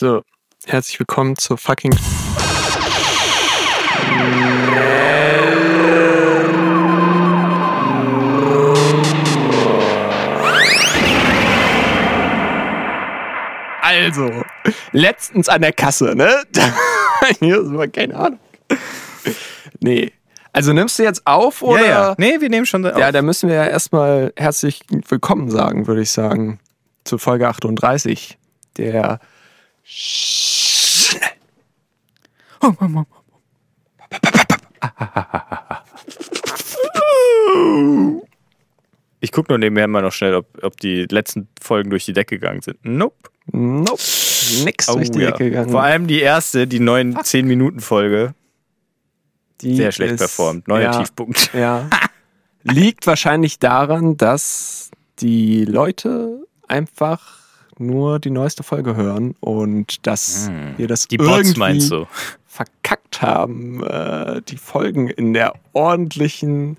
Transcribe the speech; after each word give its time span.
So, 0.00 0.22
herzlich 0.64 1.00
willkommen 1.00 1.36
zur 1.36 1.58
fucking. 1.58 1.92
Also, 13.82 14.44
letztens 14.92 15.48
an 15.48 15.62
der 15.62 15.72
Kasse, 15.72 16.14
ne? 16.14 16.44
Hier 17.40 17.60
ist 17.60 17.66
mal 17.66 17.88
keine 17.88 18.14
Ahnung. 18.14 18.38
Nee. 19.80 20.12
Also 20.52 20.72
nimmst 20.72 21.00
du 21.00 21.02
jetzt 21.02 21.26
auf 21.26 21.60
oder? 21.60 21.80
Ja, 21.80 21.88
ja. 21.88 22.14
Nee, 22.18 22.40
wir 22.40 22.48
nehmen 22.48 22.66
schon 22.66 22.86
auf. 22.86 22.96
Ja, 22.96 23.10
da 23.10 23.20
müssen 23.20 23.48
wir 23.48 23.56
ja 23.56 23.66
erstmal 23.66 24.32
herzlich 24.36 24.82
willkommen 25.08 25.50
sagen, 25.50 25.88
würde 25.88 26.02
ich 26.02 26.12
sagen, 26.12 26.60
zu 27.02 27.18
Folge 27.18 27.48
38 27.48 28.38
der. 28.76 29.18
Ich 39.20 39.32
gucke 39.32 39.50
nur 39.50 39.58
nebenher 39.58 39.88
mal 39.88 40.02
noch 40.02 40.12
schnell, 40.12 40.34
ob, 40.34 40.46
ob 40.62 40.76
die 40.78 41.06
letzten 41.10 41.48
Folgen 41.60 41.90
durch 41.90 42.04
die 42.04 42.12
Decke 42.12 42.38
gegangen 42.38 42.62
sind. 42.62 42.78
Nope. 42.84 43.16
Nope. 43.50 44.00
Nix 44.64 44.86
durch 44.86 45.10
die 45.10 45.18
ja. 45.20 45.30
Decke 45.32 45.44
gegangen. 45.50 45.70
Vor 45.70 45.82
allem 45.82 46.06
die 46.06 46.20
erste, 46.20 46.66
die 46.66 46.78
neuen 46.80 47.16
10-Minuten-Folge. 47.16 48.34
Die 49.60 49.74
Sehr 49.76 49.90
schlecht 49.90 50.14
ist- 50.14 50.18
performt. 50.20 50.68
Neuer 50.68 50.92
ja, 50.92 50.98
Tiefpunkt. 50.98 51.50
Ja. 51.54 51.88
Liegt 52.62 53.06
wahrscheinlich 53.06 53.58
daran, 53.58 54.16
dass 54.16 54.90
die 55.20 55.64
Leute 55.64 56.46
einfach 56.66 57.37
nur 57.80 58.18
die 58.18 58.30
neueste 58.30 58.62
Folge 58.62 58.96
hören 58.96 59.34
und 59.40 60.06
dass 60.06 60.50
wir 60.76 60.88
das 60.88 61.02
Hm. 61.02 61.08
Die 61.10 61.18
Bots 61.18 61.30
irgendwie 61.30 61.58
meinst 61.58 61.90
du? 61.90 62.06
verkackt 62.46 63.22
haben, 63.22 63.84
äh, 63.84 64.42
die 64.42 64.56
Folgen 64.56 65.08
in 65.08 65.32
der 65.32 65.54
ordentlichen 65.74 66.76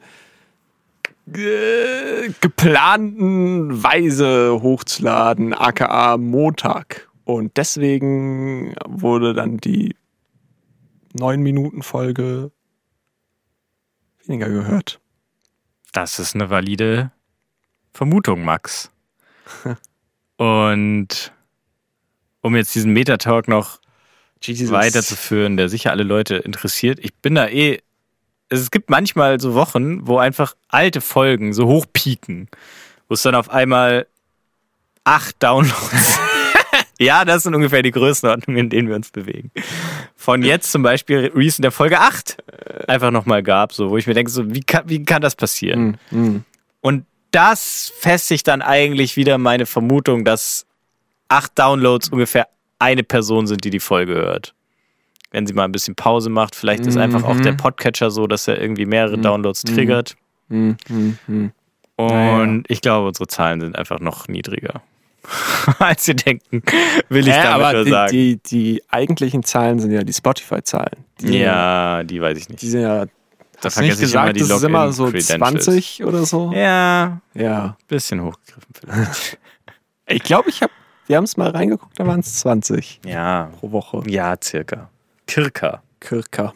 äh, 1.33 2.29
geplanten 2.41 3.81
Weise 3.81 4.59
hochzuladen, 4.61 5.53
aka 5.53 6.17
Montag. 6.17 7.07
Und 7.23 7.55
deswegen 7.57 8.75
wurde 8.87 9.33
dann 9.33 9.57
die 9.57 9.95
9-Minuten-Folge 11.15 12.51
weniger 14.25 14.49
gehört. 14.49 14.99
Das 15.93 16.19
ist 16.19 16.35
eine 16.35 16.49
valide 16.49 17.11
Vermutung, 17.93 18.43
Max. 18.43 18.91
Und 20.39 21.33
um 22.39 22.55
jetzt 22.55 22.73
diesen 22.73 22.93
Metatalk 22.93 23.49
noch 23.49 23.81
Jesus. 24.41 24.71
weiterzuführen, 24.71 25.57
der 25.57 25.67
sicher 25.67 25.91
alle 25.91 26.03
Leute 26.03 26.37
interessiert. 26.37 26.97
Ich 27.01 27.13
bin 27.15 27.35
da 27.35 27.47
eh. 27.47 27.79
Es 28.47 28.71
gibt 28.71 28.89
manchmal 28.89 29.39
so 29.41 29.53
Wochen, 29.53 30.07
wo 30.07 30.17
einfach 30.17 30.55
alte 30.69 31.01
Folgen 31.01 31.51
so 31.51 31.67
hochpieken, 31.67 32.47
wo 33.09 33.15
es 33.15 33.21
dann 33.21 33.35
auf 33.35 33.49
einmal 33.49 34.07
acht 35.03 35.35
Downloads. 35.43 36.19
ja, 36.99 37.25
das 37.25 37.43
sind 37.43 37.53
ungefähr 37.53 37.83
die 37.83 37.91
Größenordnungen, 37.91 38.63
in 38.63 38.69
denen 38.69 38.87
wir 38.87 38.95
uns 38.95 39.11
bewegen. 39.11 39.51
Von 40.15 40.41
jetzt 40.41 40.71
zum 40.71 40.83
Beispiel 40.83 41.31
Reason 41.35 41.61
der 41.61 41.71
Folge 41.71 41.99
8 41.99 42.37
einfach 42.87 43.11
nochmal 43.11 43.43
gab, 43.43 43.73
so, 43.73 43.89
wo 43.89 43.97
ich 43.97 44.07
mir 44.07 44.13
denke, 44.13 44.31
so, 44.31 44.51
wie 44.51 44.61
kann, 44.61 44.87
wie 44.87 45.03
kann 45.03 45.21
das 45.21 45.35
passieren? 45.35 45.99
Mm, 46.09 46.17
mm. 46.17 46.45
Und 46.79 47.05
das 47.31 47.91
festigt 47.97 48.47
dann 48.47 48.61
eigentlich 48.61 49.15
wieder 49.15 49.37
meine 49.37 49.65
Vermutung, 49.65 50.25
dass 50.25 50.65
acht 51.27 51.57
Downloads 51.57 52.09
ungefähr 52.09 52.47
eine 52.79 53.03
Person 53.03 53.45
sind, 53.47 53.63
die 53.63 53.69
die 53.69 53.79
Folge 53.79 54.13
hört. 54.15 54.53
Wenn 55.31 55.45
sie 55.45 55.53
mal 55.53 55.65
ein 55.65 55.71
bisschen 55.71 55.95
Pause 55.95 56.29
macht, 56.29 56.55
vielleicht 56.55 56.87
ist 56.87 56.97
einfach 56.97 57.23
auch 57.23 57.35
Mhm. 57.35 57.43
der 57.43 57.53
Podcatcher 57.53 58.09
so, 58.09 58.25
dass 58.25 58.47
er 58.47 58.59
irgendwie 58.59 58.85
mehrere 58.85 59.17
Downloads 59.19 59.61
triggert. 59.63 60.15
Mm, 60.47 60.71
mm, 60.87 61.17
mm. 61.27 61.51
Und 61.97 62.07
Naja. 62.11 62.61
ich 62.67 62.81
glaube, 62.81 63.07
unsere 63.09 63.27
Zahlen 63.27 63.61
sind 63.61 63.75
einfach 63.77 63.99
noch 63.99 64.27
niedriger. 64.27 64.81
Als 65.79 66.07
wir 66.07 66.15
denken, 66.15 66.63
will 67.09 67.27
ich 67.27 67.33
Hä, 67.35 67.43
damit 67.43 67.65
aber 67.65 67.73
nur 67.73 67.83
die, 67.85 67.91
sagen. 67.91 68.11
die, 68.11 68.37
die 68.37 68.83
eigentlichen 68.89 69.43
Zahlen 69.43 69.79
sind 69.79 69.91
ja 69.91 70.01
die 70.03 70.13
Spotify-Zahlen. 70.13 71.05
Ja, 71.21 72.03
die 72.03 72.19
weiß 72.21 72.37
ich 72.39 72.49
nicht. 72.49 72.61
Die 72.61 72.67
sind 72.69 72.81
ja. 72.81 73.05
Da 73.61 73.69
du 73.69 73.81
nicht 73.81 73.97
vergesse 73.97 74.05
ich 74.05 74.13
immer 74.13 74.23
gesagt, 74.25 74.35
die 74.35 74.39
das 74.41 74.49
ist 74.49 74.63
immer 74.63 74.91
so 74.93 75.05
Login-Credentials. 75.05 75.63
20 75.65 76.03
oder 76.05 76.25
so? 76.25 76.51
Ja, 76.53 77.19
Ja. 77.33 77.77
bisschen 77.87 78.21
hochgegriffen 78.23 78.73
vielleicht. 78.79 79.37
Ich 80.11 80.23
glaube, 80.23 80.49
ich 80.49 80.63
habe. 80.63 80.71
Wir 81.05 81.17
haben 81.17 81.25
es 81.25 81.37
mal 81.37 81.51
reingeguckt, 81.51 81.99
da 81.99 82.07
waren 82.07 82.21
es 82.21 82.39
20 82.39 83.01
ja, 83.05 83.51
pro 83.59 83.71
Woche. 83.71 84.01
ja, 84.07 84.35
circa. 84.43 84.89
Kirka. 85.27 85.83
Kirka. 85.99 86.53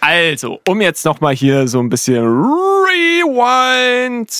Also, 0.00 0.60
um 0.68 0.82
jetzt 0.82 1.06
nochmal 1.06 1.34
hier 1.34 1.68
so 1.68 1.80
ein 1.80 1.88
bisschen 1.88 2.22
Rewind. 2.24 4.30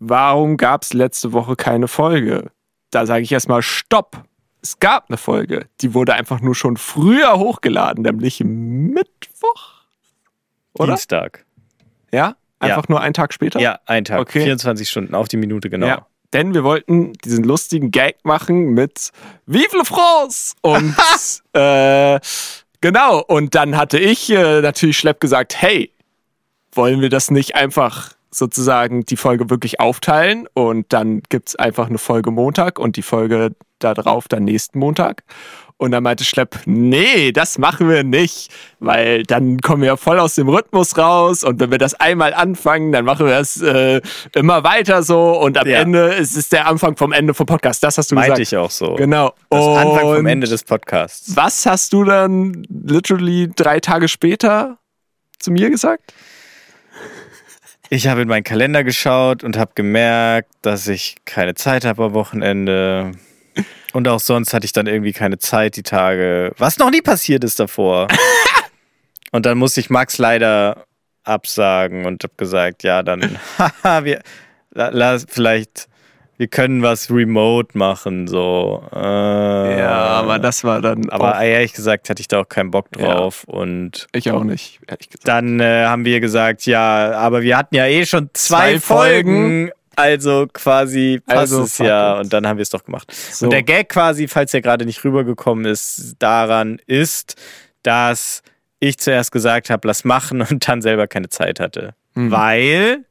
Warum 0.00 0.56
gab 0.56 0.82
es 0.82 0.92
letzte 0.92 1.32
Woche 1.32 1.56
keine 1.56 1.88
Folge? 1.88 2.50
Da 2.90 3.06
sage 3.06 3.22
ich 3.22 3.32
erstmal 3.32 3.62
Stopp. 3.62 4.22
Es 4.62 4.78
gab 4.78 5.06
eine 5.08 5.16
Folge. 5.18 5.66
Die 5.80 5.94
wurde 5.94 6.14
einfach 6.14 6.40
nur 6.40 6.54
schon 6.54 6.76
früher 6.76 7.38
hochgeladen, 7.38 8.02
nämlich 8.02 8.40
Mittwoch. 8.44 9.73
Oder? 10.78 10.92
Dienstag. 10.92 11.44
Ja? 12.12 12.36
Einfach 12.58 12.88
nur 12.88 13.00
einen 13.00 13.14
Tag 13.14 13.34
später? 13.34 13.60
Ja, 13.60 13.80
ein 13.86 14.04
Tag. 14.04 14.20
Okay. 14.20 14.42
24 14.42 14.88
Stunden 14.88 15.14
auf 15.14 15.28
die 15.28 15.36
Minute, 15.36 15.70
genau. 15.70 15.86
Ja. 15.86 16.06
Denn 16.32 16.54
wir 16.54 16.64
wollten 16.64 17.12
diesen 17.24 17.44
lustigen 17.44 17.90
Gag 17.90 18.24
machen 18.24 18.70
mit 18.70 19.10
Vive 19.46 19.76
le 19.76 19.84
France! 19.84 20.54
Und 20.62 20.96
äh, 21.52 22.18
genau, 22.80 23.20
und 23.20 23.54
dann 23.54 23.76
hatte 23.76 23.98
ich 23.98 24.30
äh, 24.30 24.60
natürlich 24.60 24.98
Schlepp 24.98 25.20
gesagt, 25.20 25.60
hey, 25.60 25.92
wollen 26.72 27.00
wir 27.00 27.08
das 27.08 27.30
nicht 27.30 27.54
einfach 27.54 28.14
sozusagen 28.32 29.04
die 29.04 29.16
Folge 29.16 29.48
wirklich 29.48 29.78
aufteilen 29.78 30.48
und 30.54 30.92
dann 30.92 31.22
gibt's 31.28 31.54
einfach 31.54 31.88
eine 31.88 31.98
Folge 31.98 32.32
Montag 32.32 32.80
und 32.80 32.96
die 32.96 33.02
Folge 33.02 33.54
da 33.78 33.94
drauf 33.94 34.26
dann 34.26 34.44
nächsten 34.44 34.80
Montag. 34.80 35.22
Und 35.76 35.90
dann 35.90 36.04
meinte 36.04 36.22
Schlepp, 36.24 36.60
nee, 36.66 37.32
das 37.32 37.58
machen 37.58 37.88
wir 37.88 38.04
nicht, 38.04 38.48
weil 38.78 39.24
dann 39.24 39.58
kommen 39.60 39.82
wir 39.82 39.88
ja 39.88 39.96
voll 39.96 40.20
aus 40.20 40.36
dem 40.36 40.48
Rhythmus 40.48 40.96
raus 40.96 41.42
und 41.42 41.58
wenn 41.58 41.72
wir 41.72 41.78
das 41.78 41.94
einmal 41.94 42.32
anfangen, 42.32 42.92
dann 42.92 43.04
machen 43.04 43.26
wir 43.26 43.32
das 43.32 43.60
äh, 43.60 44.00
immer 44.36 44.62
weiter 44.62 45.02
so 45.02 45.32
und 45.32 45.58
am 45.58 45.66
Ja. 45.66 45.80
Ende 45.80 46.14
ist 46.14 46.36
es 46.36 46.48
der 46.48 46.68
Anfang 46.68 46.96
vom 46.96 47.10
Ende 47.12 47.34
vom 47.34 47.46
Podcast. 47.46 47.82
Das 47.82 47.98
hast 47.98 48.12
du 48.12 48.14
Meinte 48.14 48.30
gesagt. 48.40 48.52
ich 48.52 48.56
auch 48.56 48.70
so. 48.70 48.94
Genau. 48.94 49.34
Das 49.50 49.64
Anfang 49.66 50.00
vom 50.00 50.16
Und 50.18 50.26
Ende 50.26 50.46
des 50.46 50.62
Podcasts. 50.62 51.36
Was 51.36 51.66
hast 51.66 51.92
du 51.92 52.04
dann 52.04 52.64
literally 52.70 53.50
drei 53.54 53.80
Tage 53.80 54.06
später 54.06 54.78
zu 55.40 55.50
mir 55.50 55.70
gesagt? 55.70 56.14
Ich 57.90 58.06
habe 58.06 58.22
in 58.22 58.28
meinen 58.28 58.44
Kalender 58.44 58.84
geschaut 58.84 59.42
und 59.44 59.56
habe 59.58 59.72
gemerkt, 59.74 60.50
dass 60.62 60.86
ich 60.88 61.16
keine 61.24 61.54
Zeit 61.54 61.84
habe 61.84 62.04
am 62.04 62.14
Wochenende. 62.14 63.12
Und 63.94 64.08
auch 64.08 64.18
sonst 64.18 64.52
hatte 64.52 64.66
ich 64.66 64.72
dann 64.72 64.88
irgendwie 64.88 65.12
keine 65.12 65.38
Zeit 65.38 65.76
die 65.76 65.84
Tage. 65.84 66.52
Was 66.58 66.78
noch 66.78 66.90
nie 66.90 67.00
passiert 67.00 67.44
ist 67.44 67.60
davor. 67.60 68.08
und 69.30 69.46
dann 69.46 69.56
musste 69.56 69.78
ich 69.78 69.88
Max 69.88 70.18
leider 70.18 70.84
absagen 71.22 72.04
und 72.04 72.24
habe 72.24 72.34
gesagt, 72.36 72.82
ja, 72.82 73.04
dann, 73.04 73.38
haha, 73.56 74.04
wir, 74.04 74.20
la, 74.72 74.88
la, 74.88 75.18
vielleicht, 75.28 75.86
wir 76.38 76.48
können 76.48 76.82
was 76.82 77.08
remote 77.08 77.78
machen, 77.78 78.26
so. 78.26 78.82
Äh, 78.92 78.98
das 80.40 80.64
war 80.64 80.80
dann 80.80 81.08
Aber 81.10 81.40
ehrlich 81.40 81.72
gesagt 81.72 82.10
hatte 82.10 82.20
ich 82.20 82.26
da 82.26 82.40
auch 82.40 82.48
keinen 82.48 82.72
Bock 82.72 82.90
drauf. 82.90 83.44
Und 83.44 84.08
ich 84.12 84.28
auch 84.32 84.42
nicht, 84.42 84.80
ehrlich 84.88 85.08
gesagt. 85.08 85.28
dann 85.28 85.60
äh, 85.60 85.84
haben 85.84 86.04
wir 86.04 86.18
gesagt, 86.18 86.66
ja, 86.66 87.12
aber 87.12 87.42
wir 87.42 87.56
hatten 87.56 87.76
ja 87.76 87.86
eh 87.86 88.04
schon 88.04 88.30
zwei, 88.32 88.72
Zwei 88.72 88.80
Folgen. 88.80 89.68
Folgen. 89.68 89.70
Also 89.96 90.46
quasi 90.52 91.20
passt 91.24 91.38
Also 91.38 91.62
es 91.62 91.78
ja. 91.78 92.16
it. 92.16 92.24
Und 92.24 92.32
dann 92.32 92.46
haben 92.46 92.58
wir 92.58 92.62
es 92.62 92.70
doch 92.70 92.84
gemacht. 92.84 93.12
So. 93.12 93.46
Und 93.46 93.50
der 93.50 93.62
Gag 93.62 93.88
quasi, 93.88 94.28
falls 94.28 94.54
er 94.54 94.60
gerade 94.60 94.84
nicht 94.84 95.04
rübergekommen 95.04 95.64
ist, 95.64 96.16
daran 96.18 96.80
ist, 96.86 97.36
dass 97.82 98.42
ich 98.80 98.98
zuerst 98.98 99.32
gesagt 99.32 99.70
habe, 99.70 99.86
lass 99.88 100.04
machen 100.04 100.42
und 100.42 100.68
dann 100.68 100.82
selber 100.82 101.06
keine 101.06 101.28
Zeit 101.28 101.60
hatte. 101.60 101.94
Mhm. 102.14 102.30
Weil 102.30 103.04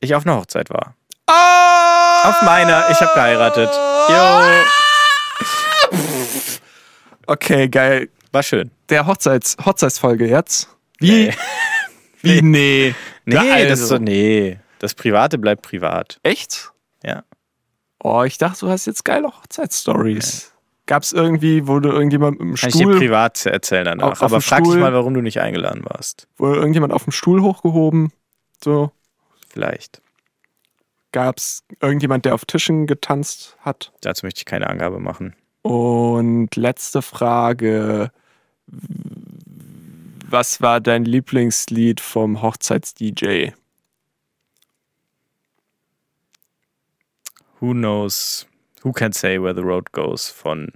ich 0.00 0.14
auf 0.14 0.26
einer 0.26 0.36
Hochzeit 0.36 0.70
war. 0.70 0.94
Ah! 1.26 2.28
Auf 2.28 2.42
meiner. 2.42 2.90
Ich 2.90 3.00
habe 3.00 3.12
geheiratet. 3.14 3.70
Jo. 4.08 4.62
Okay, 7.26 7.68
geil. 7.68 8.08
War 8.32 8.42
schön. 8.42 8.70
Der 8.88 9.06
Hochzeits 9.06 9.56
Hochzeitsfolge 9.64 10.26
jetzt. 10.26 10.68
Wie? 10.98 11.26
Nee. 11.26 11.34
Wie? 12.22 12.42
Nee. 12.42 12.94
Nee, 13.24 13.36
also. 13.36 13.68
das 13.68 13.80
ist 13.80 13.88
so, 13.88 13.98
nee. 13.98 14.58
Das 14.82 14.94
Private 14.94 15.38
bleibt 15.38 15.62
privat. 15.62 16.18
Echt? 16.24 16.72
Ja. 17.04 17.22
Oh, 18.02 18.24
ich 18.24 18.36
dachte, 18.36 18.66
du 18.66 18.68
hast 18.68 18.86
jetzt 18.86 19.04
geile 19.04 19.28
Hochzeitsstories. 19.28 20.52
Gab's 20.86 21.12
irgendwie, 21.12 21.68
wo 21.68 21.78
du 21.78 21.88
irgendjemand 21.90 22.40
im 22.40 22.56
Kann 22.56 22.68
ich 22.70 22.74
dir 22.74 22.82
Stuhl, 22.82 22.98
privat 22.98 23.46
erzählen 23.46 23.84
danach. 23.84 24.10
Auf- 24.10 24.22
Aber 24.24 24.40
frag 24.40 24.64
dich 24.64 24.72
Stuhl. 24.72 24.80
mal, 24.80 24.92
warum 24.92 25.14
du 25.14 25.20
nicht 25.20 25.40
eingeladen 25.40 25.84
warst. 25.84 26.26
wurde 26.36 26.56
irgendjemand 26.58 26.92
auf 26.92 27.04
dem 27.04 27.12
Stuhl 27.12 27.40
hochgehoben? 27.42 28.10
So. 28.62 28.90
Vielleicht. 29.50 30.02
Gab 31.12 31.36
es 31.38 31.62
irgendjemand, 31.80 32.24
der 32.24 32.34
auf 32.34 32.44
Tischen 32.44 32.88
getanzt 32.88 33.56
hat? 33.60 33.92
Dazu 34.00 34.26
möchte 34.26 34.40
ich 34.40 34.46
keine 34.46 34.66
Angabe 34.68 34.98
machen. 34.98 35.36
Und 35.62 36.56
letzte 36.56 37.02
Frage. 37.02 38.10
Was 40.28 40.60
war 40.60 40.80
dein 40.80 41.04
Lieblingslied 41.04 42.00
vom 42.00 42.42
Hochzeits-DJ? 42.42 43.52
Who 47.62 47.74
knows, 47.74 48.44
who 48.82 48.92
can 48.92 49.12
say 49.12 49.38
where 49.38 49.54
the 49.54 49.62
road 49.62 49.92
goes 49.92 50.28
von 50.28 50.72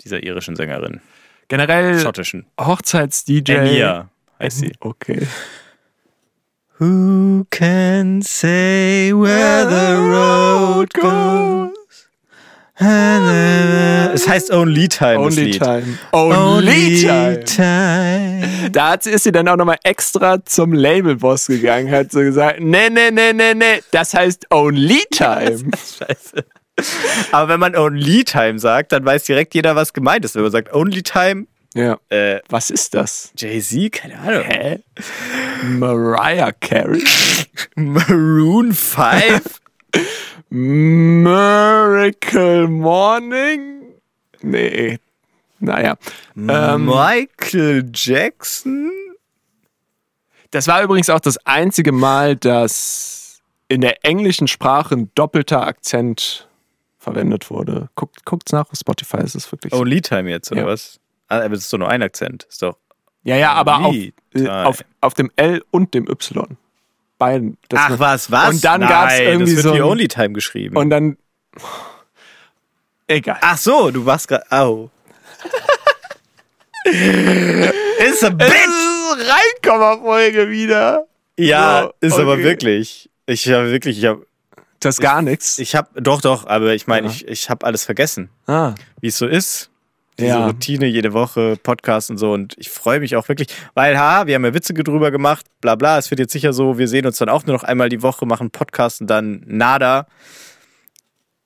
dieser 0.00 0.22
irischen 0.22 0.56
Sängerin. 0.56 1.02
Generell 1.48 1.98
Schottischen. 2.00 2.46
Hochzeits-DJ. 2.58 3.58
Enya 3.58 4.08
heißt 4.40 4.60
sie. 4.60 4.72
Okay. 4.80 5.26
Who 6.78 7.44
can 7.50 8.22
say 8.22 9.12
where 9.12 9.66
the 9.66 10.00
road 10.00 10.94
goes? 10.94 11.77
Es 12.80 14.28
heißt 14.28 14.50
Only 14.52 14.88
Time. 14.88 15.18
Only. 15.18 15.50
Time. 15.58 15.98
Only, 16.12 17.00
Time. 17.00 17.44
Time. 17.44 18.70
Da 18.70 18.90
hat, 18.90 19.04
ist 19.06 19.24
sie 19.24 19.32
dann 19.32 19.48
auch 19.48 19.56
nochmal 19.56 19.78
extra 19.82 20.44
zum 20.44 20.72
Labelboss 20.72 21.46
gegangen, 21.48 21.90
hat 21.90 22.12
so 22.12 22.20
gesagt, 22.20 22.60
nee, 22.60 22.88
nee, 22.88 23.10
nee, 23.10 23.32
nee, 23.32 23.54
nee, 23.54 23.82
das 23.90 24.14
heißt 24.14 24.46
Only 24.52 25.02
Time. 25.10 25.58
Scheiße. 25.72 26.44
Aber 27.32 27.48
wenn 27.48 27.58
man 27.60 27.74
Only 27.74 28.22
Time 28.24 28.58
sagt, 28.60 28.92
dann 28.92 29.04
weiß 29.04 29.24
direkt 29.24 29.54
jeder, 29.54 29.74
was 29.74 29.92
gemeint 29.92 30.24
ist. 30.24 30.36
Wenn 30.36 30.42
man 30.42 30.52
sagt 30.52 30.72
Only 30.72 31.02
Time, 31.02 31.46
Ja. 31.74 31.98
äh, 32.10 32.38
Was 32.48 32.70
ist 32.70 32.94
das? 32.94 33.32
Jay-Z, 33.36 33.90
keine 33.90 34.18
Ahnung. 34.20 34.42
Hä? 34.44 34.78
Mariah 35.64 36.52
Carey? 36.52 37.02
Maroon 37.74 38.72
5? 38.72 39.40
Miracle 40.50 42.68
Morning? 42.68 43.82
Nee. 44.42 44.98
Naja. 45.60 45.96
Ähm, 46.36 46.86
Michael 46.86 47.90
Jackson? 47.92 48.90
das 50.50 50.66
war 50.66 50.82
übrigens 50.82 51.10
auch 51.10 51.20
das 51.20 51.36
einzige 51.46 51.92
Mal, 51.92 52.36
dass 52.36 53.40
in 53.68 53.82
der 53.82 54.02
englischen 54.04 54.48
Sprache 54.48 54.94
ein 54.94 55.10
doppelter 55.14 55.66
Akzent 55.66 56.48
verwendet 56.98 57.50
wurde. 57.50 57.90
Guckt, 57.94 58.24
guckt's 58.24 58.52
nach 58.52 58.70
auf 58.70 58.78
Spotify, 58.78 59.18
ist 59.18 59.34
es 59.34 59.50
wirklich 59.52 59.72
so. 59.74 59.80
Only 59.80 60.00
Time 60.00 60.30
jetzt, 60.30 60.50
oder 60.50 60.62
Ja. 60.62 60.66
was? 60.68 60.98
Ah, 61.28 61.40
aber 61.40 61.50
das 61.50 61.64
ist 61.64 61.72
doch 61.72 61.78
nur 61.78 61.90
ein 61.90 62.02
Akzent. 62.02 62.44
Ist 62.48 62.62
doch. 62.62 62.78
Ja, 63.24 63.36
ja, 63.36 63.52
aber 63.52 63.84
auf, 63.84 63.94
äh, 63.94 64.48
auf, 64.48 64.82
auf 65.02 65.12
dem 65.14 65.30
L 65.36 65.62
und 65.70 65.92
dem 65.92 66.08
Y. 66.08 66.56
Beiden. 67.18 67.58
Das 67.68 67.80
Ach 67.84 67.98
was, 67.98 68.30
was? 68.30 68.50
Und 68.54 68.64
dann 68.64 68.80
Nein, 68.80 68.88
gab's 68.90 69.18
irgendwie 69.18 69.54
das 69.56 69.64
wird 69.64 69.74
so 69.76 69.82
ein- 69.82 69.82
Only 69.82 70.08
Time 70.08 70.30
geschrieben. 70.32 70.76
Und 70.76 70.90
dann. 70.90 71.16
Egal. 73.06 73.38
Ach 73.40 73.58
so, 73.58 73.90
du 73.90 74.04
warst 74.06 74.28
gerade. 74.28 74.44
Au. 74.50 74.90
ist 76.84 78.24
a 78.24 78.28
Es 78.28 78.36
bit. 78.36 78.46
ist 78.48 79.28
Reinkommerfolge 79.64 80.50
wieder. 80.50 81.06
Ja, 81.36 81.82
So, 82.00 82.06
ist 82.06 82.18
aber 82.18 82.32
okay. 82.34 82.42
wirklich. 82.44 83.10
Ich 83.26 83.48
habe 83.50 83.70
wirklich, 83.70 83.98
ich 83.98 84.04
habe, 84.06 84.26
Das 84.80 84.96
ist 84.96 85.00
gar 85.00 85.22
nichts. 85.22 85.58
ich 85.58 85.74
habe, 85.74 86.00
doch, 86.00 86.20
doch, 86.20 86.46
aber 86.46 86.72
ich 86.74 86.86
meine, 86.86 87.08
Ja. 87.08 87.12
ich, 87.12 87.28
ich 87.28 87.50
habe 87.50 87.66
alles 87.66 87.84
vergessen, 87.84 88.30
Ah. 88.46 88.74
wie 89.00 89.08
es 89.08 89.18
so 89.18 89.26
ist. 89.26 89.67
Diese 90.18 90.30
Ja. 90.30 90.46
Routine, 90.46 90.86
jede 90.86 91.12
Woche, 91.12 91.56
Podcast 91.62 92.10
und 92.10 92.18
so. 92.18 92.32
Und 92.32 92.54
ich 92.58 92.70
freue 92.70 92.98
mich 93.00 93.14
auch 93.16 93.28
wirklich, 93.28 93.48
weil, 93.74 93.96
ha, 93.98 94.26
wir 94.26 94.34
haben 94.34 94.44
ja 94.44 94.52
Witze 94.54 94.74
drüber 94.74 95.10
gemacht, 95.10 95.46
bla 95.60 95.76
bla. 95.76 95.96
Es 95.98 96.10
wird 96.10 96.18
jetzt 96.18 96.32
sicher 96.32 96.52
so, 96.52 96.76
wir 96.78 96.88
sehen 96.88 97.06
uns 97.06 97.18
dann 97.18 97.28
auch 97.28 97.46
nur 97.46 97.54
noch 97.54 97.62
einmal 97.62 97.88
die 97.88 98.02
Woche, 98.02 98.26
machen 98.26 98.50
Podcast 98.50 99.00
und 99.00 99.06
dann 99.08 99.42
nada. 99.46 100.06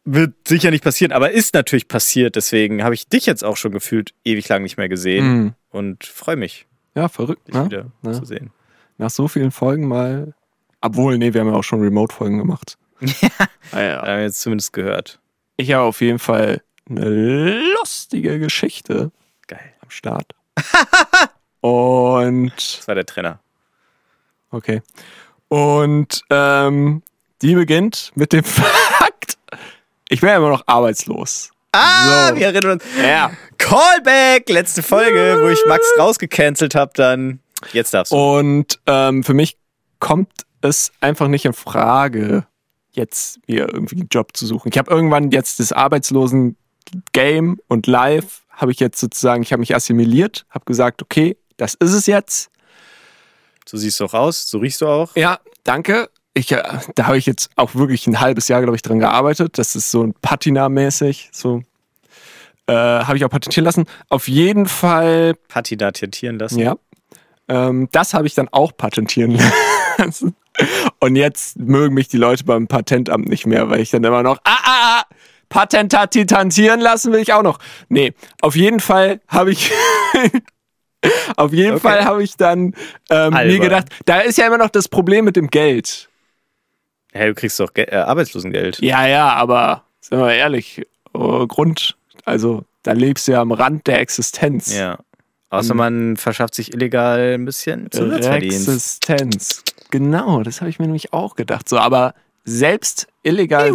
Wird 0.04 0.48
sicher 0.48 0.70
nicht 0.72 0.82
passieren, 0.82 1.12
aber 1.12 1.30
ist 1.30 1.54
natürlich 1.54 1.86
passiert. 1.86 2.34
Deswegen 2.34 2.82
habe 2.82 2.94
ich 2.94 3.06
dich 3.08 3.24
jetzt 3.26 3.44
auch 3.44 3.56
schon 3.56 3.70
gefühlt 3.72 4.14
ewig 4.24 4.48
lang 4.48 4.62
nicht 4.62 4.76
mehr 4.76 4.88
gesehen 4.88 5.26
Mhm. 5.32 5.54
und 5.70 6.04
freue 6.04 6.36
mich, 6.36 6.66
Ja, 6.96 7.08
verrückt, 7.08 7.46
dich 7.48 7.54
ne? 7.54 7.66
wieder 7.66 7.86
Ja. 8.02 8.12
zu 8.12 8.24
sehen. 8.24 8.50
Nach 8.98 9.10
so 9.10 9.28
vielen 9.28 9.50
Folgen 9.52 9.86
mal. 9.86 10.34
Obwohl, 10.80 11.18
nee, 11.18 11.32
wir 11.34 11.40
haben 11.40 11.48
ja 11.48 11.54
auch 11.54 11.62
schon 11.64 11.80
Remote-Folgen 11.80 12.38
gemacht. 12.38 12.76
Ja. 13.00 13.08
Ah, 13.72 13.80
ja. 13.80 13.96
Haben 14.02 14.16
wir 14.18 14.22
jetzt 14.24 14.40
zumindest 14.40 14.72
gehört. 14.74 15.18
Ich 15.56 15.72
habe 15.72 15.84
auf 15.84 16.00
jeden 16.02 16.18
Fall 16.18 16.62
eine 16.98 17.60
lustige 17.78 18.38
Geschichte 18.38 19.10
Geil. 19.46 19.72
am 19.82 19.90
Start. 19.90 20.34
Und 21.60 22.52
Das 22.56 22.88
war 22.88 22.94
der 22.94 23.06
Trainer. 23.06 23.38
Okay. 24.50 24.82
Und 25.48 26.22
ähm, 26.30 27.02
die 27.40 27.54
beginnt 27.54 28.12
mit 28.14 28.32
dem 28.32 28.44
Fakt, 28.44 29.38
ich 30.08 30.20
bin 30.20 30.28
ja 30.30 30.36
immer 30.36 30.50
noch 30.50 30.64
arbeitslos. 30.66 31.50
Ah, 31.72 32.28
So. 32.28 32.36
wir 32.36 32.46
erinnern 32.46 32.72
uns. 32.72 32.84
Ja. 33.02 33.30
Callback, 33.58 34.48
letzte 34.50 34.82
Folge, 34.82 35.38
wo 35.42 35.48
ich 35.48 35.60
Max 35.66 35.84
rausgecancelt 35.98 36.74
habe, 36.74 36.92
dann. 36.94 37.40
Jetzt 37.72 37.94
darfst 37.94 38.12
du. 38.12 38.16
Und 38.16 38.80
ähm, 38.86 39.22
für 39.24 39.34
mich 39.34 39.56
kommt 40.00 40.30
es 40.60 40.92
einfach 41.00 41.28
nicht 41.28 41.44
in 41.44 41.52
Frage, 41.52 42.46
jetzt 42.90 43.38
mir 43.48 43.68
irgendwie 43.72 44.00
einen 44.00 44.08
Job 44.10 44.36
zu 44.36 44.46
suchen. 44.46 44.68
Ich 44.70 44.76
habe 44.78 44.90
irgendwann 44.90 45.30
jetzt 45.30 45.60
das 45.60 45.72
Arbeitslosen-Game 46.92 47.58
und 47.68 47.86
Live 47.86 48.42
habe 48.50 48.72
ich 48.72 48.80
jetzt 48.80 49.00
sozusagen, 49.00 49.42
ich 49.42 49.52
habe 49.52 49.60
mich 49.60 49.74
assimiliert, 49.74 50.44
habe 50.50 50.64
gesagt, 50.64 51.02
okay, 51.02 51.36
das 51.56 51.74
ist 51.74 51.92
es 51.92 52.06
jetzt. 52.06 52.50
So 53.66 53.76
siehst 53.76 54.00
du 54.00 54.04
auch 54.04 54.14
aus, 54.14 54.48
so 54.48 54.58
riechst 54.58 54.80
du 54.80 54.86
auch. 54.86 55.14
Ja, 55.16 55.38
danke. 55.64 56.10
Ich, 56.34 56.52
äh, 56.52 56.62
da 56.94 57.06
habe 57.06 57.18
ich 57.18 57.26
jetzt 57.26 57.50
auch 57.56 57.74
wirklich 57.74 58.06
ein 58.06 58.20
halbes 58.20 58.48
Jahr, 58.48 58.62
glaube 58.62 58.76
ich, 58.76 58.82
dran 58.82 58.98
gearbeitet. 58.98 59.58
Das 59.58 59.76
ist 59.76 59.90
so 59.90 60.02
ein 60.02 60.14
Patina-mäßig. 60.14 61.30
So 61.32 61.62
äh, 62.66 62.72
habe 62.72 63.16
ich 63.16 63.24
auch 63.24 63.30
patentieren 63.30 63.64
lassen. 63.64 63.84
Auf 64.08 64.28
jeden 64.28 64.66
Fall, 64.66 65.34
Patina 65.48 65.92
tentieren 65.92 66.38
lassen. 66.38 66.58
ja. 66.58 66.76
Ähm, 67.48 67.88
das 67.92 68.14
habe 68.14 68.26
ich 68.26 68.34
dann 68.34 68.48
auch 68.48 68.76
patentieren 68.76 69.38
lassen. 69.98 70.34
Und 71.00 71.16
jetzt 71.16 71.58
mögen 71.58 71.94
mich 71.94 72.08
die 72.08 72.18
Leute 72.18 72.44
beim 72.44 72.68
Patentamt 72.68 73.28
nicht 73.28 73.46
mehr, 73.46 73.68
weil 73.70 73.80
ich 73.80 73.90
dann 73.90 74.04
immer 74.04 74.22
noch, 74.22 74.38
ah, 74.44 74.58
ah, 74.64 75.00
ah, 75.00 75.02
patentieren 75.52 76.80
lassen 76.80 77.12
will 77.12 77.20
ich 77.20 77.32
auch 77.32 77.42
noch. 77.42 77.58
Nee, 77.88 78.14
auf 78.40 78.56
jeden 78.56 78.80
Fall 78.80 79.20
habe 79.28 79.52
ich, 79.52 79.70
auf 81.36 81.52
jeden 81.52 81.72
Okay. 81.72 81.80
Fall 81.80 82.04
habe 82.04 82.22
ich 82.22 82.36
dann 82.36 82.74
ähm, 83.10 83.34
mir 83.34 83.58
gedacht, 83.58 83.88
da 84.06 84.20
ist 84.20 84.38
ja 84.38 84.46
immer 84.46 84.58
noch 84.58 84.70
das 84.70 84.88
Problem 84.88 85.24
mit 85.24 85.36
dem 85.36 85.48
Geld. 85.48 86.08
Hey, 87.12 87.28
du 87.28 87.34
kriegst 87.34 87.60
doch 87.60 87.74
Ge 87.74 87.84
äh, 87.84 87.96
Arbeitslosengeld. 87.96 88.80
Ja, 88.80 89.06
ja, 89.06 89.28
aber 89.34 89.84
sind 90.00 90.18
wir 90.18 90.32
ehrlich, 90.32 90.78
äh, 91.14 91.46
Grund, 91.46 91.96
also 92.24 92.64
da 92.82 92.92
lebst 92.92 93.28
du 93.28 93.32
ja 93.32 93.42
am 93.42 93.52
Rand 93.52 93.86
der 93.86 94.00
Existenz. 94.00 94.74
Ja. 94.74 94.98
Außer 95.50 95.74
man 95.74 96.16
verschafft 96.16 96.54
sich 96.54 96.72
illegal 96.72 97.34
ein 97.34 97.44
bisschen 97.44 97.90
Zusatzverdienst. 97.90 98.68
Existenz. 98.68 99.62
Genau, 99.90 100.42
das 100.42 100.62
habe 100.62 100.70
ich 100.70 100.78
mir 100.78 100.86
nämlich 100.86 101.12
auch 101.12 101.36
gedacht. 101.36 101.68
So, 101.68 101.76
aber 101.76 102.14
selbst 102.44 103.08
illegal 103.22 103.72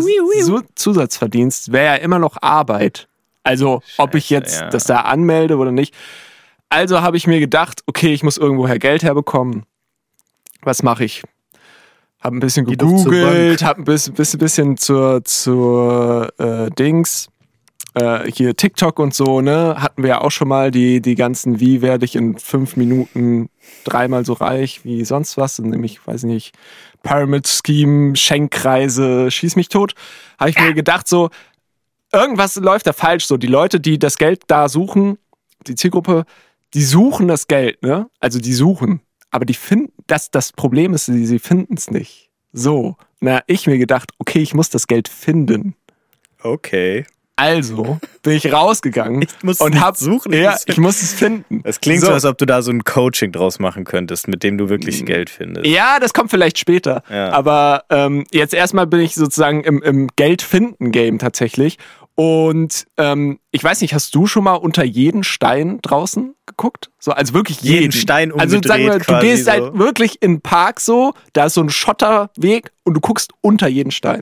Zusatzverdienst 0.75 1.71
wäre 1.71 1.85
ja 1.85 1.95
immer 1.95 2.19
noch 2.19 2.41
Arbeit. 2.41 3.07
Also, 3.43 3.81
ob 3.97 4.15
ich 4.15 4.25
Scheiße, 4.25 4.33
jetzt 4.33 4.59
ja. 4.59 4.69
das 4.69 4.83
da 4.85 5.01
anmelde 5.01 5.57
oder 5.57 5.71
nicht. 5.71 5.93
Also 6.69 7.01
habe 7.01 7.15
ich 7.15 7.27
mir 7.27 7.39
gedacht, 7.39 7.81
okay, 7.85 8.13
ich 8.13 8.23
muss 8.23 8.37
irgendwoher 8.37 8.77
Geld 8.77 9.03
herbekommen. 9.03 9.63
Was 10.61 10.83
mache 10.83 11.05
ich? 11.05 11.23
Hab 12.19 12.33
ein 12.33 12.39
bisschen 12.39 12.65
gegoogelt, 12.65 13.63
hab 13.63 13.77
ein 13.77 13.85
bisschen, 13.85 14.15
bisschen, 14.15 14.39
bisschen 14.39 14.77
zur, 14.77 15.23
zur 15.23 16.33
äh, 16.39 16.69
Dings, 16.71 17.29
äh, 17.93 18.29
hier 18.29 18.55
TikTok 18.55 18.99
und 18.99 19.13
so, 19.13 19.39
ne? 19.39 19.75
Hatten 19.77 20.03
wir 20.03 20.09
ja 20.09 20.21
auch 20.21 20.31
schon 20.31 20.47
mal 20.47 20.71
die, 20.71 20.99
die 20.99 21.15
ganzen, 21.15 21.59
wie 21.59 21.81
werde 21.81 22.05
ich 22.05 22.15
in 22.15 22.37
fünf 22.37 22.75
Minuten 22.75 23.49
dreimal 23.85 24.25
so 24.25 24.33
reich 24.33 24.83
wie 24.83 25.05
sonst 25.05 25.37
was, 25.37 25.59
nämlich, 25.59 26.05
weiß 26.05 26.23
nicht, 26.23 26.53
Pyramid 27.03 27.47
Scheme, 27.47 28.15
Schenkkreise, 28.15 29.31
schieß 29.31 29.55
mich 29.55 29.69
tot. 29.69 29.93
Habe 30.39 30.49
ich 30.49 30.59
mir 30.59 30.73
gedacht, 30.73 31.07
so, 31.07 31.29
irgendwas 32.11 32.55
läuft 32.55 32.87
da 32.87 32.93
falsch. 32.93 33.25
So, 33.25 33.37
die 33.37 33.47
Leute, 33.47 33.79
die 33.79 33.99
das 33.99 34.17
Geld 34.17 34.43
da 34.47 34.69
suchen, 34.69 35.17
die 35.65 35.75
Zielgruppe, 35.75 36.25
die 36.73 36.83
suchen 36.83 37.27
das 37.27 37.47
Geld, 37.47 37.81
ne? 37.81 38.09
Also 38.19 38.39
die 38.39 38.53
suchen. 38.53 39.01
Aber 39.31 39.45
die 39.45 39.53
finden, 39.53 39.91
das, 40.07 40.31
das 40.31 40.51
Problem 40.53 40.93
ist, 40.93 41.05
sie, 41.05 41.25
sie 41.25 41.39
finden 41.39 41.75
es 41.75 41.91
nicht. 41.91 42.29
So. 42.53 42.95
Na, 43.19 43.41
ich 43.47 43.67
mir 43.67 43.77
gedacht, 43.77 44.11
okay, 44.19 44.39
ich 44.39 44.53
muss 44.53 44.69
das 44.69 44.87
Geld 44.87 45.07
finden. 45.07 45.75
Okay. 46.41 47.05
Also 47.37 47.99
bin 48.23 48.33
ich 48.33 48.51
rausgegangen 48.51 49.21
Ich 49.21 49.43
muss 49.43 49.61
und 49.61 49.79
hab 49.79 49.95
suchen, 49.95 50.33
ich 50.33 50.41
ja, 50.41 50.51
muss 50.51 50.63
ich 50.65 50.77
muss 50.77 51.01
es 51.01 51.13
finden. 51.13 51.61
Es 51.63 51.79
klingt 51.79 52.01
so. 52.01 52.07
So. 52.07 52.13
als 52.13 52.25
ob 52.25 52.37
du 52.37 52.45
da 52.45 52.61
so 52.61 52.71
ein 52.71 52.83
Coaching 52.83 53.31
draus 53.31 53.59
machen 53.59 53.83
könntest, 53.83 54.27
mit 54.27 54.43
dem 54.43 54.57
du 54.57 54.69
wirklich 54.69 55.05
Geld 55.05 55.29
findest. 55.29 55.67
Ja, 55.67 55.99
das 55.99 56.13
kommt 56.13 56.31
vielleicht 56.31 56.57
später. 56.57 57.03
Ja. 57.09 57.31
Aber 57.31 57.83
ähm, 57.89 58.25
jetzt 58.31 58.53
erstmal 58.53 58.87
bin 58.87 59.01
ich 59.01 59.15
sozusagen 59.15 59.63
im, 59.63 59.83
im 59.83 60.07
Geld-Finden-Game 60.15 61.19
tatsächlich. 61.19 61.77
Und 62.19 62.87
ähm, 62.97 63.37
ich 63.51 63.63
weiß 63.63 63.81
nicht, 63.81 63.93
hast 63.93 64.15
du 64.15 64.25
schon 64.25 64.43
mal 64.43 64.55
unter 64.55 64.83
jeden 64.83 65.23
Stein 65.23 65.77
draußen 65.83 66.33
geguckt? 66.47 66.89
So, 66.97 67.11
also 67.11 67.35
wirklich 67.35 67.61
jeden, 67.61 67.81
Jeden 67.81 67.91
Stein 67.91 68.31
Also 68.31 68.59
sagen 68.63 68.85
wir, 68.85 68.93
umgedreht 68.93 69.21
du 69.21 69.27
gehst 69.27 69.47
halt 69.47 69.63
so. 69.73 69.77
wirklich 69.77 70.23
in 70.23 70.35
den 70.35 70.41
Park 70.41 70.79
so, 70.79 71.13
da 71.33 71.45
ist 71.45 71.53
so 71.53 71.61
ein 71.61 71.69
Schotterweg 71.69 72.71
und 72.83 72.95
du 72.95 73.01
guckst 73.01 73.33
unter 73.41 73.67
jeden 73.67 73.91
Stein. 73.91 74.21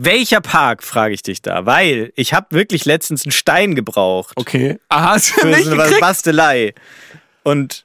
Welcher 0.00 0.40
Park, 0.40 0.84
frage 0.84 1.12
ich 1.14 1.22
dich 1.22 1.42
da? 1.42 1.66
Weil 1.66 2.12
ich 2.14 2.32
habe 2.32 2.46
wirklich 2.50 2.84
letztens 2.84 3.24
einen 3.24 3.32
Stein 3.32 3.74
gebraucht. 3.74 4.32
Okay. 4.36 4.78
Aha, 4.88 5.10
hast 5.14 5.36
du 5.36 5.40
Für 5.40 5.46
nicht 5.48 5.64
so 5.64 5.72
eine 5.72 5.82
gekriegt? 5.82 6.00
Bastelei. 6.00 6.72
Und 7.42 7.84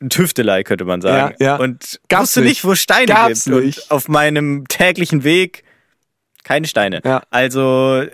ein 0.00 0.08
Tüftelei, 0.08 0.62
könnte 0.62 0.86
man 0.86 1.02
sagen. 1.02 1.34
Ja, 1.38 1.46
ja. 1.46 1.56
Und 1.56 2.00
Gab's 2.08 2.22
wusste 2.36 2.40
nicht. 2.42 2.64
wo 2.64 2.74
Steine 2.74 3.06
Gab's 3.06 3.44
gibt. 3.44 3.56
nicht. 3.62 3.78
Und 3.78 3.90
auf 3.90 4.08
meinem 4.08 4.66
täglichen 4.68 5.22
Weg 5.22 5.64
keine 6.44 6.66
Steine. 6.66 7.02
Ja. 7.04 7.22
Also 7.28 8.04
äh, 8.04 8.10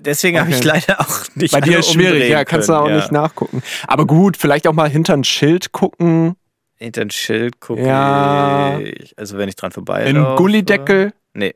deswegen 0.00 0.38
habe 0.38 0.50
ich 0.50 0.58
Okay. 0.58 0.68
leider 0.68 1.00
auch 1.00 1.24
nicht 1.34 1.50
Bei 1.52 1.60
dir 1.60 1.80
ist 1.80 1.92
schwierig, 1.92 2.28
ja, 2.30 2.44
kannst 2.44 2.68
du 2.68 2.72
können. 2.74 2.84
auch 2.84 2.88
ja. 2.88 2.96
nicht 2.96 3.10
nachgucken. 3.10 3.64
Aber 3.88 4.06
gut, 4.06 4.36
vielleicht 4.36 4.68
auch 4.68 4.72
mal 4.74 4.88
hinter 4.88 5.14
ein 5.14 5.24
Schild 5.24 5.72
gucken, 5.72 6.36
Hinter 6.76 7.00
ein 7.02 7.10
Schild 7.10 7.58
gucke 7.58 7.82
Ja. 7.84 8.78
ich. 8.78 9.18
Also 9.18 9.36
wenn 9.38 9.48
ich 9.48 9.56
dran 9.56 9.72
vorbei 9.72 10.04
in 10.04 10.16
einen 10.16 10.36
Gullideckel, 10.36 11.12
Nee. 11.34 11.54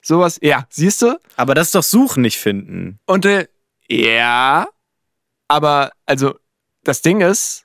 Sowas. 0.00 0.38
Ja, 0.42 0.66
siehst 0.70 1.02
du? 1.02 1.18
Aber 1.36 1.54
das 1.54 1.68
ist 1.68 1.74
doch 1.74 1.82
Suchen, 1.82 2.22
nicht 2.22 2.38
finden. 2.38 2.98
Und 3.06 3.24
äh, 3.26 3.46
ja, 3.88 4.66
aber 5.48 5.90
also 6.06 6.34
das 6.84 7.02
Ding 7.02 7.20
ist, 7.20 7.64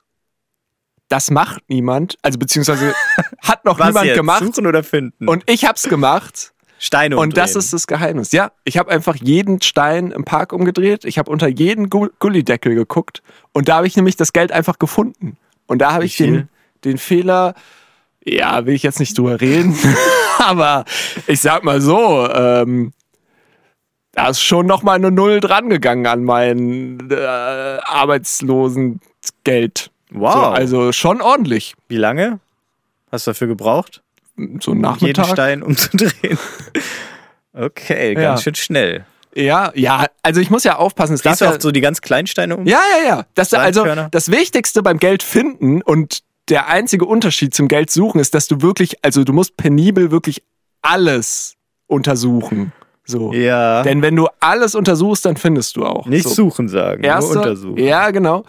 das 1.08 1.30
macht 1.30 1.62
niemand, 1.68 2.18
also 2.22 2.38
beziehungsweise 2.38 2.94
hat 3.42 3.64
noch 3.64 3.78
Was 3.78 3.88
niemand 3.88 4.06
jetzt? 4.06 4.16
gemacht 4.16 4.44
Suchen 4.44 4.66
oder 4.66 4.82
finden? 4.82 5.28
und 5.28 5.44
ich 5.48 5.64
hab's 5.64 5.84
gemacht 5.84 6.52
Steine 6.78 7.16
und 7.16 7.36
das 7.36 7.50
umdrehen. 7.50 7.58
ist 7.60 7.72
das 7.72 7.86
Geheimnis. 7.86 8.32
Ja, 8.32 8.52
ich 8.64 8.76
habe 8.76 8.90
einfach 8.90 9.14
jeden 9.16 9.62
Stein 9.62 10.10
im 10.10 10.24
Park 10.24 10.52
umgedreht, 10.52 11.04
ich 11.04 11.18
habe 11.18 11.30
unter 11.30 11.46
jeden 11.48 11.88
Gu- 11.90 12.10
Gullideckel 12.18 12.74
geguckt 12.74 13.22
und 13.52 13.68
da 13.68 13.76
habe 13.76 13.86
ich 13.86 13.96
nämlich 13.96 14.16
das 14.16 14.32
Geld 14.32 14.52
einfach 14.52 14.78
gefunden. 14.78 15.38
Und 15.66 15.78
da 15.78 15.92
habe 15.92 16.04
ich 16.04 16.16
den, 16.16 16.48
den 16.84 16.98
Fehler, 16.98 17.54
ja, 18.24 18.66
will 18.66 18.74
ich 18.74 18.82
jetzt 18.82 19.00
nicht 19.00 19.16
drüber 19.16 19.40
reden, 19.40 19.74
aber 20.38 20.84
ich 21.26 21.40
sag 21.40 21.64
mal 21.64 21.80
so, 21.80 22.28
ähm, 22.32 22.92
da 24.12 24.28
ist 24.28 24.40
schon 24.42 24.66
noch 24.66 24.82
mal 24.82 24.94
eine 24.94 25.10
Null 25.10 25.40
dran 25.40 25.68
gegangen 25.68 26.06
an 26.06 26.24
mein 26.24 27.10
äh, 27.10 27.78
Arbeitslosengeld. 27.82 29.90
Wow. 30.10 30.32
So, 30.32 30.40
also 30.40 30.92
schon 30.92 31.20
ordentlich. 31.20 31.74
Wie 31.88 31.98
lange 31.98 32.40
hast 33.12 33.26
du 33.26 33.30
dafür 33.30 33.48
gebraucht? 33.48 34.02
So 34.36 34.42
ein 34.42 34.58
jeden 34.60 34.80
Nachmittag. 34.80 35.26
Stein 35.28 35.62
umzudrehen. 35.62 36.38
Okay, 37.58 38.12
Ja. 38.12 38.20
ganz 38.20 38.42
schön 38.42 38.54
schnell. 38.54 39.06
Ja, 39.34 39.72
ja, 39.74 40.04
also 40.22 40.40
ich 40.42 40.50
muss 40.50 40.62
ja 40.64 40.76
aufpassen. 40.76 41.14
Es 41.14 41.22
darf 41.22 41.38
du 41.38 41.46
ja, 41.46 41.54
auch 41.54 41.60
so 41.60 41.70
die 41.70 41.80
ganz 41.80 42.02
kleinen 42.02 42.26
Steine 42.26 42.54
um? 42.56 42.66
ja, 42.66 42.80
ja, 42.98 43.04
ja. 43.08 43.24
Das, 43.34 43.54
also 43.54 43.86
das 44.10 44.30
Wichtigste 44.30 44.82
beim 44.82 44.98
Geld 44.98 45.22
finden 45.22 45.80
und 45.82 46.20
der 46.48 46.68
einzige 46.68 47.04
Unterschied 47.04 47.54
zum 47.54 47.68
Geld 47.68 47.90
suchen 47.90 48.20
ist, 48.20 48.34
dass 48.34 48.46
du 48.48 48.62
wirklich, 48.62 49.04
also 49.04 49.24
du 49.24 49.32
musst 49.32 49.56
penibel 49.56 50.10
wirklich 50.10 50.42
alles 50.82 51.56
untersuchen. 51.86 52.72
So. 53.04 53.32
Ja. 53.32 53.82
Denn 53.82 54.02
wenn 54.02 54.16
du 54.16 54.28
alles 54.40 54.74
untersuchst, 54.74 55.24
dann 55.24 55.36
findest 55.36 55.76
du 55.76 55.84
auch. 55.84 56.06
Nicht 56.06 56.24
so. 56.24 56.34
suchen 56.34 56.68
sagen, 56.68 57.04
Erste, 57.04 57.34
nur 57.34 57.42
untersuchen. 57.44 57.78
Ja, 57.78 58.10
genau. 58.10 58.44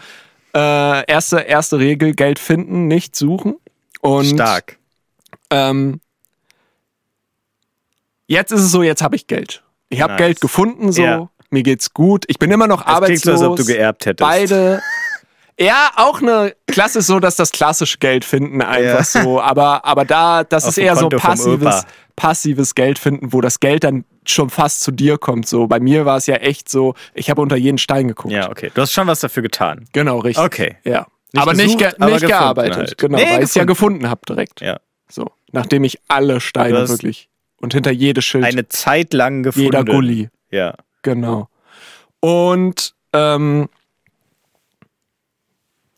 Äh, 0.56 1.06
erste, 1.12 1.40
erste 1.40 1.78
Regel: 1.78 2.14
Geld 2.14 2.40
finden, 2.40 2.88
nicht 2.88 3.16
suchen. 3.16 3.58
Und 4.02 4.26
Stark. 4.26 4.78
Ähm, 5.50 6.00
jetzt 8.28 8.52
ist 8.52 8.62
es 8.62 8.72
so, 8.72 8.82
jetzt 8.82 9.02
habe 9.04 9.16
ich 9.16 9.28
Geld. 9.28 9.64
Ich 9.90 10.02
habe 10.02 10.14
Nice. 10.14 10.20
Geld 10.20 10.42
gefunden, 10.42 10.92
so. 10.92 11.02
Ja. 11.04 11.30
Mir 11.50 11.64
geht's 11.64 11.94
gut. 11.94 12.26
Ich 12.28 12.40
bin 12.40 12.52
immer 12.52 12.68
noch 12.68 12.84
Das 12.84 13.02
klingt 13.06 13.22
so, 13.22 13.32
arbeitslos. 13.32 13.42
als 13.42 13.50
ob 13.50 13.56
du 13.58 13.66
geerbt 13.66 14.06
hättest. 14.06 14.28
Beide. 14.28 14.82
Ja, 15.60 15.92
auch 15.96 16.22
eine 16.22 16.56
Klasse 16.68 17.00
ist 17.00 17.08
so, 17.08 17.20
dass 17.20 17.36
das 17.36 17.52
klassische 17.52 17.98
Geld 17.98 18.24
finden 18.26 18.62
einfach 18.62 19.14
Ja. 19.16 19.24
so. 19.24 19.42
Aber, 19.42 19.84
aber 19.86 20.06
da, 20.06 20.44
das 20.44 20.66
Auf 20.66 20.70
ist 20.72 20.78
eher 20.78 20.96
so 20.96 21.10
Konto 21.10 21.18
vom 21.20 21.30
passives, 21.30 21.86
passives 22.16 22.76
Geld 22.76 23.00
finden, 23.00 23.34
wo 23.34 23.42
das 23.42 23.60
Geld 23.60 23.84
dann 23.84 24.06
schon 24.26 24.50
fast 24.52 24.82
zu 24.82 24.92
dir 24.92 25.18
kommt. 25.18 25.48
So 25.48 25.66
bei 25.68 25.80
mir 25.80 26.06
war 26.06 26.18
es 26.18 26.28
ja 26.28 26.36
echt 26.36 26.70
so, 26.70 26.94
ich 27.16 27.30
habe 27.32 27.42
unter 27.42 27.56
jeden 27.56 27.78
Stein 27.80 28.08
geguckt. 28.08 28.34
Ja, 28.34 28.52
okay. 28.52 28.70
Du 28.74 28.82
hast 28.82 28.92
schon 28.94 29.08
was 29.08 29.20
dafür 29.20 29.42
getan. 29.44 29.86
Genau, 29.94 30.20
richtig. 30.20 30.46
Okay. 30.46 30.76
Ja. 30.84 31.08
Nicht 31.34 31.42
aber 31.42 31.54
nicht, 31.54 31.78
gesucht, 31.80 31.80
ge 31.80 31.94
aber 32.06 32.14
nicht 32.14 32.28
gearbeitet. 32.28 32.76
halt. 32.78 32.98
Genau, 32.98 33.18
Nee, 33.18 33.26
weil 33.30 33.38
ich 33.40 33.46
es 33.46 33.56
ja 33.56 33.64
gefunden. 33.66 34.10
habe 34.10 34.22
direkt. 34.28 34.62
Ja. 34.62 34.80
So, 35.10 35.32
nachdem 35.52 35.84
ich 35.84 36.00
alle 36.08 36.40
Steine 36.40 36.88
wirklich 36.88 37.30
und 37.62 37.74
hinter 37.74 37.92
jedes 37.92 38.26
Schild, 38.26 38.44
Eine 38.46 38.68
Zeit 38.70 39.14
lang 39.14 39.42
gefunden. 39.44 39.66
jeder 39.66 39.84
Gully, 39.86 40.30
Ja. 40.52 40.76
genau. 41.02 41.50
Und 42.20 42.94
ähm, 43.14 43.70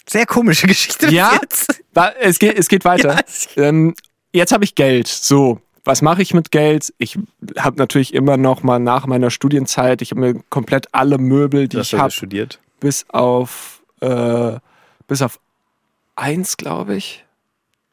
Sehr 0.09 0.25
komische 0.25 0.67
Geschichte 0.67 1.07
Ja. 1.11 1.39
jetzt. 1.41 1.81
es 2.19 2.39
geht, 2.39 2.57
es 2.57 2.67
geht 2.67 2.85
weiter. 2.85 3.19
Ja, 3.55 3.63
ähm, 3.63 3.93
jetzt 4.33 4.51
habe 4.51 4.63
ich 4.63 4.75
Geld. 4.75 5.07
So, 5.07 5.61
was 5.83 6.01
mache 6.01 6.21
ich 6.21 6.33
mit 6.33 6.51
Geld? 6.51 6.93
Ich 6.97 7.17
habe 7.57 7.77
natürlich 7.77 8.13
immer 8.13 8.37
noch 8.37 8.63
mal 8.63 8.79
nach 8.79 9.05
meiner 9.05 9.29
Studienzeit, 9.31 10.01
ich 10.01 10.11
habe 10.11 10.21
mir 10.21 10.35
komplett 10.49 10.87
alle 10.93 11.17
Möbel, 11.17 11.67
die 11.67 11.75
Du 11.75 11.79
hast 11.79 11.93
ich 11.93 11.99
habe, 11.99 12.11
studiert. 12.11 12.59
bis 12.79 13.05
auf 13.09 13.81
äh, 14.01 14.57
bis 15.07 15.21
auf 15.21 15.39
eins, 16.15 16.57
glaube 16.57 16.95
ich. 16.95 17.25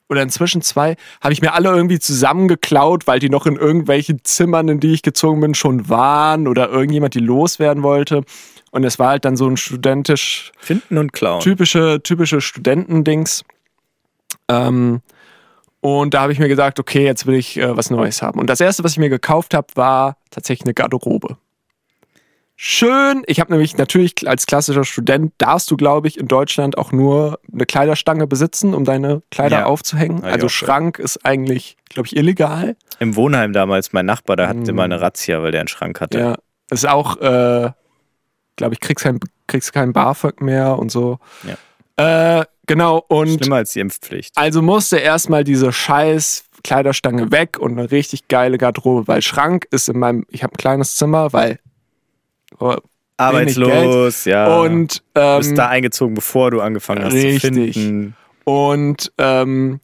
Oder 0.08 0.22
inzwischen 0.22 0.62
zwei, 0.62 0.96
habe 1.20 1.32
ich 1.32 1.42
mir 1.42 1.52
alle 1.52 1.68
irgendwie 1.70 1.98
zusammengeklaut, 1.98 3.08
weil 3.08 3.18
die 3.18 3.28
noch 3.28 3.44
in 3.46 3.56
irgendwelchen 3.56 4.20
Zimmern, 4.22 4.68
in 4.68 4.78
die 4.78 4.92
ich 4.92 5.02
gezogen 5.02 5.40
bin, 5.40 5.54
schon 5.54 5.88
waren 5.88 6.46
oder 6.46 6.68
irgendjemand 6.70 7.14
die 7.14 7.20
loswerden 7.20 7.82
wollte. 7.82 8.22
Und 8.76 8.84
es 8.84 8.98
war 8.98 9.08
halt 9.08 9.24
dann 9.24 9.38
so 9.38 9.48
ein 9.48 9.56
studentisch 9.56 10.52
Finden 10.58 10.98
und 10.98 11.14
klauen. 11.14 11.40
typische, 11.40 12.02
typische 12.02 12.42
Studentendings. 12.42 13.42
Ähm, 14.50 15.00
und 15.80 16.12
da 16.12 16.20
habe 16.20 16.32
ich 16.34 16.38
mir 16.38 16.48
gesagt, 16.48 16.78
okay, 16.78 17.02
jetzt 17.02 17.26
will 17.26 17.36
ich 17.36 17.56
äh, 17.56 17.74
was 17.74 17.88
Neues 17.88 18.20
haben. 18.20 18.38
Und 18.38 18.50
das 18.50 18.60
erste, 18.60 18.84
was 18.84 18.92
ich 18.92 18.98
mir 18.98 19.08
gekauft 19.08 19.54
habe, 19.54 19.68
war 19.76 20.18
tatsächlich 20.30 20.66
eine 20.66 20.74
Garderobe. 20.74 21.38
Schön. 22.54 23.22
Ich 23.26 23.40
habe 23.40 23.50
nämlich 23.50 23.78
natürlich 23.78 24.14
als 24.28 24.44
klassischer 24.44 24.84
Student 24.84 25.32
darfst 25.38 25.70
du, 25.70 25.76
glaube 25.78 26.08
ich, 26.08 26.18
in 26.18 26.28
Deutschland 26.28 26.76
auch 26.76 26.92
nur 26.92 27.38
eine 27.50 27.64
Kleiderstange 27.64 28.26
besitzen, 28.26 28.74
um 28.74 28.84
deine 28.84 29.22
Kleider 29.30 29.60
Ja. 29.60 29.64
aufzuhängen. 29.66 30.18
Ich 30.18 30.24
Also. 30.34 30.50
Schrank 30.50 30.98
ist 30.98 31.24
eigentlich, 31.24 31.78
glaube 31.88 32.08
ich, 32.08 32.16
illegal. 32.16 32.76
Im 32.98 33.16
Wohnheim 33.16 33.54
damals, 33.54 33.94
mein 33.94 34.04
Nachbar, 34.04 34.36
der 34.36 34.48
hatte 34.48 34.60
Mm. 34.60 34.68
immer 34.68 34.82
eine 34.84 35.00
Razzia, 35.00 35.42
weil 35.42 35.52
der 35.52 35.60
einen 35.62 35.68
Schrank 35.68 35.98
hatte. 36.02 36.18
Ja. 36.18 36.34
Ist 36.70 36.86
auch, 36.86 37.16
äh, 37.22 37.70
glaube 38.56 38.74
ich, 38.74 38.80
kriegst 38.80 39.04
kein, 39.04 39.20
kriegst 39.46 39.72
kein 39.72 39.92
BAföG 39.92 40.40
mehr 40.40 40.78
und 40.78 40.90
so. 40.90 41.18
Ja. 41.44 42.40
Äh, 42.40 42.44
genau. 42.66 43.04
Und 43.08 43.38
Schlimmer 43.38 43.56
als 43.56 43.72
die 43.72 43.80
Impfpflicht. 43.80 44.36
Also 44.36 44.62
musste 44.62 44.98
erstmal 44.98 45.44
diese 45.44 45.72
scheiß 45.72 46.44
Kleiderstange 46.62 47.30
weg 47.30 47.58
und 47.58 47.78
eine 47.78 47.90
richtig 47.90 48.28
geile 48.28 48.58
Garderobe, 48.58 49.06
weil 49.06 49.22
Schrank 49.22 49.66
ist 49.70 49.88
in 49.88 49.98
meinem, 49.98 50.26
ich 50.30 50.42
habe 50.42 50.54
ein 50.54 50.56
kleines 50.56 50.96
Zimmer, 50.96 51.32
weil 51.32 51.60
oh, 52.58 52.76
Arbeitslos, 53.16 54.24
ja. 54.24 54.58
und 54.60 55.02
du 55.14 55.20
ähm, 55.20 55.38
bist 55.38 55.56
da 55.56 55.68
eingezogen, 55.68 56.14
bevor 56.14 56.50
du 56.50 56.60
angefangen 56.60 57.04
hast 57.04 57.12
richtig. 57.12 57.40
zu 57.40 57.80
finden. 57.80 58.16
und 58.44 59.12
ähm, 59.18 59.80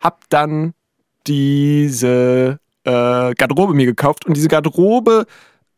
hab 0.00 0.30
dann 0.30 0.74
diese 1.26 2.60
äh, 2.84 3.34
Garderobe 3.34 3.74
mir 3.74 3.86
gekauft 3.86 4.26
und 4.26 4.36
diese 4.36 4.48
Garderobe 4.48 5.26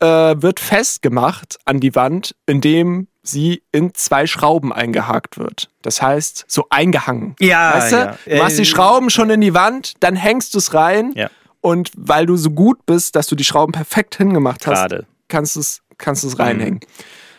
äh, 0.02 0.42
wird 0.42 0.61
festgemacht 0.61 1.59
an 1.64 1.80
die 1.80 1.94
Wand, 1.94 2.35
indem 2.47 3.06
sie 3.23 3.62
in 3.71 3.94
zwei 3.94 4.26
Schrauben 4.26 4.73
eingehakt 4.73 5.38
wird. 5.38 5.71
Das 5.82 6.02
heißt, 6.02 6.44
so 6.49 6.66
eingehangen. 6.71 7.37
Ja, 7.38 7.75
Weißt 7.75 7.92
du? 7.92 7.97
ja. 7.97 8.18
Du 8.26 8.37
machst 8.42 8.59
die 8.59 8.62
Äh, 8.62 8.66
Schrauben 8.66 9.11
schon 9.11 9.30
in 9.30 9.40
die 9.40 9.54
Wand, 9.54 9.94
dann 10.00 10.16
hängst 10.16 10.54
du 10.54 10.59
es 10.59 10.75
rein 10.75 11.12
Ja. 11.14 11.30
und 11.61 11.92
weil 11.97 12.26
du 12.26 12.37
so 12.37 12.50
gut 12.50 12.85
bist, 12.85 13.14
dass 13.14 13.28
du 13.28 13.37
die 13.37 13.44
Schrauben 13.44 13.73
perfekt 13.73 14.16
hingemacht 14.16 14.66
hast, 14.66 14.78
Gerade. 14.80 15.06
kannst 15.28 15.54
du 15.56 15.61
es 15.61 15.82
kannst 15.99 16.25
du 16.25 16.28
es 16.28 16.38
reinhängen. 16.40 16.80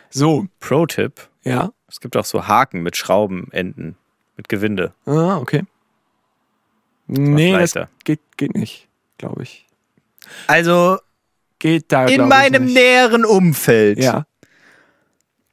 So, 0.10 0.46
Pro-Tipp: 0.62 1.28
ja. 1.44 1.72
Es 1.90 2.00
gibt 2.00 2.16
auch 2.16 2.24
so 2.26 2.48
Haken 2.48 2.82
mit 2.82 2.96
Schraubenenden, 2.96 3.98
mit 4.38 4.48
Gewinde. 4.48 4.94
Ah, 5.06 5.38
okay. 5.38 5.64
Nee, 7.08 7.52
das 7.52 7.74
geht, 8.06 8.22
geht 8.38 8.56
nicht, 8.56 8.88
glaube 9.18 9.44
ich. 9.44 9.68
Also 10.48 10.98
Geht 11.64 11.92
da, 11.94 12.06
in 12.08 12.28
meinem 12.28 12.66
näheren 12.66 13.24
Umfeld 13.24 13.98
Ja, 14.00 14.26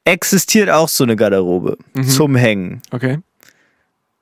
existiert 0.03 0.69
auch 0.69 0.89
so 0.89 1.05
eine 1.05 1.15
Garderobe 1.15 1.77
Mhm. 1.93 2.07
zum 2.09 2.35
Hängen, 2.35 2.81
okay. 2.91 3.19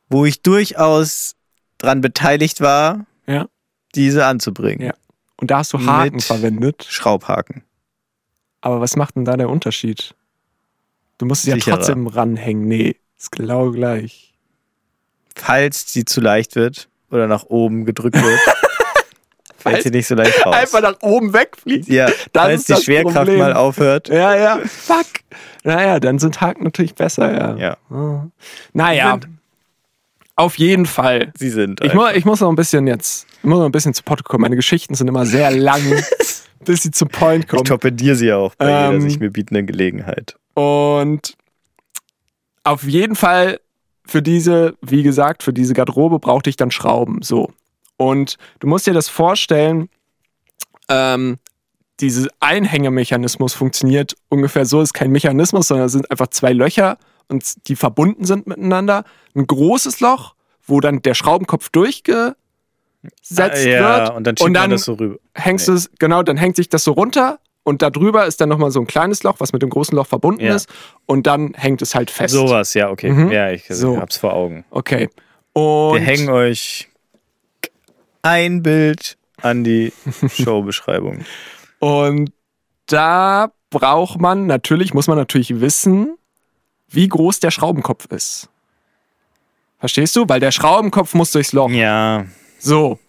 wo 0.07 0.23
ich 0.25 0.41
durchaus 0.43 1.35
dran 1.79 2.01
beteiligt 2.01 2.61
war, 2.61 3.05
Ja. 3.25 3.47
diese 3.95 4.25
anzubringen. 4.27 4.81
Ja. 4.85 4.93
Und 5.37 5.49
da 5.51 5.57
hast 5.59 5.73
du 5.73 5.83
Haken 5.85 6.17
Mit- 6.17 6.23
verwendet. 6.23 6.85
Schraubhaken. 6.87 7.63
Aber 8.61 8.81
was 8.81 8.95
macht 8.95 9.15
denn 9.15 9.25
da 9.25 9.35
der 9.37 9.49
Unterschied? 9.49 10.13
Du 11.17 11.25
musst 11.25 11.41
es 11.43 11.47
ja 11.47 11.55
Sicherer. 11.55 11.77
trotzdem 11.77 12.05
ranhängen. 12.07 12.67
Nee, 12.67 12.97
ist 13.17 13.31
genau 13.31 13.71
gleich. 13.71 14.33
Falls 15.35 15.91
sie 15.91 16.05
zu 16.05 16.21
leicht 16.21 16.55
wird 16.55 16.87
oder 17.09 17.25
nach 17.27 17.45
oben 17.45 17.85
gedrückt 17.85 18.21
wird, 18.21 18.39
Fällt 19.59 19.83
sie 19.83 19.89
nicht 19.91 20.07
so 20.07 20.15
leicht 20.15 20.45
raus. 20.45 20.55
einfach 20.55 20.81
nach 20.81 20.95
oben 21.01 21.33
wegfliegt. 21.33 21.87
ja, 21.87 22.07
das 22.07 22.43
falls 22.43 22.61
ist 22.61 22.69
die 22.69 22.83
Schwerkraft 22.83 23.15
Problem. 23.17 23.39
mal 23.39 23.53
aufhört. 23.53 24.07
Ja, 24.09 24.35
ja, 24.35 24.59
fuck. 24.65 25.05
Naja, 25.63 25.99
dann 25.99 26.19
sind 26.19 26.39
Haken 26.41 26.63
natürlich 26.63 26.95
besser, 26.95 27.31
ja. 27.57 27.77
Ja, 27.89 28.29
Naja, 28.73 29.19
auf 30.35 30.57
jeden 30.57 30.85
Fall. 30.85 31.31
sie 31.37 31.49
sind. 31.49 31.83
Ich, 31.83 31.93
mu 31.93 32.03
ich 32.13 32.23
muss 32.25 32.39
noch 32.39 32.49
ein 32.49 32.55
bisschen 32.55 32.87
jetzt, 32.87 33.27
ich 33.39 33.43
muss 33.43 33.59
noch 33.59 33.65
ein 33.65 33.71
bisschen 33.73 33.93
zu 33.93 34.03
Potte 34.03 34.23
kommen. 34.23 34.41
Meine 34.43 34.55
Geschichten 34.55 34.95
sind 34.95 35.07
immer 35.09 35.25
sehr 35.25 35.51
lang, 35.51 35.81
bis 36.63 36.83
sie 36.83 36.91
zum 36.91 37.09
Point 37.09 37.43
ich 37.43 37.49
kommen. 37.49 37.65
torpediere 37.65 38.15
sie 38.15 38.31
auch 38.31 38.55
bei 38.55 38.69
Ähm, 38.69 38.93
jeder 38.93 39.01
sich 39.01 39.19
mir 39.19 39.29
bietenden 39.31 39.67
Gelegenheit. 39.67 40.35
Und 40.53 41.35
auf 42.63 42.83
jeden 42.83 43.15
Fall 43.15 43.59
für 44.05 44.21
diese, 44.21 44.75
wie 44.81 45.03
gesagt, 45.03 45.43
für 45.43 45.53
diese 45.53 45.73
Garderobe 45.73 46.19
brauchte 46.19 46.49
ich 46.49 46.55
dann 46.55 46.71
Schrauben. 46.71 47.21
So. 47.21 47.51
Und 47.99 48.37
du 48.59 48.67
musst 48.67 48.87
dir 48.87 48.93
das 48.93 49.09
vorstellen, 49.09 49.89
ähm, 50.87 51.37
dieser 51.99 52.29
Einhängemechanismus 52.39 53.53
funktioniert 53.53 54.15
ungefähr 54.29 54.65
so, 54.65 54.79
ist 54.81 54.93
kein 54.93 55.11
Mechanismus, 55.11 55.67
sondern 55.67 55.87
es 55.87 55.91
sind 55.91 56.09
einfach 56.09 56.27
zwei 56.27 56.53
Löcher 56.53 56.97
und 57.27 57.67
die 57.67 57.75
verbunden 57.75 58.23
sind 58.23 58.47
miteinander. 58.47 59.03
Ein 59.35 59.45
großes 59.45 59.99
Loch, 59.99 60.33
wo 60.65 60.79
dann 60.79 61.01
der 61.01 61.13
Schraubenkopf 61.13 61.69
durchgesetzt 61.71 62.35
Ah, 63.37 63.57
ja, 63.59 63.97
wird. 64.07 64.15
und 64.15 64.23
dann 64.27 64.35
und 64.39 64.41
man 64.43 64.53
dann 64.53 64.69
das 64.71 64.83
so 64.83 64.93
rüber. 64.93 65.17
hängst 65.35 65.67
du 65.67 65.73
es, 65.73 65.91
genau, 65.99 66.23
dann 66.23 66.37
hängt 66.37 66.55
sich 66.55 66.69
das 66.69 66.85
so 66.85 66.93
runter 66.93 67.39
und 67.63 67.81
da 67.81 67.89
drüber 67.89 68.25
ist 68.25 68.39
dann 68.39 68.47
nochmal 68.47 68.71
so 68.71 68.79
ein 68.79 68.87
kleines 68.87 69.23
Loch, 69.23 69.35
was 69.39 69.51
mit 69.51 69.61
dem 69.61 69.69
großen 69.69 69.95
Loch 69.95 70.07
verbunden 70.07 70.45
Ja. 70.45 70.55
ist 70.55 70.69
und 71.05 71.27
dann 71.27 71.53
hängt 71.53 71.81
es 71.81 71.95
halt 71.95 72.11
fest. 72.11 72.33
Sowas, 72.33 72.73
ja, 72.75 72.89
okay. 72.89 73.11
Mhm. 73.11 73.29
Ja, 73.31 73.51
ich 73.51 73.65
So. 73.67 73.97
hab's 73.99 74.15
vor 74.15 74.33
Augen. 74.33 74.63
Okay. 74.71 75.09
Und 75.51 75.95
Wir 75.95 76.01
hängen 76.01 76.29
euch 76.29 76.88
ein 78.21 78.61
Bild 78.63 79.17
an 79.41 79.63
die 79.63 79.93
Showbeschreibung. 80.29 81.23
Und 81.79 82.31
da 82.87 83.51
braucht 83.69 84.19
man 84.19 84.47
natürlich, 84.47 84.93
muss 84.93 85.07
man 85.07 85.17
natürlich 85.17 85.61
wissen, 85.61 86.17
wie 86.89 87.07
groß 87.07 87.39
der 87.39 87.51
Schraubenkopf 87.51 88.07
ist. 88.07 88.49
Verstehst 89.77 90.15
du? 90.15 90.25
Weil 90.27 90.39
der 90.39 90.51
Schraubenkopf 90.51 91.13
muss 91.13 91.31
durchs 91.31 91.53
Loch. 91.53 91.69
Ja, 91.69 92.25
So. 92.59 92.99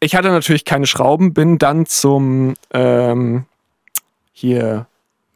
Ich 0.00 0.16
hatte 0.16 0.28
natürlich 0.30 0.64
keine 0.64 0.86
Schrauben, 0.86 1.32
bin 1.32 1.58
dann 1.58 1.86
zum 1.86 2.54
ähm, 2.74 3.44
hier 4.32 4.86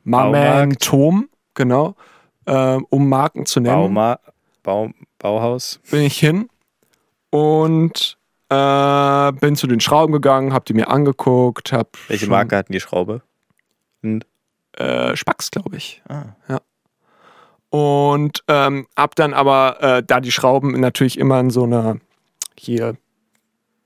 Marman 0.03 0.33
Baumarkt. 0.71 0.83
Tom, 0.83 1.29
genau, 1.55 1.95
ähm, 2.47 2.85
um 2.91 3.09
Marken 3.09 3.47
zu 3.47 3.61
nennen, 3.61 3.77
Bauma 3.95 4.19
Bau 4.65 4.91
Bauhaus. 5.19 5.79
bin 5.89 6.03
ich 6.03 6.19
hin 6.19 6.49
und 7.31 8.16
äh, 8.49 9.33
bin 9.33 9.57
zu 9.57 9.67
den 9.67 9.81
Schrauben 9.81 10.13
gegangen, 10.13 10.53
hab 10.53 10.65
die 10.67 10.75
mir 10.75 10.89
angeguckt, 10.89 11.73
hab 11.73 11.97
Welche 12.09 12.29
Marke 12.29 12.57
hatten 12.57 12.73
die 12.73 12.81
Schraube? 12.81 13.23
Und, 14.03 14.25
äh, 14.77 15.17
Spax, 15.17 15.51
glaube 15.51 15.77
ich. 15.77 16.03
ah, 16.09 16.61
Und 17.71 18.45
ähm, 18.49 18.87
hab 18.97 19.15
dann 19.17 19.35
aber, 19.35 19.83
äh, 19.83 20.03
da 20.07 20.21
die 20.21 20.33
Schrauben 20.33 20.79
natürlich 20.81 21.19
immer 21.19 21.41
in 21.41 21.51
so 21.51 21.65
einer, 21.65 21.99
hier, 22.57 22.97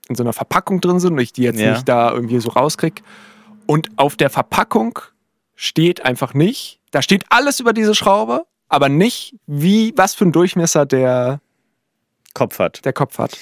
in 0.07 0.15
so 0.15 0.23
einer 0.23 0.33
Verpackung 0.33 0.81
drin 0.81 0.99
sind 0.99 1.13
und 1.13 1.19
ich 1.19 1.33
die 1.33 1.43
jetzt 1.43 1.59
Ja. 1.59 1.71
nicht 1.73 1.87
da 1.89 2.11
irgendwie 2.11 2.39
so 2.39 2.49
rauskrieg. 2.51 3.01
Und 3.65 3.89
auf 3.95 4.15
der 4.15 4.29
Verpackung 4.29 4.99
steht 5.55 6.03
einfach 6.05 6.33
nicht, 6.33 6.79
da 6.91 7.01
steht 7.01 7.23
alles 7.29 7.59
über 7.59 7.73
diese 7.73 7.95
Schraube, 7.95 8.45
aber 8.67 8.89
nicht, 8.89 9.35
wie, 9.47 9.93
was 9.95 10.13
für 10.13 10.25
einen 10.25 10.31
Durchmesser 10.33 10.85
der, 10.85 11.39
Kopf 12.33 12.59
hat. 12.59 12.83
der 12.85 12.93
Kopf 12.93 13.17
hat. 13.17 13.37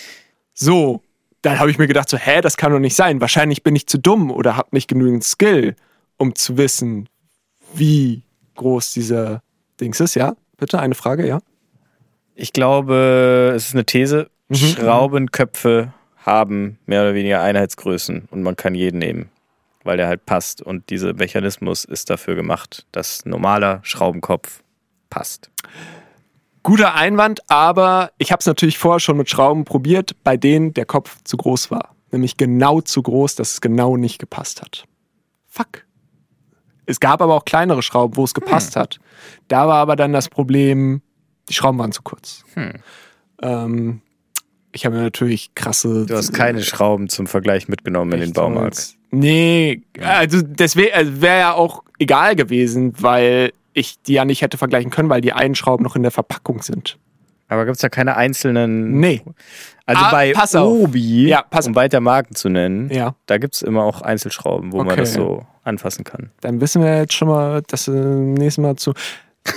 So, 0.54 1.02
dann 1.41 1.60
habe 1.60 1.72
ich 1.72 1.77
mir 1.77 1.88
gedacht, 1.88 2.10
so, 2.10 2.17
hä, 2.17 2.41
das 2.41 2.58
kann 2.58 2.72
doch 2.72 2.79
nicht 2.79 2.96
sein. 2.96 3.22
Wahrscheinlich 3.22 3.63
bin 3.63 3.75
ich 3.75 3.88
zu 3.88 3.98
dumm 3.98 4.31
oder 4.31 4.55
habe 4.55 4.69
nicht 4.72 4.88
genügend 4.88 5.24
Skill, 5.24 5.75
um 6.17 6.36
zu 6.36 6.58
wissen, 6.58 7.08
wie 7.74 8.24
groß 8.55 8.91
dieser 8.91 9.41
Dings 9.79 10.00
ist. 10.00 10.15
Ja, 10.15 10.36
bitte, 10.58 10.79
eine 10.79 10.96
Frage, 10.96 11.27
ja? 11.27 11.39
Ich 12.36 12.53
glaube, 12.53 13.53
es 13.55 13.67
ist 13.67 13.74
eine 13.74 13.86
These. 13.86 14.29
Mhm. 14.50 14.55
Schraubenköpfe 14.55 15.93
haben 16.17 16.79
mehr 16.86 17.01
oder 17.01 17.13
weniger 17.13 17.41
Einheitsgrößen 17.41 18.27
und 18.31 18.43
man 18.43 18.55
kann 18.55 18.75
jeden 18.75 19.00
nehmen, 19.00 19.29
weil 19.84 19.98
der 19.98 20.08
halt 20.08 20.25
passt. 20.25 20.62
Und 20.62 20.89
dieser 20.89 21.13
Mechanismus 21.13 21.86
ist 21.86 22.10
dafür 22.10 22.36
gemacht, 22.36 22.86
dass 22.91 23.25
normaler 23.25 23.79
Schraubenkopf 23.84 24.62
passt. 25.10 25.50
Guter 26.70 26.94
Einwand, 26.94 27.40
aber 27.50 28.12
ich 28.20 28.32
habe 28.32 28.42
es 28.42 28.46
natürlich 28.46 28.77
vorher 28.77 29.00
schon 29.00 29.18
mit 29.18 29.27
Schrauben 29.27 29.66
probiert, 29.66 30.16
bei 30.24 30.38
denen 30.38 30.72
der 30.75 30.86
Kopf 30.86 31.18
zu 31.24 31.36
groß 31.36 31.72
war. 31.72 31.96
Nämlich 32.12 32.38
genau 32.38 32.79
zu 32.79 33.01
groß, 33.01 33.34
dass 33.34 33.53
es 33.53 33.62
genau 33.62 33.98
nicht 33.98 34.20
gepasst 34.20 34.62
hat. 34.62 34.84
Fuck. 35.48 35.88
Es 36.86 37.00
gab 37.00 37.24
aber 37.24 37.34
auch 37.34 37.46
kleinere 37.46 37.82
Schrauben, 37.82 38.18
wo 38.18 38.24
es 38.24 38.36
gepasst 38.36 38.75
hat. 38.75 39.00
Da 39.48 39.68
war 39.68 39.77
aber 39.77 39.96
dann 39.96 40.14
das 40.14 40.29
Problem, 40.29 41.01
die 41.50 41.55
Schrauben 41.55 41.79
waren 41.79 41.92
zu 41.92 42.03
kurz. 42.03 42.44
Hm. 42.53 42.74
Ähm, 43.42 44.01
ich 44.72 44.86
habe 44.86 44.96
mir 44.96 45.01
natürlich 45.01 45.55
krasse. 45.55 46.05
Du 46.05 46.16
hast 46.16 46.34
keine 46.34 46.62
Schrauben 46.62 47.10
zum 47.10 47.25
Vergleich 47.25 47.68
mitgenommen 47.68 48.12
in 48.12 48.20
den 48.20 48.34
Baumarkt. 48.34 48.94
Nee, 49.10 49.82
also 50.00 50.44
deswegen 50.44 50.94
also 50.94 51.20
wäre 51.20 51.40
ja 51.40 51.53
auch 51.53 51.84
egal 51.98 52.36
gewesen, 52.36 52.94
weil 53.01 53.53
ich 53.79 54.01
die 54.03 54.13
ja 54.13 54.25
nicht 54.25 54.42
hätte 54.42 54.57
vergleichen 54.57 54.92
können, 54.92 55.09
weil 55.09 55.22
die 55.22 55.33
einen 55.33 55.55
Schrauben 55.55 55.83
noch 55.83 55.96
in 55.96 56.03
der 56.03 56.11
Verpackung 56.11 56.61
sind. 56.61 56.98
Aber 57.48 57.65
gibt 57.65 57.77
es 57.77 57.81
da 57.81 57.89
keine 57.89 58.15
einzelnen. 58.15 59.00
Nee. 59.00 59.22
Also 59.87 60.03
Ah, 60.05 60.11
bei. 60.11 60.33
Obi, 60.61 61.27
Ja, 61.27 61.44
um 61.65 61.75
weiter 61.75 62.00
Marken 62.00 62.35
zu 62.35 62.48
nennen, 62.50 62.92
Ja. 62.92 63.15
da 63.25 63.39
gibt 63.39 63.55
es 63.55 63.63
immer 63.63 63.83
auch 63.83 64.01
Einzelschrauben, 64.03 64.72
wo 64.72 64.77
man 64.77 64.87
Okay. 64.89 64.98
das 65.00 65.13
so 65.13 65.46
anfassen 65.63 66.03
kann. 66.03 66.29
Dann 66.42 66.61
wissen 66.61 66.83
wir 66.83 66.96
jetzt 66.98 67.13
schon 67.13 67.27
mal, 67.27 67.63
dass 67.68 67.87
wir 67.87 67.96
nächstes 67.96 68.61
Mal 68.61 68.75
zu. 68.75 68.94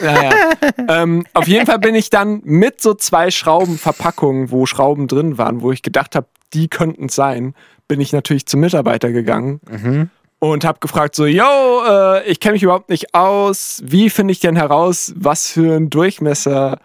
Naja. 0.02 0.30
ähm, 0.88 1.26
auf 1.34 1.46
jeden 1.48 1.66
Fall 1.66 1.80
bin 1.80 1.94
ich 1.94 2.08
dann 2.08 2.40
mit 2.44 2.80
so 2.80 2.94
zwei 2.94 3.30
Schraubenverpackungen, 3.30 4.50
wo 4.50 4.64
Schrauben 4.64 5.06
drin 5.06 5.36
waren, 5.38 5.60
wo 5.60 5.70
ich 5.72 5.82
gedacht 5.82 6.16
habe, 6.16 6.28
die 6.54 6.68
könnten 6.68 7.06
es 7.06 7.14
sein, 7.14 7.54
bin 7.88 8.00
ich 8.00 8.12
natürlich 8.12 8.46
zum 8.46 8.60
Mitarbeiter 8.60 9.10
gegangen 9.12 9.60
Mhm. 9.70 10.10
Und 10.42 10.64
habe 10.64 10.80
gefragt 10.80 11.14
so, 11.14 11.24
yo, 11.24 11.84
äh, 11.86 12.24
ich 12.28 12.40
kenne 12.40 12.54
mich 12.54 12.64
überhaupt 12.64 12.88
nicht 12.88 13.14
aus. 13.14 13.80
Wie 13.84 14.10
finde 14.10 14.32
ich 14.32 14.40
denn 14.40 14.56
heraus, 14.56 15.12
was 15.14 15.48
für 15.48 15.76
einen 15.76 15.88
Durchmesser 15.88 16.80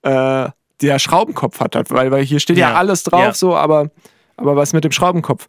äh, 0.00 0.48
der 0.80 0.98
Schraubenkopf 0.98 1.60
hat? 1.60 1.74
Weil, 1.90 2.10
weil 2.10 2.24
hier 2.24 2.40
steht 2.40 2.56
ja, 2.56 2.70
Ja. 2.70 2.76
alles 2.76 3.02
drauf 3.02 3.20
Ja. 3.20 3.34
so, 3.34 3.54
aber, 3.54 3.90
aber 4.38 4.56
was 4.56 4.72
mit 4.72 4.82
dem 4.84 4.92
Schraubenkopf? 4.92 5.46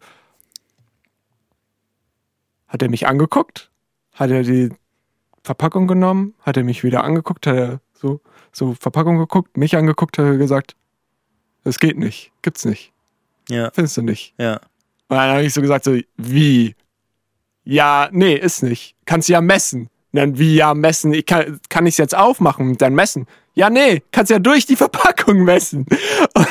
Hat 2.66 2.82
er 2.82 2.90
mich 2.90 3.06
angeguckt? 3.06 3.70
Hat 4.12 4.28
er 4.30 4.42
die 4.42 4.68
Verpackung 5.42 5.86
genommen? 5.86 6.34
Hat 6.42 6.58
er 6.58 6.64
mich 6.64 6.84
wieder 6.84 7.02
angeguckt? 7.02 7.46
Hat 7.46 7.56
er 7.56 7.80
so, 7.94 8.20
so 8.52 8.74
Verpackung 8.78 9.16
geguckt, 9.16 9.56
mich 9.56 9.74
angeguckt, 9.74 10.18
hat 10.18 10.26
er 10.26 10.36
gesagt, 10.36 10.76
das 11.64 11.78
geht 11.78 11.96
nicht, 11.98 12.30
gibt's 12.42 12.66
nicht, 12.66 12.92
Ja, 13.48 13.70
findest 13.72 13.96
du 13.96 14.02
nicht. 14.02 14.34
ja. 14.36 14.60
Und 15.10 15.16
dann 15.16 15.30
habe 15.30 15.42
ich 15.44 15.54
so 15.54 15.62
gesagt, 15.62 15.84
so, 15.84 15.98
wie? 16.18 16.76
Ja, 17.70 18.08
nee, 18.12 18.34
ist 18.34 18.62
nicht. 18.62 18.94
Kannst 19.04 19.28
du 19.28 19.34
ja 19.34 19.42
messen. 19.42 19.90
Und 20.12 20.20
dann, 20.20 20.38
wie 20.38 20.54
ja, 20.56 20.72
messen? 20.72 21.12
Ich 21.12 21.26
kann, 21.26 21.60
kann 21.68 21.84
ich 21.84 21.92
es 21.94 21.98
jetzt 21.98 22.16
aufmachen 22.16 22.70
und 22.70 22.80
dann 22.80 22.94
messen? 22.94 23.26
Ja, 23.52 23.68
nee, 23.68 24.02
kannst 24.10 24.30
ja 24.30 24.38
durch 24.38 24.64
die 24.64 24.76
Verpackung 24.84 25.44
messen. 25.44 25.84
Und 26.34 26.46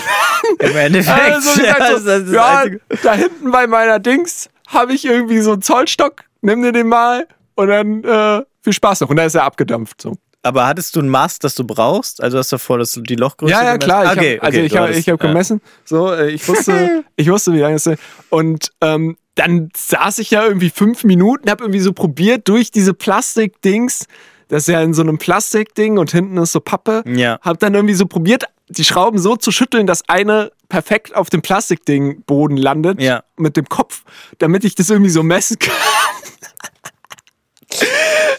Im 0.59 0.75
Endeffekt. 0.77 1.17
dann 1.17 1.41
so 1.41 1.59
gesagt, 1.59 1.79
das 1.79 2.03
so, 2.03 2.35
ja, 2.35 2.65
da 3.01 3.13
hinten 3.15 3.49
bei 3.51 3.65
meiner 3.65 3.97
Dings 3.97 4.47
habe 4.67 4.93
ich 4.93 5.05
irgendwie 5.05 5.39
so 5.39 5.53
einen 5.53 5.63
Zollstock, 5.63 6.25
nimm 6.41 6.61
dir 6.61 6.71
den 6.71 6.85
mal 6.87 7.27
und 7.55 7.67
dann 7.69 8.03
äh, 8.03 8.43
viel 8.61 8.73
Spaß 8.73 9.01
noch. 9.01 9.09
Und 9.09 9.15
dann 9.15 9.25
ist 9.25 9.33
er 9.33 9.43
abgedampft. 9.43 9.99
So. 10.03 10.13
Aber 10.43 10.67
hattest 10.67 10.95
du 10.95 10.99
ein 10.99 11.09
Maß, 11.09 11.39
das 11.39 11.55
du 11.55 11.63
brauchst? 11.63 12.21
Also 12.21 12.37
hast 12.37 12.51
du 12.51 12.57
davor, 12.57 12.77
dass 12.77 12.91
du 12.91 13.01
die 13.01 13.15
Lochgröße 13.15 13.51
Ja, 13.53 13.63
ja, 13.63 13.77
gemessen- 13.77 13.87
klar. 13.87 14.05
Ich 14.05 14.11
okay, 14.19 14.37
hab, 14.37 14.43
also 14.43 14.57
okay, 14.59 14.65
ich 14.67 14.71
du 14.71 14.77
habe 14.79 14.91
ich 14.93 15.09
hab 15.09 15.23
ja. 15.23 15.27
gemessen. 15.29 15.61
So, 15.83 16.13
äh, 16.13 16.29
ich 16.29 16.47
wusste, 16.47 17.03
ich 17.15 17.27
wusste, 17.31 17.53
wie 17.53 17.59
lange 17.59 17.75
es 17.77 17.87
ist. 17.87 17.99
Und 18.29 18.71
ähm, 18.81 19.17
dann 19.37 19.69
saß 19.75 20.19
ich 20.19 20.31
ja 20.31 20.43
irgendwie 20.45 20.69
fünf 20.69 21.03
Minuten, 21.03 21.49
habe 21.49 21.63
irgendwie 21.63 21.79
so 21.79 21.93
probiert 21.93 22.47
durch 22.47 22.71
diese 22.71 22.93
Plastikdings. 22.93 24.05
Das 24.49 24.63
ist 24.63 24.67
ja 24.73 24.81
in 24.81 24.93
so 24.93 25.01
einem 25.01 25.17
Plastikding 25.17 25.97
und 25.97 26.11
hinten 26.11 26.37
ist 26.37 26.51
so 26.51 26.59
Pappe. 26.59 27.03
Ja. 27.07 27.39
Hab 27.41 27.59
dann 27.59 27.73
irgendwie 27.73 27.93
so 27.95 28.05
probiert, 28.05 28.45
die 28.69 28.83
Schrauben 28.83 29.19
so 29.19 29.35
zu 29.35 29.51
schütteln, 29.51 29.87
dass 29.87 30.07
eine 30.09 30.51
perfekt 30.69 31.15
auf 31.15 31.29
dem 31.29 31.41
Plastikding 31.41 32.23
Boden 32.23 32.57
landet 32.57 33.01
Ja. 33.01 33.23
mit 33.37 33.55
dem 33.57 33.69
Kopf, 33.69 34.03
damit 34.39 34.65
ich 34.65 34.75
das 34.75 34.89
irgendwie 34.89 35.09
so 35.11 35.23
messen 35.23 35.57
kann. 35.59 35.73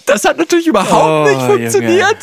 Das 0.06 0.24
hat 0.24 0.38
natürlich 0.38 0.66
überhaupt 0.66 1.28
Oh, 1.28 1.30
nicht 1.30 1.42
funktioniert. 1.42 2.16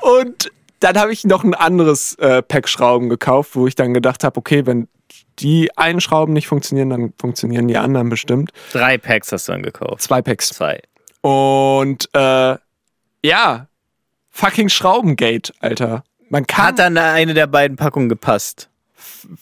Und 0.00 0.50
dann 0.80 0.96
habe 0.98 1.12
ich 1.12 1.24
noch 1.24 1.44
ein 1.44 1.54
anderes 1.54 2.14
äh, 2.16 2.42
Pack 2.42 2.68
Schrauben 2.68 3.08
gekauft, 3.08 3.50
wo 3.54 3.66
ich 3.66 3.74
dann 3.74 3.94
gedacht 3.94 4.24
habe, 4.24 4.36
okay, 4.38 4.66
wenn 4.66 4.88
die 5.38 5.76
einen 5.76 6.00
Schrauben 6.00 6.32
nicht 6.32 6.46
funktionieren, 6.48 6.90
dann 6.90 7.12
funktionieren 7.18 7.68
die 7.68 7.76
anderen 7.76 8.08
bestimmt. 8.08 8.52
Drei 8.72 8.98
Packs 8.98 9.32
hast 9.32 9.48
du 9.48 9.52
dann 9.52 9.62
gekauft. 9.62 10.02
Zwei 10.02 10.22
Packs. 10.22 10.48
Zwei. 10.48 10.80
Und 11.20 12.08
äh, 12.14 12.56
ja, 13.24 13.66
fucking 14.30 14.68
Schraubengate, 14.68 15.52
Alter. 15.60 16.04
Man 16.28 16.46
kann 16.46 16.66
Hat 16.66 16.78
dann 16.78 16.96
eine 16.98 17.34
der 17.34 17.46
beiden 17.46 17.76
Packungen 17.76 18.08
gepasst? 18.08 18.68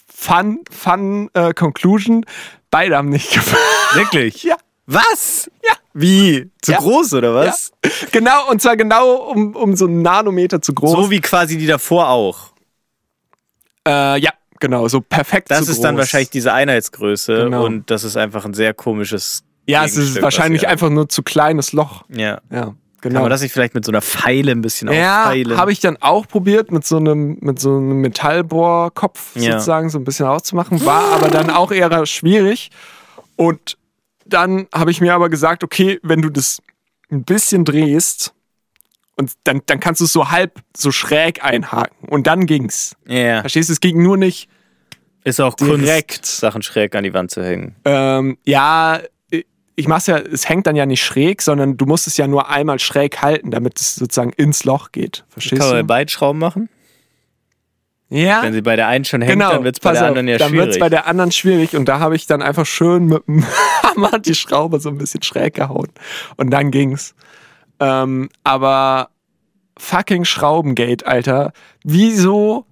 Fun, 0.09 0.61
Fun 0.71 1.31
äh, 1.35 1.55
Conclusion. 1.55 2.27
Beide 2.71 2.97
haben 2.97 3.09
nicht 3.09 3.33
gefallen. 3.33 3.63
Wirklich? 3.95 4.43
Ja. 4.43 4.57
Was? 4.87 5.51
Ja. 5.65 5.75
Wie? 5.93 6.51
Zu 6.63 6.73
Ja. 6.73 6.79
groß 6.79 7.15
oder 7.15 7.35
was? 7.35 7.73
Ja. 7.85 7.91
Genau, 8.13 8.49
und 8.51 8.61
zwar 8.61 8.77
genau 8.77 9.15
um, 9.31 9.55
um 9.55 9.77
so 9.77 9.87
einen 9.87 10.03
Nanometer 10.03 10.61
zu 10.61 10.75
groß. 10.75 10.91
So 10.91 11.11
wie 11.11 11.21
quasi 11.21 11.57
die 11.59 11.67
davor 11.67 12.09
auch. 12.09 12.51
äh, 13.87 14.19
ja, 14.21 14.31
genau, 14.61 14.87
so 14.89 15.01
perfekt 15.01 15.51
Das 15.51 15.65
zu 15.67 15.73
ist 15.73 15.83
dann 15.83 15.95
groß. 15.97 16.03
wahrscheinlich 16.03 16.31
diese 16.31 16.53
Einheitsgröße 16.53 17.45
Genau. 17.45 17.65
und 17.65 17.91
das 17.91 18.05
ist 18.05 18.17
einfach 18.17 18.45
ein 18.45 18.55
sehr 18.55 18.73
komisches. 18.75 19.43
Ja, 19.67 19.85
es 19.85 19.97
ist 19.97 20.21
wahrscheinlich 20.23 20.69
einfach 20.69 20.91
nur 20.91 21.09
zu 21.09 21.23
kleines 21.23 21.73
Loch. 21.73 22.05
Ja. 22.09 22.41
Ja, 22.51 22.63
Kann 22.63 22.77
genau. 23.01 23.21
man 23.23 23.31
das 23.31 23.41
nicht 23.43 23.53
vielleicht 23.53 23.75
mit 23.75 23.85
so 23.85 23.93
einer 23.93 24.03
Pfeile 24.03 24.53
ein 24.53 24.63
bisschen 24.63 24.91
ja, 24.93 25.25
auffeilen? 25.25 25.57
habe 25.57 25.73
ich 25.73 25.81
dann 25.81 25.97
auch 26.01 26.27
probiert, 26.27 26.71
mit 26.73 26.85
so 26.85 26.97
einem, 26.97 27.39
mit 27.41 27.59
so 27.59 27.77
einem 27.77 28.01
Metallbohrkopf 28.01 29.37
Ja. 29.37 29.53
sozusagen 29.53 29.91
so 29.91 29.99
ein 29.99 30.05
bisschen 30.05 30.27
auszumachen. 30.27 30.85
War 30.85 31.13
aber 31.15 31.29
dann 31.29 31.51
auch 31.51 31.71
eher 31.73 32.05
schwierig. 32.07 32.71
Und 33.37 33.77
dann 34.27 34.67
habe 34.75 34.91
ich 34.91 35.01
mir 35.01 35.15
aber 35.15 35.29
gesagt, 35.29 35.65
okay, 35.65 35.99
wenn 36.03 36.21
du 36.23 36.31
das 36.31 36.61
ein 37.11 37.25
bisschen 37.25 37.65
drehst, 37.65 38.33
und 39.21 39.33
dann, 39.45 39.61
dann 39.67 39.79
kannst 39.81 40.01
du 40.01 40.07
es 40.07 40.13
so 40.13 40.31
halb 40.31 40.61
so 40.77 40.91
schräg 40.91 41.45
einhaken. 41.45 42.09
Und 42.09 42.27
dann 42.27 42.47
ging's. 42.47 42.97
Ja. 43.07 43.41
Verstehst 43.43 43.69
du, 43.69 43.75
es 43.75 43.81
ging 43.81 44.03
nur 44.03 44.17
nicht 44.17 44.49
Ist 45.25 45.41
auch 45.41 45.55
Direkt. 45.55 46.17
Kunst, 46.23 46.39
Sachen 46.39 46.63
schräg 46.63 46.95
an 46.95 47.05
die 47.05 47.13
Wand 47.15 47.31
zu 47.31 47.45
hängen. 47.45 47.77
Ähm, 47.85 48.39
ja, 48.45 49.01
ich 49.77 49.89
mach's 49.89 50.07
ja, 50.07 50.19
es 50.19 50.49
hängt 50.49 50.67
dann 50.67 50.77
ja 50.77 50.87
nicht 50.87 51.03
schräg, 51.05 51.43
sondern 51.43 51.77
du 51.77 51.87
musst 51.87 52.07
es 52.07 52.17
ja 52.17 52.27
nur 52.27 52.49
einmal 52.51 52.79
schräg 52.79 53.23
halten, 53.23 53.51
damit 53.51 53.81
es 53.81 53.95
sozusagen 53.95 54.33
ins 54.33 54.65
Loch 54.65 54.93
geht. 54.93 55.25
Verstehst 55.29 55.61
Kann 55.61 55.69
man 55.69 55.77
bei 55.77 55.83
du? 55.83 55.87
beiden 55.87 56.09
Schrauben 56.09 56.39
machen? 56.39 56.69
Ja, 58.13 58.43
Wenn 58.43 58.53
sie 58.53 58.61
bei 58.63 58.75
der 58.75 58.89
einen 58.89 59.05
schon 59.05 59.23
hängt, 59.23 59.35
genau. 59.35 59.53
dann 59.53 59.63
wird 59.65 59.77
es 59.77 59.81
bei 59.81 59.91
Pass 59.91 59.99
der 59.99 60.03
auf, 60.07 60.09
anderen 60.09 60.27
ja 60.29 60.37
dann 60.39 60.49
schwierig. 60.51 60.67
wird's 60.67 60.79
bei 60.81 60.89
der 60.89 61.07
anderen 61.07 61.31
schwierig 61.31 61.77
und 61.77 61.85
da 61.89 62.01
habe 62.01 62.17
ich 62.17 62.27
dann 62.27 62.43
einfach 62.43 62.67
schön 62.67 63.07
mit 63.07 63.25
dem 63.29 63.45
Hammer 63.85 64.19
die 64.19 64.35
Schraube 64.35 64.81
so 64.81 64.89
ein 64.89 64.99
bisschen 64.99 65.23
schräg 65.23 65.55
gehauen 65.55 65.89
und 66.37 66.51
dann 66.51 66.71
ging's. 66.73 67.15
Ähm, 67.81 68.29
aber 68.45 69.11
fucking 69.79 70.25
Schraubengate, 70.25 71.07
Alter. 71.07 71.53
Wieso 71.83 72.67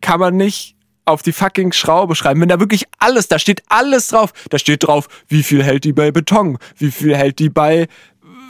kann 0.00 0.20
man 0.20 0.36
nicht 0.36 0.76
auf 1.06 1.22
die 1.22 1.32
fucking 1.32 1.72
Schraube 1.72 2.14
schreiben, 2.16 2.40
wenn 2.40 2.48
da 2.48 2.58
wirklich 2.60 2.84
alles, 2.98 3.28
da 3.28 3.38
steht 3.38 3.62
alles 3.68 4.08
drauf. 4.08 4.32
Da 4.50 4.58
steht 4.58 4.86
drauf, 4.86 5.06
wie 5.28 5.44
viel 5.44 5.62
hält 5.62 5.84
die 5.84 5.92
bei 5.92 6.10
Beton, 6.10 6.58
wie 6.76 6.90
viel 6.90 7.16
hält 7.16 7.38
die 7.38 7.48
bei, 7.48 7.86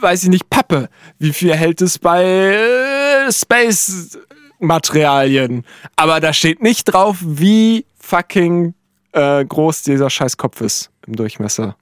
weiß 0.01 0.23
ich 0.23 0.29
nicht, 0.29 0.49
Pappe, 0.49 0.89
wie 1.19 1.33
viel 1.33 1.53
hält 1.53 1.81
es 1.81 1.99
bei 1.99 2.23
äh, 2.23 3.31
Space-Materialien. 3.31 5.63
Aber 5.95 6.19
da 6.19 6.33
steht 6.33 6.63
nicht 6.63 6.85
drauf, 6.85 7.17
wie 7.21 7.85
fucking 7.99 8.73
äh, 9.11 9.45
groß 9.45 9.83
dieser 9.83 10.09
scheiß 10.09 10.37
Kopf 10.37 10.61
ist 10.61 10.89
im 11.05 11.15
Durchmesser. 11.15 11.75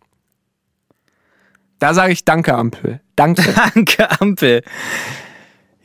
Da 1.79 1.93
sage 1.93 2.13
ich 2.13 2.23
Danke, 2.25 2.53
Ampel. 2.55 3.01
Danke. 3.15 3.43
Danke, 3.73 4.21
Ampel. 4.21 4.61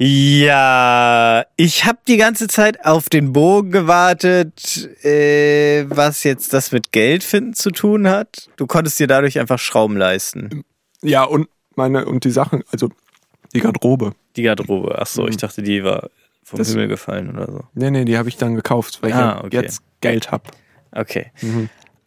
Ja, 0.02 1.44
ich 1.56 1.84
habe 1.84 1.98
die 2.08 2.16
ganze 2.16 2.48
Zeit 2.48 2.86
auf 2.86 3.10
den 3.10 3.34
Bogen 3.34 3.70
gewartet, 3.70 4.88
äh, 5.04 5.84
was 5.90 6.24
jetzt 6.24 6.54
das 6.54 6.72
mit 6.72 6.90
Geld 6.92 7.22
finden 7.22 7.52
zu 7.52 7.70
tun 7.70 8.08
hat. 8.08 8.48
Du 8.56 8.66
konntest 8.66 8.98
dir 8.98 9.06
dadurch 9.06 9.38
einfach 9.38 9.58
Schrauben 9.58 9.96
leisten. 9.98 10.64
ja, 11.02 11.24
und 11.24 11.48
meine, 11.76 12.06
und 12.06 12.24
die 12.24 12.30
Sachen, 12.30 12.62
also 12.72 12.88
die 13.52 13.60
Garderobe. 13.60 14.12
Die 14.36 14.42
Garderobe. 14.42 14.96
Ach 14.98 15.06
so, 15.06 15.28
ich 15.28 15.36
dachte, 15.36 15.62
die 15.62 15.84
war 15.84 16.08
vom 16.44 16.58
Das- 16.58 16.70
Himmel 16.70 16.88
gefallen 16.88 17.30
oder 17.36 17.46
so. 17.52 17.64
Nee, 17.74 17.90
nee, 17.90 18.04
die 18.06 18.16
habe 18.16 18.28
ich 18.30 18.36
dann 18.38 18.54
gekauft, 18.54 19.00
weil 19.02 19.10
ich 19.10 19.16
Ah, 19.16 19.20
ja 19.40 19.44
okay. 19.44 19.56
jetzt 19.60 19.82
Geld 20.00 20.30
habe. 20.30 20.44
Okay. 20.92 21.30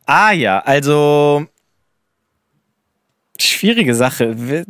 Ah 0.08 0.32
ja, 0.32 0.60
also 0.60 1.46
schwierige 3.40 3.96
Sache. 3.96 4.66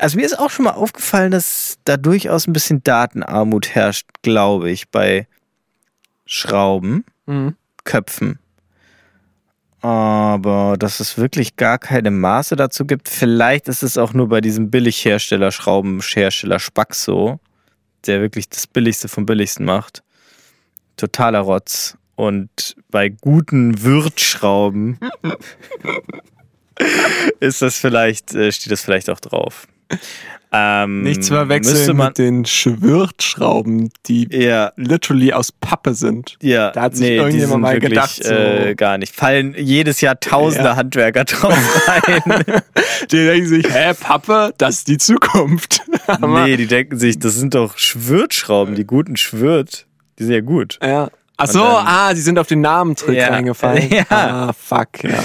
Also 0.00 0.18
mir 0.18 0.26
ist 0.26 0.38
auch 0.38 0.50
schon 0.50 0.64
mal 0.66 0.72
aufgefallen, 0.72 1.30
dass 1.30 1.78
da 1.84 1.96
durchaus 1.96 2.46
ein 2.46 2.52
bisschen 2.52 2.82
Datenarmut 2.84 3.74
herrscht, 3.74 4.06
glaube 4.22 4.70
ich, 4.70 4.88
bei 4.88 5.26
Schrauben, 6.26 7.04
Mhm. 7.26 7.56
Köpfen. 7.84 8.38
Aber 9.80 10.76
dass 10.78 10.98
es 11.00 11.18
wirklich 11.18 11.56
gar 11.56 11.78
keine 11.78 12.10
Maße 12.10 12.56
dazu 12.56 12.84
gibt, 12.84 13.08
vielleicht 13.08 13.68
ist 13.68 13.82
es 13.82 13.96
auch 13.96 14.12
nur 14.12 14.28
bei 14.28 14.40
diesem 14.40 14.70
Billighersteller, 14.70 15.52
Schraubenhersteller 15.52 16.58
Spax 16.58 17.04
so, 17.04 17.38
der 18.06 18.20
wirklich 18.20 18.48
das 18.48 18.66
Billigste 18.66 19.08
vom 19.08 19.24
Billigsten 19.24 19.64
macht. 19.64 20.02
Totaler 20.96 21.40
Rotz. 21.40 21.96
Und 22.16 22.76
bei 22.90 23.08
guten 23.10 23.82
Wirtschrauben 23.82 24.98
ist 27.40 27.62
das 27.62 27.76
vielleicht, 27.76 28.34
äh, 28.34 28.52
steht 28.52 28.72
das 28.72 28.80
vielleicht 28.82 29.10
auch 29.10 29.20
drauf. 29.20 29.66
Ähm, 30.50 31.02
Nicht 31.02 31.24
zu 31.24 31.32
müsste 31.32 31.34
verwechseln 31.34 31.96
man, 31.98 32.06
mit 32.08 32.18
den 32.18 32.44
Schwirtschrauben, 32.46 33.90
die 34.06 34.28
Ja, 34.30 34.72
literally 34.76 35.32
aus 35.34 35.52
Pappe 35.52 35.92
sind. 35.94 36.36
ja. 36.40 36.70
Da 36.70 36.82
hat 36.82 36.96
sich 36.96 37.06
die 37.06 37.12
irgendjemand 37.14 37.50
sind 37.50 37.60
mal 37.60 37.72
wirklich, 37.74 37.90
gedacht, 37.90 38.24
so- 38.24 38.32
Äh, 38.32 38.74
gar 38.74 38.96
nicht. 38.96 39.14
Fallen 39.14 39.54
jedes 39.58 40.00
Jahr 40.00 40.18
tausende 40.20 40.68
Ja. 40.70 40.76
Handwerker 40.76 41.24
drauf 41.24 41.54
rein. 41.88 42.22
Die 43.10 43.24
denken 43.24 43.46
sich, 43.46 43.66
hä, 43.72 43.92
Pappe, 43.98 44.52
das 44.58 44.76
ist 44.78 44.88
die 44.88 44.98
Zukunft. 44.98 45.82
Nee, 46.20 46.56
die 46.56 46.66
denken 46.66 46.98
sich, 46.98 47.18
das 47.18 47.34
sind 47.34 47.54
doch 47.54 47.76
Schwirtschrauben, 47.76 48.74
die 48.74 48.84
guten 48.86 49.16
Schwirt. 49.16 49.84
Die 50.18 50.24
sind 50.24 50.32
ja 50.32 50.40
gut. 50.40 50.78
Ja. 50.82 51.10
Ach 51.36 51.46
so, 51.46 51.58
dann- 51.60 51.86
ah, 51.86 52.14
die 52.14 52.20
sind 52.22 52.38
auf 52.38 52.46
den 52.46 52.62
Namentrick 52.62 53.16
Ja. 53.18 53.28
reingefallen. 53.28 53.90
Ja. 53.90 54.04
Ah, 54.08 54.52
fuck, 54.54 55.04
ja. 55.04 55.18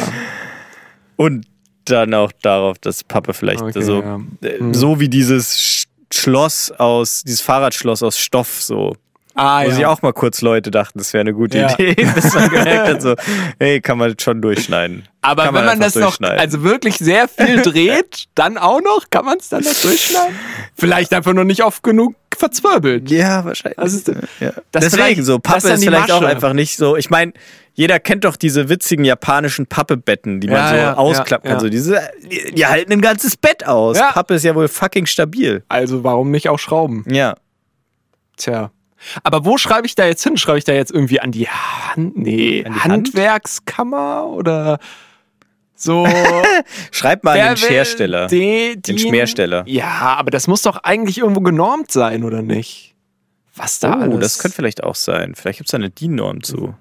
Und 1.15 1.45
dann 1.85 2.13
auch 2.13 2.31
darauf, 2.41 2.77
dass 2.79 3.03
Pappe 3.03 3.33
vielleicht 3.33 3.61
Okay, 3.61 3.81
so, 3.81 4.01
ja. 4.01 4.19
äh, 4.41 4.61
Mhm. 4.61 4.73
so 4.73 4.99
wie 4.99 5.09
dieses 5.09 5.57
Sch- 5.57 5.85
Schloss 6.13 6.71
aus, 6.71 7.23
dieses 7.23 7.41
Fahrradschloss 7.41 8.03
aus 8.03 8.17
Stoff 8.17 8.61
so. 8.61 8.95
Ah, 9.35 9.63
Wo 9.63 9.69
ja. 9.69 9.75
sich 9.75 9.85
auch 9.87 10.01
mal 10.03 10.13
kurz 10.13 10.41
Leute 10.41 10.69
dachten, 10.69 10.99
das 10.99 11.11
wäre 11.13 11.21
eine 11.21 11.33
gute 11.33 11.57
Ja. 11.57 11.73
Idee, 11.73 11.95
bis 12.15 12.33
man 12.35 12.49
gemerkt 12.49 12.87
hat, 12.87 13.01
so, 13.01 13.15
hey, 13.59 13.81
kann 13.81 13.97
man 13.97 14.13
schon 14.19 14.41
durchschneiden. 14.43 15.07
Aber 15.21 15.45
kann 15.45 15.55
wenn 15.55 15.65
man 15.65 15.81
einfach 15.81 15.99
das 16.01 16.19
noch, 16.19 16.29
also 16.29 16.63
wirklich 16.63 16.97
sehr 16.97 17.27
viel 17.27 17.61
dreht, 17.63 18.25
dann 18.35 18.57
auch 18.59 18.79
noch, 18.81 19.09
kann 19.09 19.25
man 19.25 19.39
es 19.39 19.49
dann 19.49 19.63
noch 19.63 19.73
durchschneiden? 19.81 20.35
Vielleicht 20.75 21.13
einfach 21.13 21.33
noch 21.33 21.45
nicht 21.45 21.63
oft 21.63 21.81
genug 21.81 22.15
verzwirbelt. 22.37 23.09
Ja, 23.09 23.43
wahrscheinlich. 23.45 23.77
Das 23.77 23.93
ist- 23.93 24.11
ja. 24.39 24.51
Deswegen 24.73 25.23
so, 25.23 25.39
das 25.39 25.53
Pappe 25.63 25.73
ist 25.73 25.83
vielleicht 25.83 26.11
auch 26.11 26.21
Masche. 26.21 26.31
einfach 26.35 26.53
nicht 26.53 26.75
so. 26.77 26.95
Ich 26.97 27.09
meine, 27.09 27.33
jeder 27.73 27.99
kennt 27.99 28.25
doch 28.25 28.35
diese 28.35 28.69
witzigen 28.69 29.03
japanischen 29.05 29.65
Pappebetten, 29.65 30.41
die 30.41 30.47
man 30.47 30.69
so 30.75 30.81
ausklappen 30.99 31.49
kann. 31.49 31.59
So 31.59 31.69
diese, 31.69 32.01
die, 32.21 32.53
die 32.53 32.65
halten 32.67 32.91
ein 32.91 33.01
ganzes 33.01 33.35
Bett 33.35 33.65
aus. 33.65 33.97
Pappe 33.97 34.35
ist 34.35 34.43
ja 34.43 34.53
wohl 34.53 34.67
fucking 34.67 35.07
stabil. 35.07 35.63
Also 35.69 36.03
warum 36.03 36.29
nicht 36.29 36.49
auch 36.49 36.59
Schrauben? 36.59 37.03
Ja. 37.07 37.35
Tja. 38.37 38.71
Aber 39.23 39.45
wo 39.45 39.57
schreibe 39.57 39.85
ich 39.87 39.95
da 39.95 40.05
jetzt 40.05 40.23
hin? 40.23 40.37
Schreibe 40.37 40.57
ich 40.59 40.63
da 40.63 40.73
jetzt 40.73 40.91
irgendwie 40.91 41.19
an 41.19 41.31
die 41.31 41.47
Hand? 41.49 42.17
Nee, 42.17 42.63
An 42.65 42.73
die 42.73 42.79
Hand? 42.79 42.91
Handwerkskammer 43.07 44.27
oder 44.27 44.79
so? 45.75 46.07
Schreib 46.91 47.23
mal 47.23 47.35
Wer 47.35 47.49
an 47.49 47.55
den 47.55 47.57
Schersteller. 47.57 48.27
Den, 48.27 48.81
Den 48.81 48.97
Schmersteller. 48.99 49.63
Ja, 49.67 50.15
aber 50.17 50.31
das 50.31 50.47
muss 50.47 50.61
doch 50.61 50.77
eigentlich 50.83 51.17
irgendwo 51.19 51.41
genormt 51.41 51.91
sein, 51.91 52.23
oder 52.23 52.41
nicht? 52.41 52.95
Was 53.55 53.79
da 53.79 53.97
Oh, 53.97 54.01
alles? 54.01 54.19
das 54.19 54.39
könnte 54.39 54.55
vielleicht 54.55 54.83
auch 54.83 54.95
sein. 54.95 55.33
Vielleicht 55.35 55.59
gibt 55.59 55.67
es 55.67 55.71
da 55.71 55.77
eine 55.77 55.89
DIN-Norm 55.89 56.41
zu. 56.43 56.73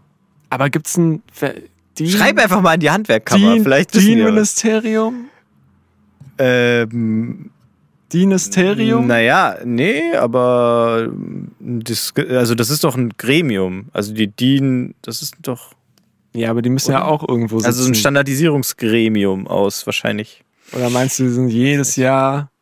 aber 0.50 0.70
gibt's 0.70 0.96
ein 0.96 1.22
Ver- 1.32 1.54
DIN, 1.98 2.08
Schreib 2.08 2.38
einfach 2.38 2.62
mal 2.62 2.72
an 2.74 2.80
die 2.80 2.90
Handwerkkammer. 2.90 3.54
DIN, 3.54 3.62
vielleicht. 3.64 3.94
DIN-Ministerium? 3.94 5.26
Ähm, 6.38 7.50
DIN-Ministerium? 8.12 9.06
Naja, 9.06 9.56
nee, 9.64 10.14
aber 10.14 11.10
das, 11.60 12.12
also 12.16 12.54
das 12.54 12.70
ist 12.70 12.84
doch 12.84 12.96
ein 12.96 13.10
Gremium. 13.16 13.86
Also 13.92 14.12
die 14.14 14.28
DIN, 14.28 14.94
das 15.02 15.22
ist 15.22 15.36
doch 15.42 15.74
Ja, 16.34 16.50
aber 16.50 16.62
die 16.62 16.70
müssen 16.70 16.92
ja 16.92 17.04
auch 17.04 17.26
irgendwo 17.26 17.58
sitzen. 17.58 17.66
also 17.66 17.88
ein 17.88 17.94
Standardisierungsgremium 17.94 19.46
aus 19.46 19.86
wahrscheinlich. 19.86 20.44
Oder 20.74 20.90
meinst 20.90 21.18
du, 21.18 21.24
die 21.24 21.30
sind 21.30 21.48
jedes 21.48 21.96
Jahr 21.96 22.52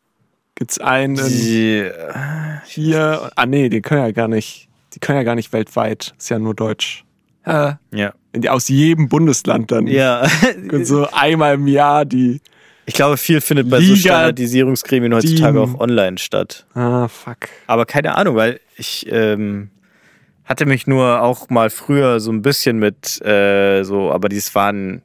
gibt's 0.61 0.79
einen 0.79 1.17
Die, 1.17 1.91
hier? 2.67 3.31
Ah 3.35 3.47
nee, 3.47 3.69
die 3.69 3.81
können 3.81 4.03
ja 4.03 4.13
gar 4.13 4.29
nicht. 4.29 4.69
Die 4.95 5.01
können 5.01 5.19
ja 5.19 5.25
gar 5.25 5.35
nicht 5.35 5.53
weltweit. 5.53 6.15
Ist 6.19 6.29
ja 6.31 6.39
nur 6.39 6.55
Deutsch. 6.55 7.05
Ja, 7.47 7.81
ja. 7.93 8.13
aus 8.49 8.69
jedem 8.69 9.09
Bundesland 9.09 9.73
dann. 9.73 9.87
Ja. 9.87 10.29
Und 10.71 10.87
so 10.87 11.09
einmal 11.11 11.55
im 11.55 11.67
Jahr 11.67 12.05
die. 12.05 12.41
Ich 12.90 12.94
glaube, 12.94 13.16
viel 13.16 13.40
findet 13.40 13.70
bei 13.70 13.76
so 13.76 13.94
Liga 13.94 13.96
Standardisierungsgremien 13.96 15.14
heutzutage 15.14 15.61
DIN. 15.61 15.76
auch 15.76 15.79
online 15.79 16.18
statt. 16.18 16.66
Ah, 16.74 17.07
fuck. 17.07 17.48
Aber 17.68 17.87
keine 17.87 18.16
Ahnung, 18.16 18.35
weil 18.35 18.59
ich 18.76 19.07
ähm, 19.09 19.70
hatte 20.44 20.66
mich 20.66 20.88
nur 20.88 21.22
auch 21.22 21.48
mal 21.50 21.70
früher 21.70 22.18
so 22.18 22.33
ein 22.33 22.42
bisschen 22.42 22.81
mit 22.81 23.24
äh, 23.24 23.85
so, 23.85 24.11
aber 24.11 24.29
dies 24.29 24.57
waren 24.57 25.03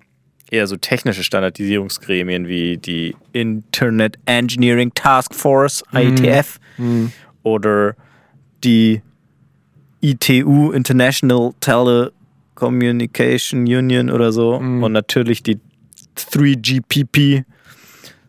eher 0.49 0.65
so 0.65 0.77
technische 0.77 1.23
Standardisierungsgremien 1.23 2.47
wie 2.47 2.77
die 2.77 3.15
Internet 3.33 4.17
Engineering 4.25 4.91
Task 4.95 5.35
Force, 5.35 5.83
IETF, 5.93 6.59
oder 7.43 7.95
die 8.63 9.03
ITU, 10.01 10.71
International 10.71 11.53
Tele 11.59 12.13
Communication 12.55 13.61
Union 13.61 14.09
oder 14.09 14.31
so. 14.31 14.59
Mhm. 14.59 14.81
Und 14.81 14.91
natürlich 14.91 15.43
die 15.43 15.59
3GPP, 16.17 17.43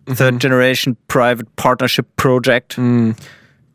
Third 0.07 0.41
Generation 0.41 0.97
Private 1.09 1.47
Partnership 1.57 2.07
Project, 2.17 2.79
Mhm. 2.79 3.15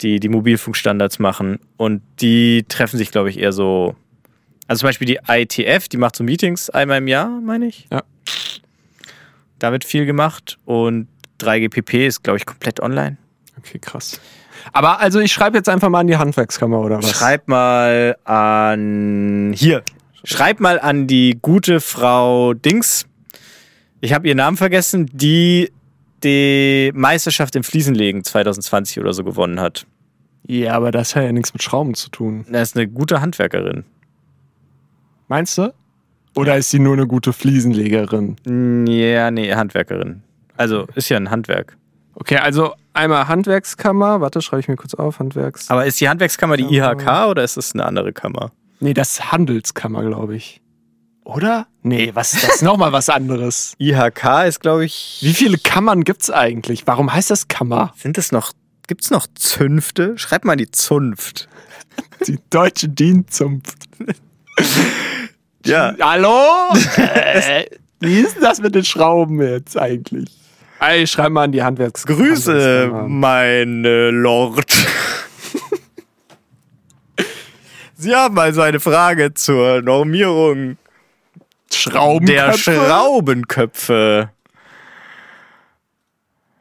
die 0.01 0.19
die 0.19 0.29
Mobilfunkstandards 0.29 1.19
machen. 1.19 1.59
Und 1.77 2.01
die 2.21 2.65
treffen 2.67 2.97
sich, 2.97 3.11
glaube 3.11 3.29
ich, 3.29 3.39
eher 3.39 3.51
so. 3.51 3.95
Also 4.67 4.81
zum 4.81 4.87
Beispiel 4.89 5.07
die 5.07 5.19
ITF, 5.27 5.87
die 5.89 5.97
macht 5.97 6.15
so 6.15 6.23
Meetings 6.23 6.69
einmal 6.69 6.99
im 6.99 7.07
Jahr, 7.07 7.27
meine 7.41 7.67
ich. 7.67 7.87
Ja. 7.91 8.03
Da 9.59 9.71
wird 9.71 9.83
viel 9.83 10.05
gemacht. 10.05 10.57
Und 10.65 11.07
3GPP 11.39 12.07
ist, 12.07 12.23
glaube 12.23 12.37
ich, 12.37 12.45
komplett 12.45 12.79
online. 12.79 13.17
Okay, 13.57 13.79
krass. 13.79 14.19
Aber 14.73 14.99
also 14.99 15.19
ich 15.19 15.31
schreibe 15.31 15.57
jetzt 15.57 15.67
einfach 15.69 15.89
mal 15.89 15.99
an 15.99 16.07
die 16.07 16.17
Handwerkskammer 16.17 16.79
oder 16.79 16.97
was? 16.99 17.09
Schreib 17.11 17.47
mal 17.47 18.15
an. 18.23 19.53
Hier. 19.55 19.83
Schreib 20.23 20.59
mal 20.59 20.79
an 20.79 21.07
die 21.07 21.37
gute 21.41 21.79
Frau 21.81 22.53
Dings. 22.53 23.05
Ich 24.01 24.13
habe 24.13 24.27
ihren 24.27 24.37
Namen 24.37 24.57
vergessen, 24.57 25.09
die 25.11 25.71
die 26.23 26.91
Meisterschaft 26.93 27.55
im 27.55 27.63
Fliesenlegen 27.63 28.23
2020 28.23 28.99
oder 28.99 29.13
so 29.13 29.23
gewonnen 29.23 29.59
hat. 29.59 29.85
Ja, 30.47 30.73
aber 30.73 30.91
das 30.91 31.15
hat 31.15 31.23
ja 31.23 31.31
nichts 31.31 31.53
mit 31.53 31.63
Schrauben 31.63 31.93
zu 31.93 32.09
tun. 32.09 32.45
Das 32.49 32.69
ist 32.69 32.77
eine 32.77 32.87
gute 32.87 33.21
Handwerkerin. 33.21 33.85
Meinst 35.27 35.57
du? 35.57 35.73
Oder 36.35 36.57
ist 36.57 36.69
sie 36.69 36.79
nur 36.79 36.93
eine 36.93 37.07
gute 37.07 37.33
Fliesenlegerin? 37.33 38.35
Ja, 38.87 39.31
nee, 39.31 39.53
Handwerkerin. 39.53 40.23
Also 40.57 40.87
ist 40.95 41.09
ja 41.09 41.17
ein 41.17 41.29
Handwerk. 41.29 41.77
Okay, 42.15 42.37
also 42.37 42.73
einmal 42.93 43.27
Handwerkskammer. 43.27 44.21
Warte, 44.21 44.41
schreibe 44.41 44.61
ich 44.61 44.67
mir 44.67 44.75
kurz 44.75 44.93
auf. 44.93 45.19
Handwerks. 45.19 45.69
Aber 45.69 45.85
ist 45.85 45.99
die 45.99 46.09
Handwerkskammer 46.09 46.57
die 46.57 46.63
IHK 46.63 47.27
oder 47.29 47.43
ist 47.43 47.57
es 47.57 47.73
eine 47.73 47.85
andere 47.85 48.13
Kammer? 48.13 48.51
Nee, 48.79 48.93
das 48.93 49.13
ist 49.13 49.31
Handelskammer, 49.31 50.03
glaube 50.03 50.35
ich. 50.35 50.61
Oder? 51.23 51.67
Nee, 51.83 52.11
was 52.13 52.33
ist 52.33 52.47
das? 52.47 52.61
Nochmal 52.63 52.91
was 52.91 53.09
anderes. 53.09 53.73
IHK 53.79 54.45
ist, 54.47 54.59
glaube 54.59 54.85
ich. 54.85 55.19
Wie 55.21 55.33
viele 55.33 55.57
Kammern 55.57 56.03
gibt's 56.03 56.29
eigentlich? 56.31 56.87
Warum 56.87 57.13
heißt 57.13 57.29
das 57.29 57.47
Kammer? 57.47 57.93
Sind 57.97 58.17
es 58.17 58.31
noch. 58.31 58.53
Gibt 58.87 59.03
es 59.03 59.11
noch 59.11 59.27
Zünfte? 59.35 60.17
Schreib 60.17 60.43
mal 60.45 60.55
die 60.57 60.69
Zunft. 60.71 61.47
Die 62.27 62.39
deutsche 62.49 62.89
Dienstzunft. 62.89 63.75
Ja. 65.63 65.93
Hallo? 66.01 66.73
äh, 66.97 67.65
wie 67.99 68.19
ist 68.19 68.35
denn 68.35 68.41
das 68.41 68.59
mit 68.61 68.73
den 68.73 68.83
Schrauben 68.83 69.39
jetzt 69.41 69.77
eigentlich? 69.77 70.29
Ey, 70.79 71.05
schreib 71.05 71.31
mal 71.31 71.43
an 71.43 71.51
die 71.51 71.61
Handwerks 71.61 72.03
Grüße, 72.07 72.51
Handwerkskammer. 72.51 73.07
mein 73.07 73.83
Lord. 73.83 74.65
Sie 77.95 78.15
haben 78.15 78.39
also 78.39 78.61
eine 78.61 78.79
Frage 78.79 79.35
zur 79.35 79.83
Normierung 79.83 80.77
Schrauben. 81.75 82.25
der 82.25 82.53
Schraubenköpfe. 82.53 84.29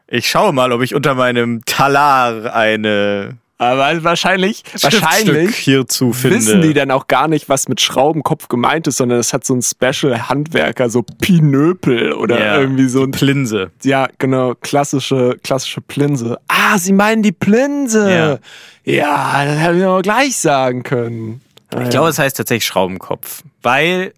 Ich 0.09 0.29
schaue 0.29 0.53
mal, 0.53 0.73
ob 0.73 0.83
ich 0.83 0.95
unter 0.95 1.15
meinem 1.15 1.65
Talar 1.67 2.53
eine 2.55 3.37
Aber 3.59 4.03
wahrscheinlich, 4.03 4.65
Schriftstück 4.67 5.03
wahrscheinlich 5.03 5.57
hierzu 5.57 6.13
finde. 6.13 6.37
wissen 6.39 6.63
die 6.63 6.75
dann 6.75 6.91
auch 6.91 7.07
gar 7.07 7.29
nicht, 7.29 7.49
was 7.49 7.69
mit 7.69 7.81
Schraubenkopf 7.81 8.49
gemeint 8.49 8.89
ist, 8.89 8.97
sondern 8.97 9.21
es 9.21 9.33
hat 9.33 9.45
so 9.45 9.55
ein 9.55 9.63
Special-Handwerker, 9.63 10.91
so 10.91 11.03
Pinöpel 11.03 12.13
oder 12.13 12.41
Ja, 12.41 12.59
irgendwie 12.59 12.89
so 12.89 13.05
ein 13.05 13.13
Plinse. 13.13 13.71
Ja, 13.85 14.09
genau, 14.19 14.55
klassische, 14.61 15.37
klassische 15.45 15.81
Plinse. 15.81 16.41
Ah, 16.49 16.77
sie 16.79 16.93
meinen 16.93 17.23
die 17.23 17.33
Plinse. 17.33 18.41
Ja, 18.85 19.45
das 19.45 19.59
hätte 19.59 19.79
ich 19.79 19.85
aber 19.85 20.03
gleich 20.03 20.37
sagen 20.39 20.83
können. 20.83 21.41
Ich 21.85 21.91
glaube, 21.91 22.09
es 22.09 22.19
heißt 22.19 22.37
tatsächlich 22.37 22.65
Schraubenkopf, 22.65 23.43
weil 23.63 24.13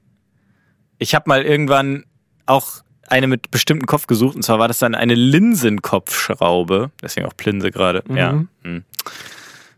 ich 1.02 1.14
habe 1.14 1.24
mal 1.28 1.42
irgendwann 1.42 2.04
auch 2.46 2.82
eine 3.08 3.26
mit 3.26 3.50
bestimmten 3.50 3.86
Kopf 3.86 4.06
gesucht 4.06 4.36
und 4.36 4.42
zwar 4.42 4.58
war 4.58 4.68
das 4.68 4.78
dann 4.78 4.94
eine 4.94 5.14
Linsenkopfschraube, 5.14 6.90
deswegen 7.02 7.26
auch 7.26 7.36
Plinse 7.36 7.70
gerade. 7.70 8.02
Ja, 8.14 8.44
hm. 8.62 8.84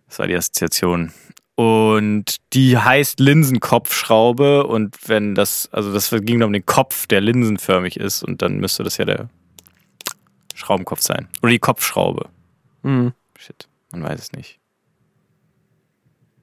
das 0.06 0.18
war 0.18 0.26
die 0.26 0.37
Assoziation. 0.37 1.12
Und 1.56 2.37
die 2.52 2.76
heißt 2.78 3.20
Linsenkopfschraube 3.20 4.66
und 4.66 4.96
wenn 5.06 5.34
das, 5.34 5.68
also 5.72 5.92
das 5.92 6.10
ging 6.10 6.42
um 6.42 6.52
den 6.52 6.66
Kopf, 6.66 7.06
der 7.06 7.20
linsenförmig 7.20 7.96
ist 7.96 8.22
und 8.22 8.42
dann 8.42 8.58
müsste 8.58 8.82
das 8.82 8.96
ja 8.96 9.04
der 9.04 9.28
Schraubenkopf 10.54 11.00
sein. 11.00 11.28
Oder 11.42 11.52
die 11.52 11.58
Kopfschraube. 11.58 12.28
Mhm. 12.82 13.12
Shit, 13.38 13.68
man 13.92 14.02
weiß 14.02 14.20
es 14.20 14.32
nicht. 14.32 14.58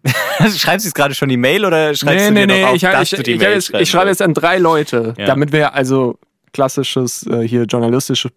Schreibst 0.58 0.86
du 0.86 0.88
jetzt 0.90 0.96
gerade 0.96 1.14
schon 1.14 1.30
die 1.30 1.38
Mail 1.38 1.66
oder 1.66 1.94
schreibst 1.94 2.30
Nee, 2.32 2.46
du 2.46 2.48
nee, 2.48 2.62
nee, 2.62 2.64
auf, 2.64 2.76
ich, 2.76 2.84
ich, 2.84 3.28
ich, 3.28 3.40
Mail 3.40 3.58
ich, 3.58 3.66
schreiben 3.66 3.84
ich 3.84 3.90
schreibe 3.90 4.10
jetzt 4.10 4.22
an 4.22 4.34
drei 4.34 4.58
Leute, 4.58 5.14
Ja. 5.18 5.26
damit 5.28 5.52
wir 5.52 5.74
also 5.76 6.18
klassisches 6.54 7.26
äh, 7.28 7.48
hier 7.48 7.64
journalistisches 7.64 8.32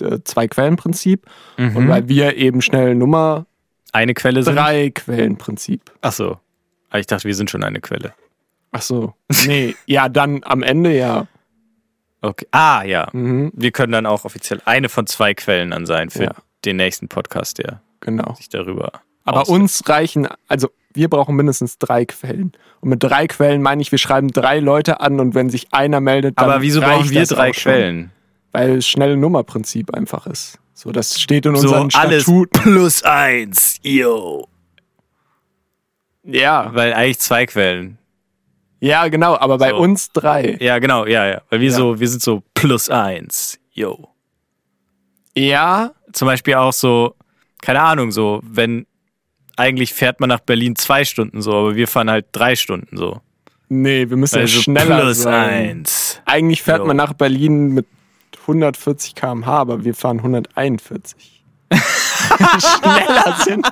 äh, 0.00 0.18
Zwei-Quellen-Prinzip 0.24 1.26
Mhm. 1.58 1.76
und 1.76 1.88
weil 1.88 2.08
wir 2.08 2.36
eben 2.36 2.62
schnell 2.62 2.94
Nummer 2.94 3.46
eine 3.92 4.14
Quelle 4.14 4.42
sind? 4.42 4.54
Drei-Quellen-Prinzip. 4.56 5.82
Ach 6.00 6.12
so. 6.12 6.38
Aber 6.90 7.00
ich 7.00 7.06
dachte, 7.06 7.24
wir 7.24 7.34
sind 7.34 7.50
schon 7.50 7.64
eine 7.64 7.80
Quelle. 7.80 8.14
Ach 8.72 8.82
so. 8.82 9.14
Nee, 9.46 9.74
ja, 9.86 10.08
dann 10.08 10.42
am 10.44 10.62
Ende 10.62 10.96
ja. 10.96 11.26
Okay. 12.22 12.46
Ah, 12.52 12.82
ja. 12.84 13.08
Mhm, 13.12 13.50
Wir 13.54 13.72
können 13.72 13.92
dann 13.92 14.06
auch 14.06 14.24
offiziell 14.24 14.60
eine 14.64 14.88
von 14.88 15.06
zwei 15.06 15.34
Quellen 15.34 15.72
an 15.72 15.86
sein 15.86 16.10
für 16.10 16.24
Ja. 16.24 16.32
den 16.64 16.76
nächsten 16.76 17.08
Podcast, 17.08 17.58
der 17.58 17.80
genau. 18.00 18.34
sich 18.34 18.48
darüber. 18.48 18.92
Aber 19.24 19.42
auslässt. 19.42 19.60
uns 19.60 19.88
reichen, 19.88 20.28
also 20.48 20.70
wir 20.92 21.08
brauchen 21.08 21.36
mindestens 21.36 21.78
drei 21.78 22.04
Quellen. 22.04 22.52
Und 22.80 22.88
mit 22.90 23.02
drei 23.02 23.26
Quellen 23.26 23.62
meine 23.62 23.80
ich, 23.82 23.90
wir 23.92 23.98
schreiben 23.98 24.28
drei 24.28 24.58
Leute 24.60 25.00
an 25.00 25.20
und 25.20 25.34
wenn 25.34 25.50
sich 25.50 25.68
einer 25.72 26.00
meldet, 26.00 26.38
dann 26.38 26.50
Aber 26.50 26.62
wieso 26.62 26.80
brauchen 26.80 27.10
wir 27.10 27.24
drei. 27.26 27.52
Quellen? 27.52 28.10
Weil 28.52 28.78
es 28.78 28.88
schnelle 28.88 29.16
Nummerprinzip 29.16 29.94
einfach 29.94 30.26
ist. 30.26 30.58
So, 30.74 30.90
das 30.92 31.20
steht 31.20 31.46
in 31.46 31.54
So 31.56 31.68
unseren 31.68 31.90
alles 32.02 32.22
Statuten. 32.24 32.62
plus 32.62 33.02
eins. 33.04 33.76
Yo. 33.82 34.48
Ja, 36.22 36.70
Weil 36.74 36.92
eigentlich 36.92 37.18
zwei 37.18 37.46
Quellen. 37.46 37.98
ja, 38.80 39.08
genau, 39.08 39.36
aber 39.36 39.58
bei 39.58 39.70
So. 39.70 39.76
uns 39.76 40.10
drei. 40.12 40.56
Ja, 40.60 40.78
genau, 40.78 41.06
ja, 41.06 41.26
ja. 41.26 41.42
Weil 41.50 41.60
wir 41.60 41.70
Ja. 41.70 41.76
so, 41.76 42.00
wir 42.00 42.08
sind 42.08 42.22
so 42.22 42.42
plus 42.54 42.90
eins. 42.90 43.58
Yo. 43.72 44.08
Ja, 45.36 45.92
zum 46.12 46.26
Beispiel 46.26 46.54
auch 46.54 46.72
so, 46.72 47.14
keine 47.62 47.80
Ahnung, 47.82 48.10
so, 48.10 48.40
wenn 48.42 48.86
eigentlich 49.60 49.92
fährt 49.94 50.18
man 50.20 50.28
nach 50.28 50.40
Berlin 50.40 50.74
zwei 50.76 51.04
Stunden 51.04 51.42
so, 51.42 51.52
aber 51.52 51.76
wir 51.76 51.86
fahren 51.86 52.10
halt 52.10 52.26
drei 52.32 52.56
Stunden 52.56 52.96
so. 52.96 53.20
nee, 53.68 54.08
wir 54.10 54.16
müssen 54.16 54.38
Also 54.40 54.60
schneller 54.62 55.00
plus 55.02 55.22
sein. 55.22 55.50
eins. 55.78 56.20
Eigentlich 56.24 56.62
fährt 56.62 56.78
Jo. 56.80 56.86
man 56.86 56.96
nach 56.96 57.12
Berlin 57.12 57.68
mit 57.68 57.86
140 58.42 59.14
km/h, 59.14 59.46
aber 59.60 59.84
wir 59.84 59.94
fahren 59.94 60.18
141. 60.18 61.42
schneller 62.58 63.36
sind. 63.44 63.66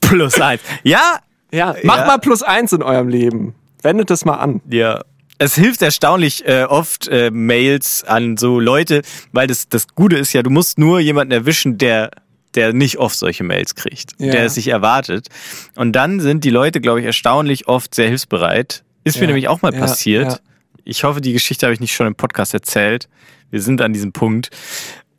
Plus 0.00 0.40
eins. 0.40 0.60
Ja, 0.82 1.20
Ja, 1.52 1.74
macht 1.84 2.00
Ja. 2.00 2.06
mal 2.06 2.18
plus 2.18 2.42
eins 2.42 2.72
in 2.72 2.82
eurem 2.82 3.08
Leben. 3.08 3.54
Wendet 3.82 4.10
es 4.10 4.24
mal 4.24 4.34
an. 4.36 4.60
ja. 4.68 5.02
Es 5.42 5.54
hilft 5.54 5.80
erstaunlich 5.80 6.46
äh, 6.46 6.64
oft 6.64 7.08
äh, 7.08 7.30
Mails 7.30 8.04
an 8.04 8.36
so 8.36 8.60
Leute, 8.60 9.00
weil 9.32 9.46
das, 9.46 9.70
das 9.70 9.88
Gute 9.94 10.16
ist 10.18 10.34
ja, 10.34 10.42
du 10.42 10.50
musst 10.50 10.78
nur 10.78 11.00
jemanden 11.00 11.32
erwischen, 11.32 11.78
der, 11.78 12.10
der 12.54 12.72
nicht 12.72 12.98
oft 12.98 13.16
solche 13.16 13.44
Mails 13.44 13.74
kriegt, 13.74 14.12
Ja. 14.18 14.32
der 14.32 14.44
es 14.46 14.54
sich 14.54 14.68
erwartet. 14.68 15.28
Und 15.76 15.92
dann 15.92 16.20
sind 16.20 16.44
die 16.44 16.50
Leute, 16.50 16.80
glaube 16.80 17.00
ich, 17.00 17.06
erstaunlich 17.06 17.68
oft 17.68 17.94
sehr 17.94 18.08
hilfsbereit. 18.08 18.82
Ist 19.04 19.16
mir 19.16 19.22
Ja. 19.22 19.26
nämlich 19.28 19.48
auch 19.48 19.62
mal 19.62 19.72
Ja, 19.72 19.80
passiert. 19.80 20.42
Ich 20.84 21.04
hoffe, 21.04 21.20
die 21.20 21.32
Geschichte 21.32 21.66
habe 21.66 21.74
ich 21.74 21.80
nicht 21.80 21.94
schon 21.94 22.06
im 22.06 22.14
Podcast 22.14 22.52
erzählt. 22.54 23.08
Wir 23.50 23.60
sind 23.62 23.80
an 23.82 23.92
diesem 23.92 24.12
Punkt. 24.12 24.50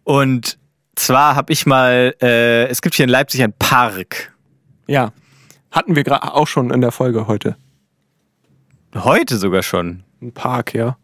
Und 0.03 0.57
zwar 0.95 1.35
habe 1.35 1.53
ich 1.53 1.65
mal, 1.65 2.13
äh, 2.21 2.65
es 2.67 2.81
gibt 2.81 2.95
hier 2.95 3.03
in 3.05 3.09
Leipzig 3.09 3.43
einen 3.43 3.53
Park. 3.53 4.33
Ja. 4.87 5.13
Hatten 5.71 5.95
wir 5.95 6.03
gerade 6.03 6.33
auch 6.33 6.47
schon 6.47 6.69
in 6.71 6.81
der 6.81 6.91
Folge 6.91 7.27
heute. 7.27 7.55
Heute 8.93 9.37
sogar 9.37 9.63
schon. 9.63 10.03
Ein 10.21 10.33
Park, 10.33 10.73
ja. 10.73 10.97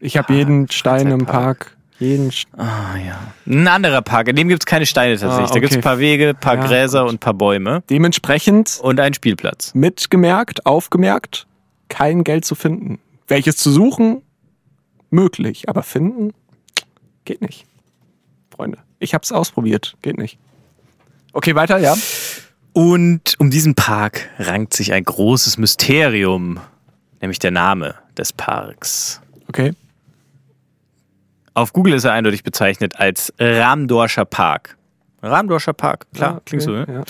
Ich 0.00 0.16
habe 0.16 0.34
jeden 0.34 0.68
Stein 0.70 1.10
im 1.10 1.24
Park. 1.26 1.76
Jeden 1.98 2.30
St 2.30 2.46
Ah 2.56 2.96
ja. 2.96 3.18
Ein 3.46 3.66
anderer 3.66 4.02
Park, 4.02 4.28
in 4.28 4.36
dem 4.36 4.48
gibt 4.48 4.62
es 4.62 4.66
keine 4.66 4.86
Steine 4.86 5.16
tatsächlich. 5.16 5.50
Ah, 5.50 5.54
Da 5.54 5.60
gibt 5.60 5.72
es 5.72 5.76
okay. 5.76 5.80
ein 5.80 5.82
paar 5.82 5.98
Wege, 5.98 6.28
ein 6.30 6.36
paar 6.36 6.54
Ja, 6.56 6.66
Gräser 6.66 7.04
und 7.04 7.14
ein 7.16 7.18
paar 7.18 7.34
Bäume 7.34 7.82
Dementsprechend 7.90 8.78
und 8.82 9.00
einen 9.00 9.14
Spielplatz. 9.14 9.74
mitgemerkt, 9.74 10.64
aufgemerkt, 10.66 11.46
kein 11.88 12.22
Geld 12.24 12.44
zu 12.44 12.54
finden. 12.54 13.00
Welches 13.26 13.56
zu 13.56 13.70
suchen, 13.72 14.22
möglich, 15.10 15.68
aber 15.68 15.82
finden 15.82 16.32
geht 17.24 17.42
nicht. 17.42 17.66
Freunde, 18.54 18.78
ich 19.00 19.12
habe 19.14 19.22
es 19.22 19.32
ausprobiert, 19.32 19.96
geht 20.02 20.18
nicht. 20.18 20.38
Okay, 21.32 21.54
weiter, 21.54 21.78
ja. 21.78 21.96
Und 22.72 23.34
um 23.38 23.50
diesen 23.50 23.74
Park 23.74 24.28
rankt 24.38 24.72
sich 24.74 24.92
ein 24.92 25.04
großes 25.04 25.58
Mysterium, 25.58 26.60
nämlich 27.20 27.38
der 27.38 27.50
Name 27.50 27.96
des 28.16 28.32
Parks. 28.32 29.20
Okay. 29.48 29.72
Auf 31.58 31.72
Google 31.72 31.94
ist 31.94 32.04
er 32.04 32.12
eindeutig 32.12 32.42
bezeichnet 32.44 32.94
als 32.98 33.32
Ramdorscher 33.38 34.24
Park. 34.24 34.76
Rahmdorfer 35.20 35.72
Park, 35.72 36.06
klar, 36.14 36.30
Ah, 36.30 36.34
okay. 36.34 36.42
klingt 36.46 36.62
so, 36.62 36.70
ne? 36.70 36.84
Ja, 36.86 36.94
ja. 36.94 37.02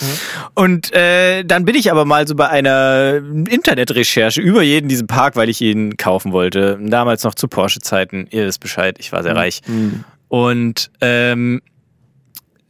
Und 0.55 0.91
äh, 0.95 1.43
dann 1.45 1.67
bin 1.67 1.75
ich 1.75 1.91
aber 1.93 2.07
mal 2.07 2.27
so 2.27 2.35
bei 2.35 2.49
einer 2.49 3.17
Internetrecherche 3.51 4.41
über 4.41 4.63
jeden 4.63 4.89
diesen 4.89 5.07
Park, 5.07 5.37
weil 5.37 5.51
ich 5.51 5.61
ihn 5.61 5.99
kaufen 5.99 6.33
wollte. 6.33 6.79
Damals 6.81 7.23
noch 7.25 7.35
zu 7.35 7.49
Porsche-Zeiten. 7.49 8.27
Ihr 8.31 8.47
wisst 8.47 8.61
Bescheid, 8.61 8.97
ich 8.99 9.13
war 9.13 9.23
sehr 9.23 9.37
reich. 9.37 9.61
Hm. 9.67 10.05
Und 10.29 10.91
ähm, 11.03 11.61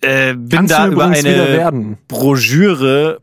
äh, 0.01 0.35
bin 0.35 0.49
Kannst 0.49 0.75
da 0.75 0.89
über 0.89 1.05
eine 1.07 1.97
Broschüre. 2.09 3.21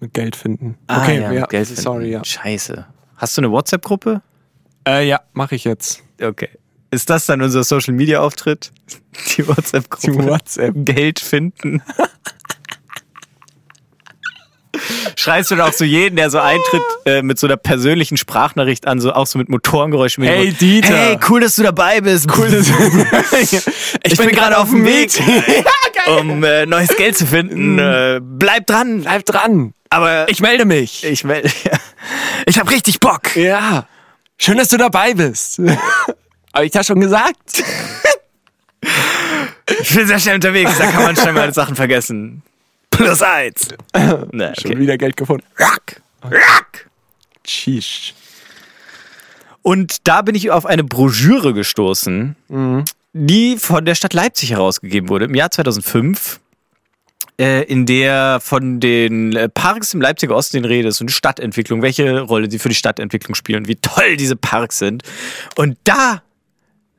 mit 0.00 0.14
Geld 0.14 0.36
finden. 0.36 0.78
Ah, 0.86 1.02
okay, 1.02 1.20
ja, 1.20 1.30
ja, 1.30 1.44
Geld 1.44 1.66
finden. 1.66 1.82
sorry, 1.82 2.10
ja. 2.10 2.24
Scheiße. 2.24 2.86
Hast 3.16 3.36
du 3.36 3.42
eine 3.42 3.50
WhatsApp-Gruppe? 3.50 4.22
Äh, 4.88 5.06
ja, 5.06 5.20
mache 5.34 5.56
ich 5.56 5.64
jetzt. 5.64 6.02
Okay. 6.22 6.48
Ist 6.94 7.10
das 7.10 7.26
dann 7.26 7.42
unser 7.42 7.64
Social-Media-Auftritt? 7.64 8.70
Die 9.36 9.46
WhatsApp-Gruppe? 9.48 10.12
Die 10.12 10.28
WhatsApp. 10.28 10.74
Geld 10.76 11.18
finden. 11.18 11.82
Schreist 15.16 15.50
du 15.50 15.54
dann 15.56 15.68
auch 15.68 15.72
so 15.72 15.84
jeden, 15.84 16.16
der 16.16 16.30
so 16.30 16.38
eintritt, 16.40 16.82
äh, 17.06 17.22
mit 17.22 17.38
so 17.38 17.46
einer 17.46 17.56
persönlichen 17.56 18.16
Sprachnachricht 18.16 18.86
an, 18.86 19.00
so 19.00 19.12
auch 19.12 19.26
so 19.26 19.38
mit 19.38 19.48
Motorengeräuschen? 19.48 20.24
Hey, 20.24 20.52
Dieter. 20.52 20.88
Hey, 20.96 21.18
cool, 21.28 21.40
dass 21.40 21.56
du 21.56 21.62
dabei 21.62 22.00
bist. 22.00 22.28
Cool, 22.36 22.48
dass 22.50 22.68
ich, 24.02 24.16
bin 24.18 24.28
gerade 24.30 24.58
auf 24.58 24.68
dem 24.70 24.84
Weg. 24.84 25.10
um 26.18 26.42
äh, 26.44 26.66
neues 26.66 26.94
Geld 26.96 27.16
zu 27.16 27.26
finden. 27.26 27.78
Äh, 27.78 28.20
bleib 28.22 28.66
dran. 28.66 29.02
Bleib 29.02 29.24
dran. 29.24 29.72
Aber 29.90 30.28
Ich 30.28 30.40
melde 30.40 30.64
mich. 30.64 31.04
ich, 31.04 31.22
mel- 31.24 31.48
ich 32.46 32.58
hab 32.58 32.68
richtig 32.70 32.98
Bock. 33.00 33.34
Ja. 33.36 33.86
Schön, 34.38 34.58
dass 34.58 34.68
du 34.68 34.76
dabei 34.76 35.14
bist. 35.14 35.60
Habe 36.54 36.66
ich 36.66 36.72
das 36.72 36.86
schon 36.86 37.00
gesagt? 37.00 37.64
Ich 39.80 39.94
bin 39.94 40.06
sehr 40.06 40.18
schnell 40.18 40.36
unterwegs, 40.36 40.78
da 40.78 40.90
kann 40.90 41.02
man 41.02 41.16
schnell 41.16 41.32
mal 41.32 41.52
Sachen 41.52 41.74
vergessen. 41.74 42.42
Plus 42.90 43.22
eins. 43.22 43.68
Schon 43.94 44.32
okay. 44.32 44.78
wieder 44.78 44.96
Geld 44.96 45.16
gefunden. 45.16 45.44
Rock. 45.58 46.00
Rock. 46.22 46.86
Sheesh. 47.46 48.14
Und 49.62 50.06
da 50.06 50.22
bin 50.22 50.34
ich 50.34 50.50
auf 50.50 50.66
eine 50.66 50.84
Broschüre 50.84 51.54
gestoßen, 51.54 52.36
die 53.14 53.56
von 53.56 53.84
der 53.84 53.94
Stadt 53.94 54.12
Leipzig 54.12 54.50
herausgegeben 54.50 55.08
wurde 55.08 55.24
im 55.24 55.34
Jahr 55.34 55.50
2005, 55.50 56.40
äh, 57.40 57.64
in 57.64 57.86
der 57.86 58.40
von 58.40 58.78
den 58.78 59.34
äh, 59.34 59.48
Parks 59.48 59.94
im 59.94 60.00
Leipziger 60.00 60.36
Osten 60.36 60.62
die 60.62 60.68
Rede 60.68 60.88
ist 60.88 61.00
und 61.00 61.10
Stadtentwicklung, 61.10 61.82
welche 61.82 62.20
Rolle 62.20 62.50
sie 62.50 62.58
für 62.58 62.68
die 62.68 62.74
Stadtentwicklung 62.74 63.34
spielen, 63.34 63.66
wie 63.66 63.76
toll 63.76 64.16
diese 64.16 64.36
Parks 64.36 64.78
sind. 64.78 65.02
Und 65.56 65.78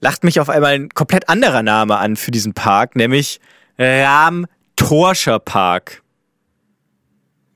lacht 0.05 0.23
mich 0.23 0.39
auf 0.39 0.49
einmal 0.49 0.73
ein 0.75 0.89
komplett 0.89 1.29
anderer 1.29 1.63
Name 1.63 1.97
an 1.97 2.15
für 2.15 2.29
diesen 2.29 2.53
Park, 2.53 2.95
nämlich 2.95 3.39
Rahm-Torscher 3.79 5.39
Park. 5.39 6.03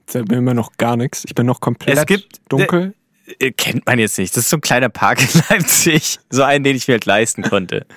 Sagt 0.07 0.29
mir 0.29 0.37
immer 0.37 0.55
noch 0.55 0.71
gar 0.77 0.97
nichts. 0.97 1.23
Ich 1.27 1.35
bin 1.35 1.45
noch 1.45 1.61
komplett 1.61 1.95
Es 1.97 2.05
gibt- 2.07 2.41
dunkel. 2.49 2.95
Äh, 3.39 3.51
Kennt 3.51 3.85
man 3.85 3.99
jetzt 3.99 4.17
nicht. 4.17 4.35
Das 4.35 4.45
ist 4.45 4.49
so 4.49 4.57
ein 4.57 4.61
kleiner 4.61 4.89
Park 4.89 5.21
in 5.21 5.27
Leipzig. 5.49 6.17
So 6.31 6.41
einen, 6.41 6.63
den 6.63 6.75
ich 6.75 6.87
mir 6.87 6.93
halt 6.95 7.05
leisten 7.05 7.43
konnte. 7.43 7.85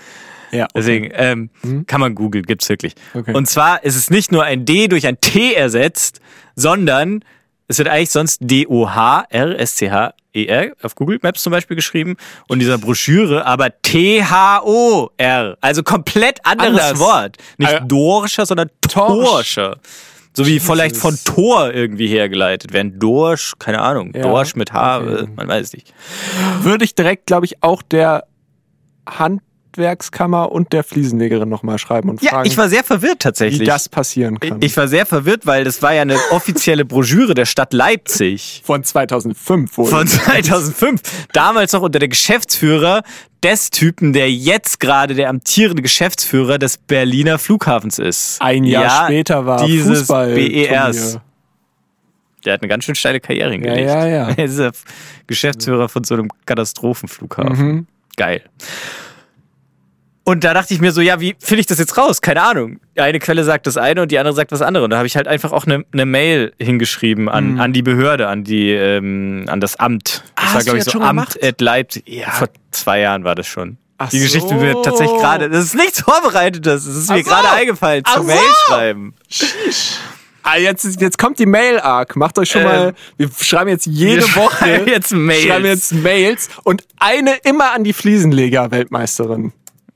Ja. 0.54 0.68
Deswegen 0.74 1.08
ähm, 1.14 1.48
kann 1.86 1.98
man 1.98 2.14
googeln, 2.14 2.44
gibt's 2.44 2.68
wirklich. 2.68 2.92
Okay. 3.14 3.32
Und 3.32 3.46
zwar 3.48 3.84
ist 3.84 3.96
es 3.96 4.10
nicht 4.10 4.32
nur 4.32 4.44
ein 4.44 4.66
D 4.66 4.86
durch 4.86 5.06
ein 5.06 5.18
T 5.18 5.54
ersetzt, 5.54 6.20
sondern 6.56 7.24
es 7.68 7.78
wird 7.78 7.88
eigentlich 7.88 8.10
sonst 8.10 8.36
D-O-H-R-S-C-H-E-R 8.42 10.12
E 10.34 10.72
auf 10.82 10.94
Google 10.94 11.18
Maps 11.22 11.42
zum 11.42 11.50
Beispiel 11.50 11.76
geschrieben 11.76 12.16
und 12.48 12.58
dieser 12.58 12.78
Broschüre 12.78 13.44
aber 13.46 13.70
T-H-O-R. 13.82 15.56
Also 15.60 15.82
komplett 15.82 16.44
anderes 16.44 16.80
Anders. 16.80 16.98
Wort. 16.98 17.36
Nicht 17.58 17.72
ja. 17.72 17.80
Dorscher, 17.80 18.46
sondern 18.46 18.70
Torsch. 18.80 19.54
Torscher. 19.54 19.76
So 20.34 20.46
wie 20.46 20.60
vielleicht 20.60 20.96
von 20.96 21.18
Tor 21.24 21.74
irgendwie 21.74 22.06
hergeleitet 22.06 22.72
werden. 22.72 22.98
Dorsch, 22.98 23.52
keine 23.58 23.80
Ahnung. 23.82 24.12
Ja. 24.14 24.22
Dorsch 24.22 24.54
mit 24.56 24.72
H, 24.72 25.00
Okay. 25.00 25.28
man 25.36 25.46
weiß 25.48 25.74
nicht. 25.74 25.92
Würde 26.60 26.84
ich 26.84 26.94
direkt, 26.94 27.26
glaube 27.26 27.44
ich, 27.44 27.62
auch 27.62 27.82
der 27.82 28.24
Handwerkskammer 29.76 30.52
und 30.52 30.72
der 30.72 30.84
Fliesenlegerin 30.84 31.48
nochmal 31.48 31.78
schreiben 31.78 32.10
und 32.10 32.22
Ja, 32.22 32.30
fragen, 32.32 32.46
ich 32.46 32.56
war 32.58 32.68
sehr 32.68 32.84
verwirrt 32.84 33.20
tatsächlich. 33.20 33.60
wie 33.60 33.64
das 33.64 33.88
passieren 33.88 34.38
kann. 34.38 34.58
Ich 34.60 34.76
war 34.76 34.86
sehr 34.86 35.06
verwirrt, 35.06 35.46
weil 35.46 35.64
das 35.64 35.80
war 35.80 35.94
ja 35.94 36.02
eine 36.02 36.18
offizielle 36.30 36.84
Broschüre 36.84 37.34
der 37.34 37.46
Stadt 37.46 37.72
Leipzig 37.72 38.62
von 38.64 38.84
2005 38.84 39.78
wohl. 39.78 39.86
von 39.86 40.06
2005. 40.06 41.00
Damals 41.32 41.72
noch 41.72 41.82
unter 41.82 41.98
der 41.98 42.08
Geschäftsführer 42.08 43.02
des 43.42 43.70
Typen, 43.70 44.12
der 44.12 44.30
jetzt 44.30 44.78
gerade 44.78 45.14
der 45.14 45.30
amtierende 45.30 45.82
Geschäftsführer 45.82 46.58
des 46.58 46.76
Berliner 46.76 47.38
Flughafens 47.38 47.98
ist. 47.98 48.40
Ein 48.40 48.64
Jahr 48.64 48.84
ja, 48.84 49.04
später 49.06 49.46
war 49.46 49.64
dieses 49.66 50.00
Fußball 50.00 50.34
BERs. 50.34 51.18
Der 52.44 52.54
hat 52.54 52.62
eine 52.62 52.68
ganz 52.68 52.84
schön 52.84 52.94
steile 52.94 53.20
Karriere 53.20 53.52
hingelegt. 53.52 53.88
ja, 53.88 54.06
ja. 54.06 54.28
Er 54.36 54.44
ist 54.44 54.58
der 54.58 54.72
Geschäftsführer 55.28 55.88
von 55.88 56.04
so 56.04 56.14
einem 56.14 56.28
Katastrophenflughafen. 56.44 57.66
Mhm. 57.66 57.86
Geil. 58.16 58.42
Und 60.24 60.44
da 60.44 60.54
dachte 60.54 60.72
ich 60.72 60.80
mir 60.80 60.92
so, 60.92 61.00
ja, 61.00 61.18
wie 61.20 61.34
finde 61.40 61.60
ich 61.60 61.66
das 61.66 61.78
jetzt 61.80 61.98
raus? 61.98 62.20
Keine 62.20 62.42
Ahnung. 62.42 62.78
Eine 62.96 63.18
Quelle 63.18 63.42
sagt 63.42 63.66
das 63.66 63.76
eine 63.76 64.02
und 64.02 64.12
die 64.12 64.18
andere 64.18 64.34
sagt 64.34 64.52
das 64.52 64.62
andere. 64.62 64.84
Und 64.84 64.90
da 64.90 64.98
habe 64.98 65.06
ich 65.08 65.16
halt 65.16 65.26
einfach 65.26 65.50
auch 65.50 65.66
eine, 65.66 65.84
eine 65.92 66.06
Mail 66.06 66.52
hingeschrieben 66.60 67.28
an, 67.28 67.58
an 67.58 67.72
die 67.72 67.82
Behörde, 67.82 68.28
an 68.28 68.44
die, 68.44 68.70
ähm, 68.70 69.46
an 69.48 69.60
das 69.60 69.76
Amt. 69.80 70.22
Das 70.36 70.44
Ah, 70.50 70.54
war, 70.54 70.62
glaube 70.62 70.78
ich, 70.78 70.84
so 70.84 71.00
Amt 71.00 71.42
at 71.42 71.60
Leipzig. 71.60 72.04
Ja, 72.06 72.30
vor 72.30 72.48
zwei 72.70 73.00
Jahren 73.00 73.24
war 73.24 73.34
das 73.34 73.48
schon. 73.48 73.78
Ach 73.98 74.10
die 74.10 74.20
Geschichte 74.20 74.48
so. 74.48 74.60
wird 74.60 74.84
tatsächlich 74.84 75.16
gerade, 75.18 75.48
das 75.50 75.64
ist 75.64 75.74
nichts 75.74 76.00
Vorbereitetes. 76.02 76.86
Es 76.86 76.96
ist 76.96 77.08
mir 77.10 77.16
Ach 77.16 77.24
so. 77.24 77.30
gerade 77.30 77.50
eingefallen 77.50 78.04
zum 78.04 78.22
so. 78.22 78.28
Mail 78.28 78.38
schreiben. 78.68 79.14
Ah, 80.44 80.56
jetzt, 80.56 81.00
jetzt 81.00 81.18
kommt 81.18 81.38
die 81.38 81.46
Mail-Arc. 81.46 82.16
Macht 82.16 82.36
euch 82.38 82.48
schon 82.50 82.62
Ähm, 82.62 82.66
mal. 82.68 82.94
Wir 83.16 83.28
schreiben 83.40 83.70
jetzt 83.70 83.86
jede 83.86 84.22
wir 84.22 84.36
Woche. 84.36 84.56
schreiben 84.56 84.88
jetzt 84.88 85.12
Mails. 85.12 85.42
Schreiben 85.44 85.66
jetzt 85.66 85.92
Mails 85.94 86.48
und 86.64 86.84
eine 86.98 87.34
immer 87.44 87.72
an 87.72 87.84
die 87.84 87.92
Fliesenleger-Weltmeisterin. 87.92 89.52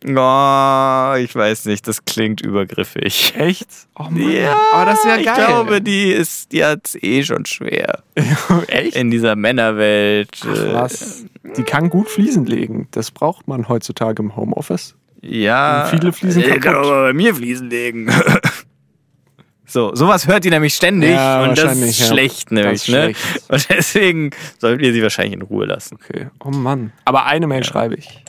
Oh, 0.08 1.14
ich 1.18 1.34
weiß 1.34 1.64
nicht, 1.64 1.88
das 1.88 2.04
klingt 2.04 2.40
übergriffig. 2.40 3.34
Echt? 3.36 3.68
Oh 3.98 4.04
Mann. 4.04 4.30
Ja, 4.30 4.56
aber 4.72 4.90
das 4.92 5.04
wäre 5.04 5.18
Ich 5.20 5.26
geil. 5.26 5.34
glaube, 5.46 5.82
die 5.82 6.12
ist, 6.12 6.52
die 6.52 6.64
hat's 6.64 6.94
eh 7.00 7.24
schon 7.24 7.44
schwer. 7.44 8.02
Echt? 8.68 8.94
In 8.96 9.10
dieser 9.10 9.34
Männerwelt. 9.34 10.44
äh, 10.44 10.74
Was? 10.74 11.24
Die 11.56 11.62
kann 11.64 11.90
gut 11.90 12.08
Fliesen 12.08 12.46
legen. 12.46 12.86
Das 12.92 13.10
braucht 13.10 13.48
man 13.48 13.68
heutzutage 13.68 14.22
im 14.22 14.36
Homeoffice. 14.36 14.94
Ja. 15.22 15.86
Viele 15.90 16.12
Fliesen 16.12 16.42
Äh, 16.42 16.46
kaputt. 16.48 16.62
kann 16.62 16.74
aber 16.76 17.02
bei 17.06 17.12
mir 17.12 17.34
Fliesen 17.34 17.68
legen. 17.68 18.08
so, 19.66 19.92
sowas 19.96 20.28
hört 20.28 20.44
ihr 20.44 20.52
nämlich 20.52 20.74
ständig 20.74 21.10
Ja, 21.10 21.42
und 21.42 21.58
das 21.58 21.76
ist 21.78 21.98
ja. 21.98 22.06
schlecht 22.06 22.52
nämlich, 22.52 22.86
ne? 22.88 23.14
schlecht. 23.14 23.42
Und 23.48 23.68
deswegen 23.70 24.30
sollten 24.58 24.80
wir 24.80 24.92
sie 24.92 25.02
wahrscheinlich 25.02 25.34
in 25.34 25.42
Ruhe 25.42 25.66
lassen. 25.66 25.96
Okay. 25.96 26.28
Oh 26.44 26.50
Mann. 26.50 26.92
Aber 27.04 27.26
eine 27.26 27.46
Mail 27.48 27.64
schreibe 27.64 27.96
ich. 27.96 28.22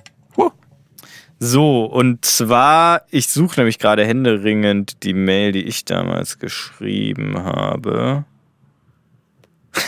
So, 1.39 1.85
und 1.85 2.25
zwar, 2.25 3.03
ich 3.11 3.27
suche 3.27 3.59
nämlich 3.59 3.77
gerade 3.77 4.03
händeringend 4.05 5.03
die 5.03 5.13
Mail, 5.13 5.51
die 5.51 5.61
ich 5.63 5.85
damals 5.85 6.39
geschrieben 6.39 7.37
habe. 7.37 8.25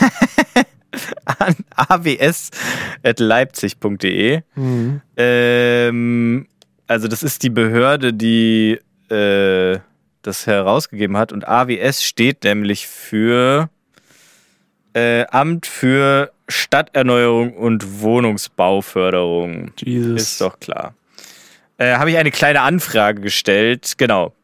An 1.24 1.56
aws.leipzig.de. 1.74 4.42
Mhm. 4.54 5.00
Ähm, 5.16 6.46
also, 6.86 7.08
das 7.08 7.24
ist 7.24 7.42
die 7.42 7.50
Behörde, 7.50 8.12
die 8.12 8.78
äh, 9.08 9.80
das 10.22 10.46
herausgegeben 10.46 11.16
hat. 11.16 11.32
Und 11.32 11.48
AWS 11.48 12.04
steht 12.04 12.44
nämlich 12.44 12.86
für 12.86 13.68
äh, 14.92 15.24
Amt 15.26 15.66
für 15.66 16.30
Stadterneuerung 16.48 17.54
und 17.54 18.00
Wohnungsbauförderung. 18.00 19.72
Jesus. 19.78 20.22
Ist 20.22 20.40
doch 20.40 20.60
klar. 20.60 20.94
Äh, 21.80 21.94
Habe 21.96 22.10
ich 22.10 22.18
eine 22.18 22.30
kleine 22.30 22.60
Anfrage 22.60 23.22
gestellt, 23.22 23.94
genau. 23.96 24.34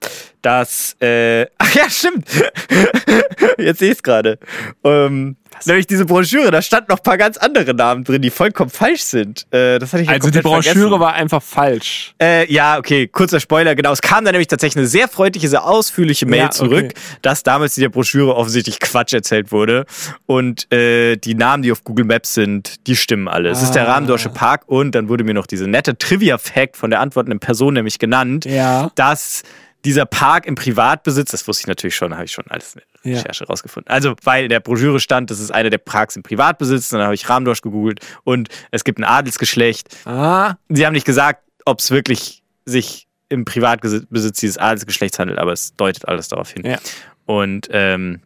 Das, 0.46 0.94
äh, 1.00 1.46
ach 1.59 1.74
ja, 1.74 1.90
stimmt. 1.90 2.28
Jetzt 3.59 3.80
sehe 3.80 3.90
ich 3.90 3.96
es 3.96 4.02
gerade. 4.04 4.38
Ähm, 4.85 5.35
nämlich 5.64 5.88
diese 5.88 6.04
Broschüre, 6.04 6.52
da 6.52 6.62
stand 6.62 6.88
noch 6.88 6.98
ein 6.98 7.02
paar 7.02 7.18
ganz 7.18 7.37
andere 7.37 7.74
Namen 7.74 8.04
drin, 8.04 8.22
die 8.22 8.30
vollkommen 8.30 8.70
falsch 8.70 9.02
sind. 9.02 9.44
Äh, 9.52 9.80
das 9.80 9.92
hatte 9.92 10.02
ich 10.04 10.09
ja 10.09 10.14
Also 10.14 10.30
die 10.30 10.40
Broschüre 10.42 10.74
vergessen. 10.74 11.00
war 11.00 11.14
einfach 11.14 11.42
falsch. 11.42 12.14
Äh, 12.22 12.52
ja, 12.52 12.78
okay, 12.78 13.09
kurzer 13.09 13.40
Spoiler, 13.40 13.74
genau. 13.74 13.90
Es 13.90 14.00
kam 14.02 14.24
dann 14.24 14.35
nämlich 14.35 14.46
tatsächlich 14.46 14.76
eine 14.76 14.87
sehr 14.87 15.09
freundliche, 15.09 15.48
sehr 15.48 15.64
ausführliche 15.66 16.26
Mail 16.26 16.38
Ja, 16.38 16.44
okay. 16.46 16.54
zurück, 16.56 16.92
dass 17.22 17.42
damals 17.42 17.76
in 17.76 17.80
der 17.80 17.88
Broschüre 17.88 18.37
offensichtlich 18.37 18.78
Quatsch 18.78 19.14
erzählt 19.14 19.50
wurde. 19.50 19.85
Und 20.26 20.72
äh, 20.72 21.16
die 21.16 21.35
Namen, 21.35 21.64
die 21.64 21.72
auf 21.72 21.82
Google 21.82 22.04
Maps 22.04 22.35
sind, 22.35 22.86
die 22.86 22.94
stimmen 22.94 23.26
alle. 23.26 23.49
Es 23.51 23.62
ist 23.64 23.72
der 23.72 23.88
Ah. 23.88 23.94
Rahmendorfsche 23.94 24.28
Park 24.28 24.62
und 24.66 24.94
dann 24.94 25.09
wurde 25.09 25.24
mir 25.24 25.34
noch 25.34 25.47
diese 25.49 25.66
nette 25.66 25.99
Trivia-Fact 25.99 26.76
von 26.76 26.90
der 26.90 27.01
antwortenden 27.01 27.40
Person 27.40 27.74
nämlich 27.74 27.99
genannt, 27.99 28.44
Ja. 28.44 28.92
dass 28.94 29.42
dieser 29.85 30.05
Park 30.07 30.47
im 30.47 30.55
Privatbesitz, 30.57 31.31
das 31.31 31.47
wusste 31.47 31.62
ich 31.62 31.66
natürlich 31.68 31.95
schon, 31.95 32.14
habe 32.14 32.24
ich 32.24 32.33
schon 32.33 32.45
alles 32.49 32.74
in 32.74 32.81
der 33.05 33.12
Ja. 33.12 33.18
Recherche 33.18 33.47
rausgefunden. 33.47 33.89
Also, 33.93 34.14
weil 34.24 34.45
in 34.45 34.51
der 34.51 34.59
Broschüre 34.61 34.99
stand, 34.99 35.31
das 35.31 35.39
ist 35.39 35.53
einer 35.53 35.70
der 35.70 35.79
Parks 35.79 36.16
im 36.16 36.22
Privatbesitz, 36.24 36.89
dann 36.89 37.03
habe 37.03 37.14
ich 37.14 37.29
Rahmendorf 37.29 37.61
gegoogelt 37.61 38.01
und 38.24 38.49
es 38.72 38.83
gibt 38.83 38.99
ein 38.99 39.05
Adelsgeschlecht 39.05 39.97
Ah. 40.07 40.55
sie 40.68 40.85
haben 40.85 40.93
nicht 40.95 41.07
gesagt, 41.07 41.43
ob 41.64 41.79
es 41.81 41.91
wirklich 41.91 42.43
sich 42.64 43.07
im 43.29 43.45
Privatbesitz 43.45 44.41
dieses 44.41 44.59
Adelsgeschlechts 44.59 45.18
handelt, 45.18 45.39
aber 45.39 45.53
es 45.53 45.74
deutet 45.74 46.09
alles 46.09 46.29
darauf 46.29 46.51
hin. 46.51 46.64
Ja. 46.64 46.79
Und 47.27 47.68
ähm, 47.70 48.20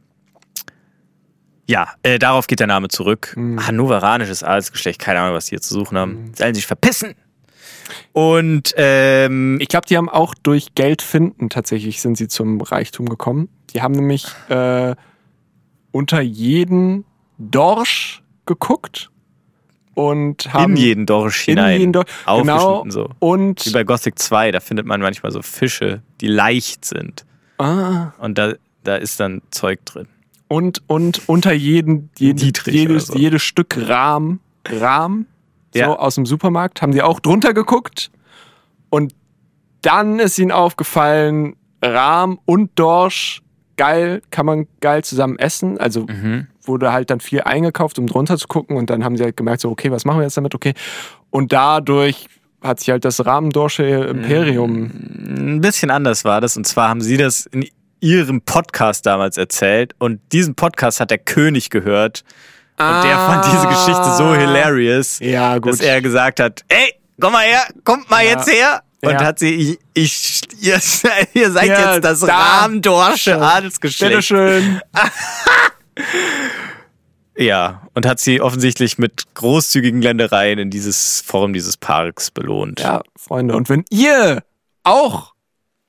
ja, 1.66 1.88
äh, 2.02 2.18
darauf 2.18 2.46
geht 2.46 2.60
der 2.60 2.66
Name 2.66 2.88
zurück. 2.88 3.32
Mhm. 3.36 3.64
Hannoveranisches 3.66 4.42
Adelsgeschlecht, 4.42 4.98
keine 5.00 5.20
Ahnung, 5.20 5.34
was 5.36 5.46
die 5.46 5.50
hier 5.50 5.60
zu 5.60 5.72
suchen 5.74 5.96
haben. 5.96 6.32
Sollen 6.36 6.54
sich 6.54 6.66
verpissen. 6.66 7.14
Und 8.12 8.74
ähm, 8.76 9.58
Ich 9.60 9.68
glaube, 9.68 9.86
die 9.86 9.96
haben 9.96 10.08
auch 10.08 10.34
durch 10.34 10.74
Geld 10.74 11.02
finden 11.02 11.48
tatsächlich 11.48 12.00
sind 12.00 12.16
sie 12.16 12.28
zum 12.28 12.60
Reichtum 12.60 13.08
gekommen. 13.08 13.48
Die 13.72 13.82
haben 13.82 13.94
nämlich 13.94 14.26
äh, 14.48 14.94
unter 15.92 16.20
jeden 16.20 17.04
Dorsch 17.38 18.22
geguckt 18.46 19.10
und 19.94 20.52
haben 20.52 20.72
in 20.76 20.82
jeden 20.82 21.06
Dorsch 21.06 21.46
in 21.48 21.56
hinein 21.56 21.80
jeden 21.80 21.92
Dorsch 21.92 22.06
genau 22.24 22.78
aufgeschnitten 22.78 22.90
so. 22.90 23.10
und 23.18 23.66
Wie 23.66 23.70
bei 23.70 23.84
Gothic 23.84 24.18
2, 24.18 24.50
da 24.52 24.60
findet 24.60 24.86
man 24.86 25.00
manchmal 25.00 25.32
so 25.32 25.42
Fische, 25.42 26.02
die 26.20 26.28
leicht 26.28 26.84
sind. 26.84 27.24
ah, 27.58 28.12
Und 28.18 28.38
da, 28.38 28.54
da 28.84 28.96
ist 28.96 29.20
dann 29.20 29.42
Zeug 29.50 29.84
drin. 29.84 30.06
und 30.48 30.82
und 30.86 31.22
unter 31.28 31.52
jeden, 31.52 32.10
jeden 32.18 32.52
jedes, 32.66 33.08
so. 33.08 33.16
jedes 33.18 33.42
Stück 33.42 33.76
Rahm 33.88 34.40
Rahm 34.68 35.26
so 35.72 35.80
Ja. 35.80 35.88
aus 35.94 36.14
dem 36.16 36.26
Supermarkt 36.26 36.82
haben 36.82 36.92
sie 36.92 37.02
auch 37.02 37.20
drunter 37.20 37.54
geguckt 37.54 38.10
und 38.90 39.14
dann 39.82 40.18
ist 40.18 40.38
ihnen 40.38 40.52
aufgefallen 40.52 41.56
Rahm 41.82 42.38
und 42.44 42.70
Dorsch 42.78 43.40
geil 43.76 44.20
kann 44.30 44.44
man 44.44 44.66
geil 44.80 45.02
zusammen 45.04 45.38
essen 45.38 45.78
also 45.78 46.02
Mhm. 46.06 46.48
wurde 46.62 46.92
halt 46.92 47.08
dann 47.08 47.20
viel 47.20 47.40
eingekauft, 47.40 47.98
um 47.98 48.06
drunter 48.06 48.36
zu 48.36 48.46
gucken. 48.46 48.76
Und 48.76 48.90
dann 48.90 49.02
haben 49.02 49.16
sie 49.16 49.24
halt 49.24 49.36
gemerkt, 49.38 49.62
so, 49.62 49.70
okay, 49.70 49.90
was 49.90 50.04
machen 50.04 50.18
wir 50.18 50.24
jetzt 50.24 50.36
damit? 50.36 50.54
Okay. 50.54 50.74
Und 51.30 51.52
dadurch 51.52 52.26
hat 52.62 52.78
sich 52.78 52.90
halt 52.90 53.04
das 53.06 53.24
Rahmendorsche 53.24 53.82
Imperium. 53.84 54.84
Ein 54.84 55.60
bisschen 55.62 55.90
anders 55.90 56.24
war 56.26 56.42
das. 56.42 56.56
Und 56.58 56.66
zwar 56.66 56.90
haben 56.90 57.00
sie 57.00 57.16
das 57.16 57.46
in 57.46 57.66
ihrem 58.00 58.42
Podcast 58.42 59.06
damals 59.06 59.38
erzählt. 59.38 59.94
Und 59.98 60.20
diesen 60.32 60.54
Podcast 60.54 61.00
hat 61.00 61.10
der 61.10 61.18
König 61.18 61.70
gehört. 61.70 62.22
Und 62.80 63.04
der 63.04 63.16
fand 63.16 63.44
diese 63.46 63.66
Geschichte 63.68 64.14
so 64.16 64.34
hilarious, 64.34 65.18
Ah. 65.20 65.24
Ja, 65.24 65.58
gut. 65.58 65.72
dass 65.72 65.80
er 65.80 66.00
gesagt 66.00 66.40
hat, 66.40 66.64
ey, 66.68 66.94
komm 67.20 67.32
mal 67.34 67.44
her, 67.44 67.62
kommt 67.84 68.08
mal 68.10 68.24
Ja. 68.24 68.30
jetzt 68.30 68.50
her. 68.50 68.82
Und 69.02 69.12
Ja. 69.12 69.24
hat 69.24 69.38
sie, 69.38 69.54
ich, 69.54 69.78
ich 69.94 70.40
ihr, 70.60 70.74
ihr 71.34 71.50
seid 71.50 71.66
Ja, 71.68 71.94
jetzt 71.94 72.04
das 72.04 72.20
da. 72.20 72.36
Rahmendorsche 72.36 73.40
Adelsgeschlecht. 73.40 74.10
Bitteschön. 74.12 74.80
Ja, 77.36 77.82
und 77.94 78.04
hat 78.06 78.20
sie 78.20 78.40
offensichtlich 78.42 78.98
mit 78.98 79.24
großzügigen 79.34 80.02
Ländereien 80.02 80.58
in 80.58 80.68
dieses 80.70 81.22
Form 81.22 81.52
dieses 81.54 81.76
Parks 81.78 82.30
belohnt. 82.30 82.80
Ja, 82.80 83.00
Freunde. 83.16 83.56
Und 83.56 83.68
wenn 83.70 83.84
ihr 83.88 84.42
auch 84.82 85.32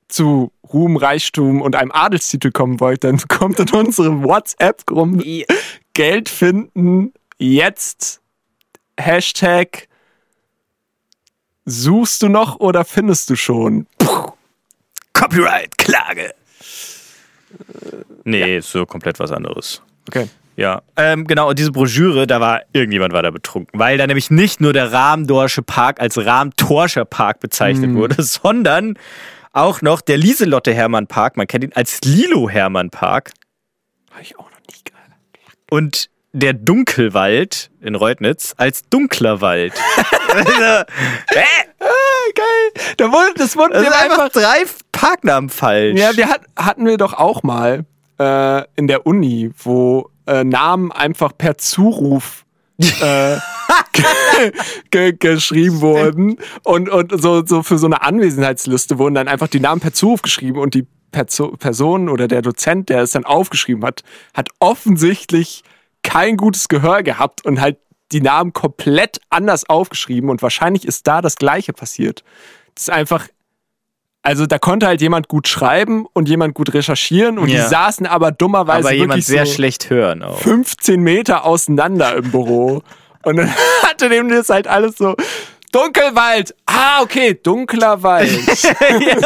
zu 0.08 0.52
Ruhm, 0.72 0.96
Reichtum 0.96 1.60
und 1.60 1.76
einem 1.76 1.92
Adelstitel 1.92 2.52
kommen 2.52 2.80
wollt, 2.80 3.04
dann 3.04 3.18
kommt 3.28 3.58
in 3.58 3.68
unsere 3.70 4.22
WhatsApp-Gruppe 4.22 5.44
Geld 5.94 6.28
finden 6.28 7.12
jetzt. 7.38 8.20
Hashtag 8.98 9.88
suchst 11.64 12.22
du 12.22 12.28
noch 12.28 12.60
oder 12.60 12.84
findest 12.84 13.30
du 13.30 13.36
schon? 13.36 13.86
Copyright-Klage. 15.12 16.34
Nee, 18.24 18.58
ist 18.58 18.70
so 18.70 18.86
komplett 18.86 19.18
was 19.18 19.32
anderes. 19.32 19.82
Okay. 20.08 20.28
Ja, 20.56 20.82
ähm, 20.96 21.26
genau, 21.26 21.48
und 21.48 21.58
diese 21.58 21.72
Broschüre, 21.72 22.26
da 22.26 22.38
war, 22.40 22.62
irgendjemand 22.72 23.14
war 23.14 23.22
da 23.22 23.30
betrunken, 23.30 23.80
weil 23.80 23.96
da 23.96 24.06
nämlich 24.06 24.30
nicht 24.30 24.60
nur 24.60 24.74
der 24.74 24.92
Rahmdorsche 24.92 25.62
Park 25.62 25.98
als 26.00 26.18
Rahmtorscher 26.18 27.06
Park 27.06 27.40
bezeichnet 27.40 27.94
wurde, 27.94 28.22
sondern 28.22 28.98
auch 29.52 29.80
noch 29.80 30.02
der 30.02 30.18
Lieselotte 30.18 30.74
Hermann 30.74 31.06
Park, 31.06 31.36
man 31.36 31.46
kennt 31.46 31.64
ihn 31.64 31.72
als 31.74 32.00
Lilo 32.04 32.50
Hermann 32.50 32.90
Park 32.90 33.32
Hab 34.12 34.20
ich 34.20 34.38
auch. 34.38 34.51
Und 35.72 36.10
der 36.34 36.52
Dunkelwald 36.52 37.70
in 37.80 37.94
Reutnitz 37.94 38.52
als 38.58 38.82
Dunkler 38.90 39.40
Wald. 39.40 39.72
also, 40.28 40.52
hä? 41.30 41.44
Ah, 41.80 42.30
geil. 42.34 42.94
Da 42.98 43.10
wurde, 43.10 43.32
das 43.36 43.56
wurde 43.56 43.72
Das 43.72 43.86
einfach 43.86 44.24
einfach 44.24 44.28
drei 44.28 44.64
Parknamen 44.92 45.48
falsch. 45.48 45.98
Ja, 45.98 46.14
wir 46.14 46.28
hat, 46.28 46.42
hatten 46.56 46.84
wir 46.84 46.98
doch 46.98 47.14
auch 47.14 47.42
mal 47.42 47.86
äh, 48.18 48.64
in 48.76 48.86
der 48.86 49.06
Uni, 49.06 49.50
wo 49.62 50.10
äh, 50.26 50.44
Namen 50.44 50.92
einfach 50.92 51.32
per 51.38 51.56
Zuruf 51.56 52.44
äh, 52.78 53.36
ge 53.92 54.52
ge 54.90 55.12
geschrieben 55.12 55.80
wurden 55.80 56.36
und, 56.64 56.90
und 56.90 57.18
so, 57.18 57.46
so 57.46 57.62
für 57.62 57.78
so 57.78 57.86
eine 57.86 58.02
Anwesenheitsliste 58.02 58.98
wurden 58.98 59.14
dann 59.14 59.28
einfach 59.28 59.48
die 59.48 59.60
Namen 59.60 59.80
per 59.80 59.94
Zuruf 59.94 60.20
geschrieben 60.20 60.58
und 60.58 60.74
die 60.74 60.86
Perso 61.12 61.48
Person 61.56 62.08
oder 62.08 62.26
der 62.26 62.42
Dozent, 62.42 62.88
der 62.88 63.02
es 63.02 63.12
dann 63.12 63.24
aufgeschrieben 63.24 63.84
hat, 63.84 64.02
hat 64.34 64.48
offensichtlich 64.58 65.62
kein 66.02 66.36
gutes 66.36 66.66
Gehör 66.68 67.02
gehabt 67.04 67.44
und 67.44 67.60
halt 67.60 67.76
die 68.10 68.20
Namen 68.20 68.52
komplett 68.52 69.20
anders 69.30 69.68
aufgeschrieben 69.68 70.28
und 70.30 70.42
wahrscheinlich 70.42 70.84
ist 70.86 71.06
da 71.06 71.22
das 71.22 71.36
Gleiche 71.36 71.72
passiert. 71.72 72.24
Das 72.74 72.84
ist 72.84 72.90
einfach 72.90 73.28
also 74.24 74.46
da 74.46 74.60
konnte 74.60 74.86
halt 74.86 75.00
jemand 75.00 75.26
gut 75.26 75.48
schreiben 75.48 76.06
und 76.12 76.28
jemand 76.28 76.54
gut 76.54 76.72
recherchieren 76.74 77.38
und 77.40 77.48
Ja. 77.48 77.62
die 77.64 77.68
saßen 77.68 78.06
aber 78.06 78.30
dummerweise 78.30 78.88
aber 78.88 78.96
wirklich 78.96 79.26
sehr 79.26 79.46
so 79.46 79.52
schlecht 79.54 79.90
hören 79.90 80.22
auch. 80.22 80.38
15 80.38 81.00
Meter 81.00 81.44
auseinander 81.44 82.14
im 82.16 82.30
Büro. 82.30 82.82
Und 83.24 83.36
dann 83.36 83.52
hatte 83.82 84.08
dem 84.08 84.28
das 84.28 84.48
halt 84.48 84.66
alles 84.68 84.96
so 84.96 85.14
Dunkelwald. 85.72 86.54
Ah, 86.66 87.02
okay, 87.02 87.38
dunkler 87.40 88.02
Wald. 88.02 88.30
Ja, 89.00 89.16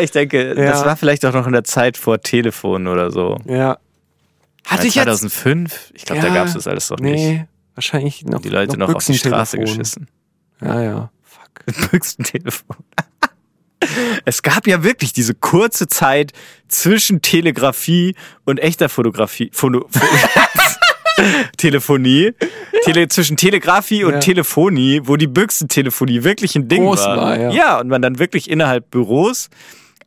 ich 0.00 0.10
denke, 0.12 0.48
Ja. 0.56 0.70
das 0.70 0.84
war 0.84 0.96
vielleicht 0.96 1.24
auch 1.24 1.32
noch 1.32 1.46
in 1.46 1.52
der 1.52 1.64
Zeit 1.64 1.96
vor 1.96 2.20
Telefon 2.20 2.86
oder 2.86 3.10
so. 3.10 3.38
ja. 3.46 3.78
Hatte 4.66 4.82
Ja, 4.82 4.88
ich 4.88 4.94
jetzt 4.96 5.04
2005? 5.04 5.92
Ich 5.94 6.04
glaube, 6.06 6.22
da 6.22 6.28
Ja, 6.28 6.34
gab 6.34 6.46
es 6.48 6.54
das 6.54 6.66
alles 6.66 6.90
noch 6.90 6.98
nicht. 6.98 7.14
Nee, 7.14 7.46
wahrscheinlich 7.76 8.24
noch 8.24 8.40
Die 8.40 8.48
Leute 8.48 8.76
noch, 8.76 8.92
auf 8.92 9.04
die 9.04 9.16
Straße 9.16 9.58
geschissen. 9.58 10.08
Ja, 10.60 10.82
ja. 10.82 11.10
Fuck. 11.22 11.66
Büchsentelefon. 11.92 12.76
Es 14.24 14.42
gab 14.42 14.66
ja 14.66 14.82
wirklich 14.82 15.12
diese 15.12 15.34
kurze 15.34 15.86
Zeit 15.86 16.32
zwischen 16.66 17.22
Telegrafie 17.22 18.16
und 18.44 18.58
echter 18.58 18.88
Fotografie. 18.88 19.50
Phono, 19.52 19.86
Telefonie. 21.56 22.32
Tele, 22.84 23.08
zwischen 23.08 23.36
Telegrafie 23.36 24.04
und 24.04 24.12
Ja. 24.14 24.18
Telefonie, 24.20 25.00
wo 25.04 25.16
die 25.16 25.26
Büchsentelefonie 25.26 26.22
wirklich 26.24 26.54
ein 26.56 26.68
Ding 26.68 26.84
Groß 26.84 27.04
war. 27.04 27.16
war, 27.16 27.38
ja. 27.40 27.50
ja, 27.50 27.80
und 27.80 27.88
man 27.88 28.02
dann 28.02 28.18
wirklich 28.18 28.50
innerhalb 28.50 28.90
Büros, 28.90 29.48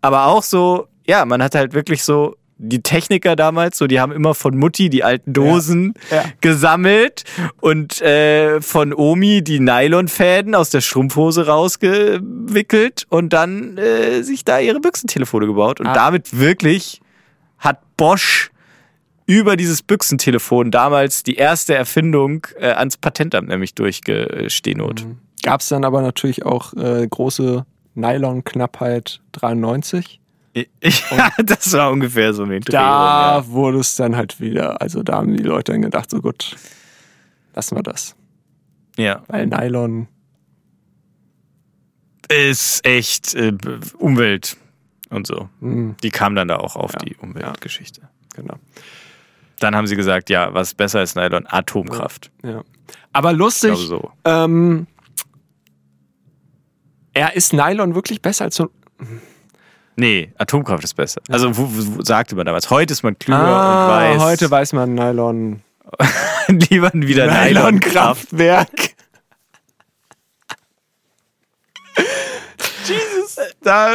aber 0.01 0.25
auch 0.27 0.43
so, 0.43 0.87
ja, 1.05 1.25
man 1.25 1.41
hat 1.43 1.55
halt 1.55 1.73
wirklich 1.73 2.03
so 2.03 2.35
die 2.61 2.81
Techniker 2.81 3.37
damals, 3.37 3.77
so 3.77 3.87
die 3.87 4.01
haben 4.01 4.11
immer 4.11 4.33
von 4.35 4.57
Mutti 4.57 4.89
die 4.89 5.01
alten 5.03 5.31
Dosen 5.31 5.93
Ja. 6.11 6.23
gesammelt 6.41 7.23
und 7.61 8.01
äh, 8.01 8.59
von 8.61 8.93
Omi 8.93 9.41
die 9.41 9.61
Nylonfäden 9.61 10.55
aus 10.55 10.69
der 10.69 10.81
Strumpfhose 10.81 11.47
rausgewickelt 11.47 13.05
und 13.09 13.31
dann 13.33 13.77
äh, 13.77 14.23
sich 14.23 14.43
da 14.45 14.59
ihre 14.59 14.79
Büchsentelefone 14.79 15.47
gebaut. 15.47 15.79
Und 15.79 15.87
Ah. 15.87 15.93
damit 15.93 16.37
wirklich 16.37 17.01
hat 17.59 17.79
Bosch 17.97 18.51
über 19.29 19.55
dieses 19.55 19.83
Büchsentelefon 19.83 20.71
damals 20.71 21.21
die 21.21 21.35
erste 21.35 21.75
Erfindung 21.75 22.47
äh, 22.59 22.71
ans 22.71 22.97
Patentamt 22.97 23.47
nämlich 23.47 23.75
durchgestehnt. 23.75 25.05
Gab 25.43 25.61
es 25.61 25.67
dann 25.69 25.85
aber 25.85 26.01
natürlich 26.01 26.45
auch 26.47 26.73
äh, 26.73 27.07
große 27.07 27.63
Nylon-Knappheit 27.93 29.21
93. 29.33 30.19
Ja, 30.55 30.63
das 31.45 31.71
war 31.73 31.91
ungefähr 31.91 32.33
so 32.33 32.41
ein 32.41 32.49
Dreh. 32.49 32.71
Da 32.71 33.37
ja. 33.37 33.47
wurde 33.49 33.77
es 33.79 33.95
dann 33.95 34.15
halt 34.15 34.39
wieder, 34.41 34.81
also 34.81 35.03
da 35.03 35.17
haben 35.17 35.37
die 35.37 35.43
Leute 35.43 35.73
dann 35.73 35.83
gedacht, 35.83 36.09
so 36.09 36.21
gut, 36.21 36.55
lassen 37.53 37.75
wir 37.77 37.83
das. 37.83 38.15
ja. 38.97 39.21
Weil 39.27 39.45
Nylon, 39.45 40.07
Ist 42.29 42.83
echt 42.85 43.35
äh, 43.35 43.53
Umwelt 43.99 44.57
und 45.11 45.27
so. 45.27 45.49
hm, 45.61 45.95
Die 46.01 46.09
kam 46.09 46.33
dann 46.35 46.47
da 46.47 46.57
auch 46.57 46.75
auf 46.75 46.93
Ja. 46.93 46.99
die 47.05 47.15
Umweltgeschichte. 47.15 48.01
genau. 48.35 48.55
Dann 49.59 49.75
haben 49.75 49.87
sie 49.87 49.95
gesagt, 49.95 50.29
ja, 50.29 50.53
was 50.53 50.69
ist 50.69 50.75
besser 50.77 50.99
als 50.99 51.15
Nylon? 51.15 51.45
Atomkraft. 51.47 52.31
Ja. 52.43 52.63
Aber 53.13 53.33
lustig, 53.33 53.75
so. 53.77 54.11
ähm, 54.25 54.87
er 57.13 57.35
ist 57.35 57.53
Nylon 57.53 57.95
wirklich 57.95 58.21
besser 58.21 58.45
als 58.45 58.55
so. 58.55 58.69
Nee, 59.95 60.31
Atomkraft 60.37 60.83
ist 60.83 60.93
besser. 60.93 61.21
Also 61.29 61.55
wo, 61.57 61.67
wo, 61.69 62.01
sagte 62.03 62.35
man 62.35 62.45
damals? 62.45 62.69
Heute 62.69 62.93
ist 62.93 63.03
man 63.03 63.17
klüger 63.19 63.39
Ah, 63.39 64.11
und 64.11 64.17
weiß. 64.19 64.21
heute 64.23 64.49
weiß 64.51 64.73
man 64.73 64.93
Nylon. 64.95 65.61
lieber 66.47 66.91
wieder 66.93 67.25
Nylonkraft. 67.27 68.31
Nylon-Kraftwerk. 68.31 68.95
Jesus, 72.85 73.37
da 73.61 73.93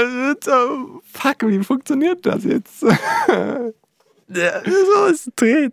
fuck, 1.12 1.37
wie 1.49 1.62
funktioniert 1.65 2.25
das 2.27 2.45
jetzt? 2.45 2.85
Ja, 4.29 4.61
so 4.64 5.07
es 5.11 5.31
dreht. 5.37 5.72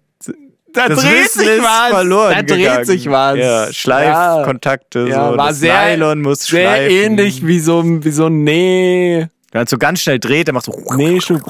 Da 0.74 0.88
das 0.88 1.02
dreht 1.02 1.26
Wissen 1.26 1.40
sich 1.46 1.60
was. 1.62 1.90
verloren 1.90 2.34
Da 2.34 2.42
dreht 2.44 2.58
gegangen. 2.60 2.86
sich 2.86 3.10
was. 3.10 3.38
Ja, 3.38 3.74
Schleifkontakte, 3.74 5.08
Ja, 5.10 5.32
so. 5.32 5.38
war 5.38 5.48
das 5.50 5.60
sehr- 5.60 5.98
Nylon 5.98 6.22
muss 6.22 6.46
Sehr 6.46 6.62
schleifen. 6.62 6.92
ähnlich 6.96 7.46
wie 7.46 7.60
so, 7.60 7.82
ein- 7.82 8.04
wie 8.06 8.12
so 8.12 8.28
ein 8.28 8.44
Nee. 8.46 9.28
Wenn 9.52 9.60
man 9.60 9.68
so 9.68 9.78
ganz 9.78 10.00
schnell 10.00 10.18
dreht, 10.20 10.48
dann 10.48 10.56
macht 10.56 10.64
so, 10.66 10.72
Nähschub. 10.96 11.42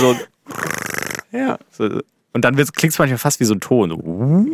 so, 0.00 0.16
Ja. 1.32 1.58
so 1.70 1.84
und 2.32 2.44
dann 2.44 2.56
klingt 2.56 2.92
es 2.94 2.98
manchmal 2.98 3.18
fast 3.18 3.40
wie 3.40 3.44
so 3.44 3.52
ein 3.54 3.60
Ton. 3.60 3.90
So. 3.90 4.46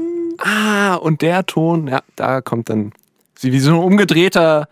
Ah, 0.44 0.94
und 0.96 1.22
der 1.22 1.46
Ton, 1.46 1.86
ja, 1.86 2.00
da 2.16 2.40
kommt 2.40 2.70
dann 2.70 2.92
wie 3.40 3.58
so 3.60 3.70
ein 3.70 3.76
umgedrehter 3.76 4.66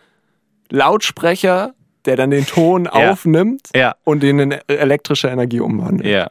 Lautsprecher, 0.71 1.75
der 2.05 2.17
dann 2.17 2.31
den 2.31 2.47
Ton 2.47 2.85
Ja. 2.87 3.11
aufnimmt 3.13 3.69
Ja, 3.75 3.95
und 4.05 4.25
in 4.25 4.41
eine 4.41 4.61
elektrische 4.69 5.29
Energie 5.29 5.61
umwandelt. 5.61 6.09
ja. 6.11 6.31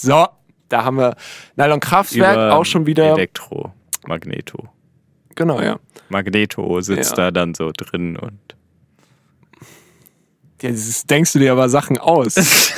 So, 0.00 0.28
da 0.68 0.84
haben 0.84 0.96
wir 0.96 1.16
Nylon 1.56 1.80
Kraftwerk 1.80 2.34
Über 2.36 2.54
auch 2.54 2.64
schon 2.64 2.86
wieder. 2.86 3.14
Elektro, 3.14 3.72
Magneto. 4.06 4.68
Genau, 5.34 5.60
ja. 5.60 5.80
Magneto 6.08 6.80
sitzt 6.80 7.10
Ja. 7.10 7.16
da 7.16 7.30
dann 7.32 7.54
so 7.54 7.72
drin 7.76 8.16
und 8.16 8.38
ja 10.62 10.70
dieses, 10.70 11.02
denkst 11.04 11.32
du 11.32 11.40
dir 11.40 11.50
aber 11.52 11.68
Sachen 11.68 11.98
aus. 11.98 12.36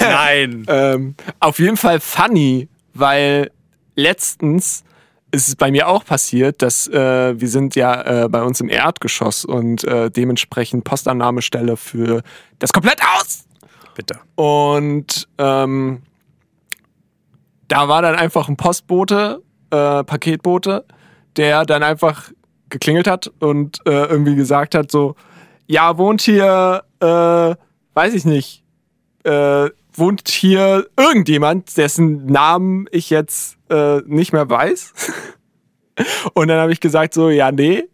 Nein. 0.00 0.64
ähm, 0.68 1.14
auf 1.40 1.58
jeden 1.58 1.76
Fall 1.76 1.98
funny, 2.00 2.68
weil 2.94 3.50
letztens 3.96 4.84
ist 5.30 5.48
es 5.48 5.56
bei 5.56 5.70
mir 5.70 5.88
auch 5.88 6.04
passiert, 6.04 6.62
dass 6.62 6.86
äh, 6.88 7.38
wir 7.40 7.48
sind 7.48 7.74
ja 7.74 8.24
äh, 8.24 8.28
bei 8.28 8.42
uns 8.42 8.60
im 8.60 8.68
Erdgeschoss 8.68 9.44
und 9.44 9.84
äh, 9.84 10.10
dementsprechend 10.10 10.84
Postannahmestelle 10.84 11.76
für 11.76 12.22
das 12.58 12.72
komplett 12.72 13.00
aus. 13.02 13.47
Bitte. 13.98 14.20
Und 14.36 15.28
ähm, 15.38 16.02
da 17.66 17.88
war 17.88 18.00
dann 18.00 18.14
einfach 18.14 18.48
ein 18.48 18.56
Postbote, 18.56 19.42
äh, 19.70 20.04
Paketbote, 20.04 20.84
der 21.36 21.64
dann 21.64 21.82
einfach 21.82 22.30
geklingelt 22.68 23.08
hat 23.08 23.32
und 23.40 23.80
äh, 23.86 24.04
irgendwie 24.04 24.36
gesagt 24.36 24.76
hat, 24.76 24.92
so, 24.92 25.16
ja, 25.66 25.98
wohnt 25.98 26.20
hier, 26.20 26.84
äh, 27.00 27.56
weiß 27.94 28.14
ich 28.14 28.24
nicht, 28.24 28.62
äh, 29.24 29.68
wohnt 29.92 30.28
hier 30.28 30.86
irgendjemand, 30.96 31.76
dessen 31.76 32.26
Namen 32.26 32.86
ich 32.92 33.10
jetzt 33.10 33.58
äh, 33.68 33.98
nicht 34.06 34.32
mehr 34.32 34.48
weiß. 34.48 34.94
Und 36.34 36.46
dann 36.46 36.60
habe 36.60 36.70
ich 36.70 36.78
gesagt 36.78 37.14
so, 37.14 37.30
ja, 37.30 37.50
nee. 37.50 37.88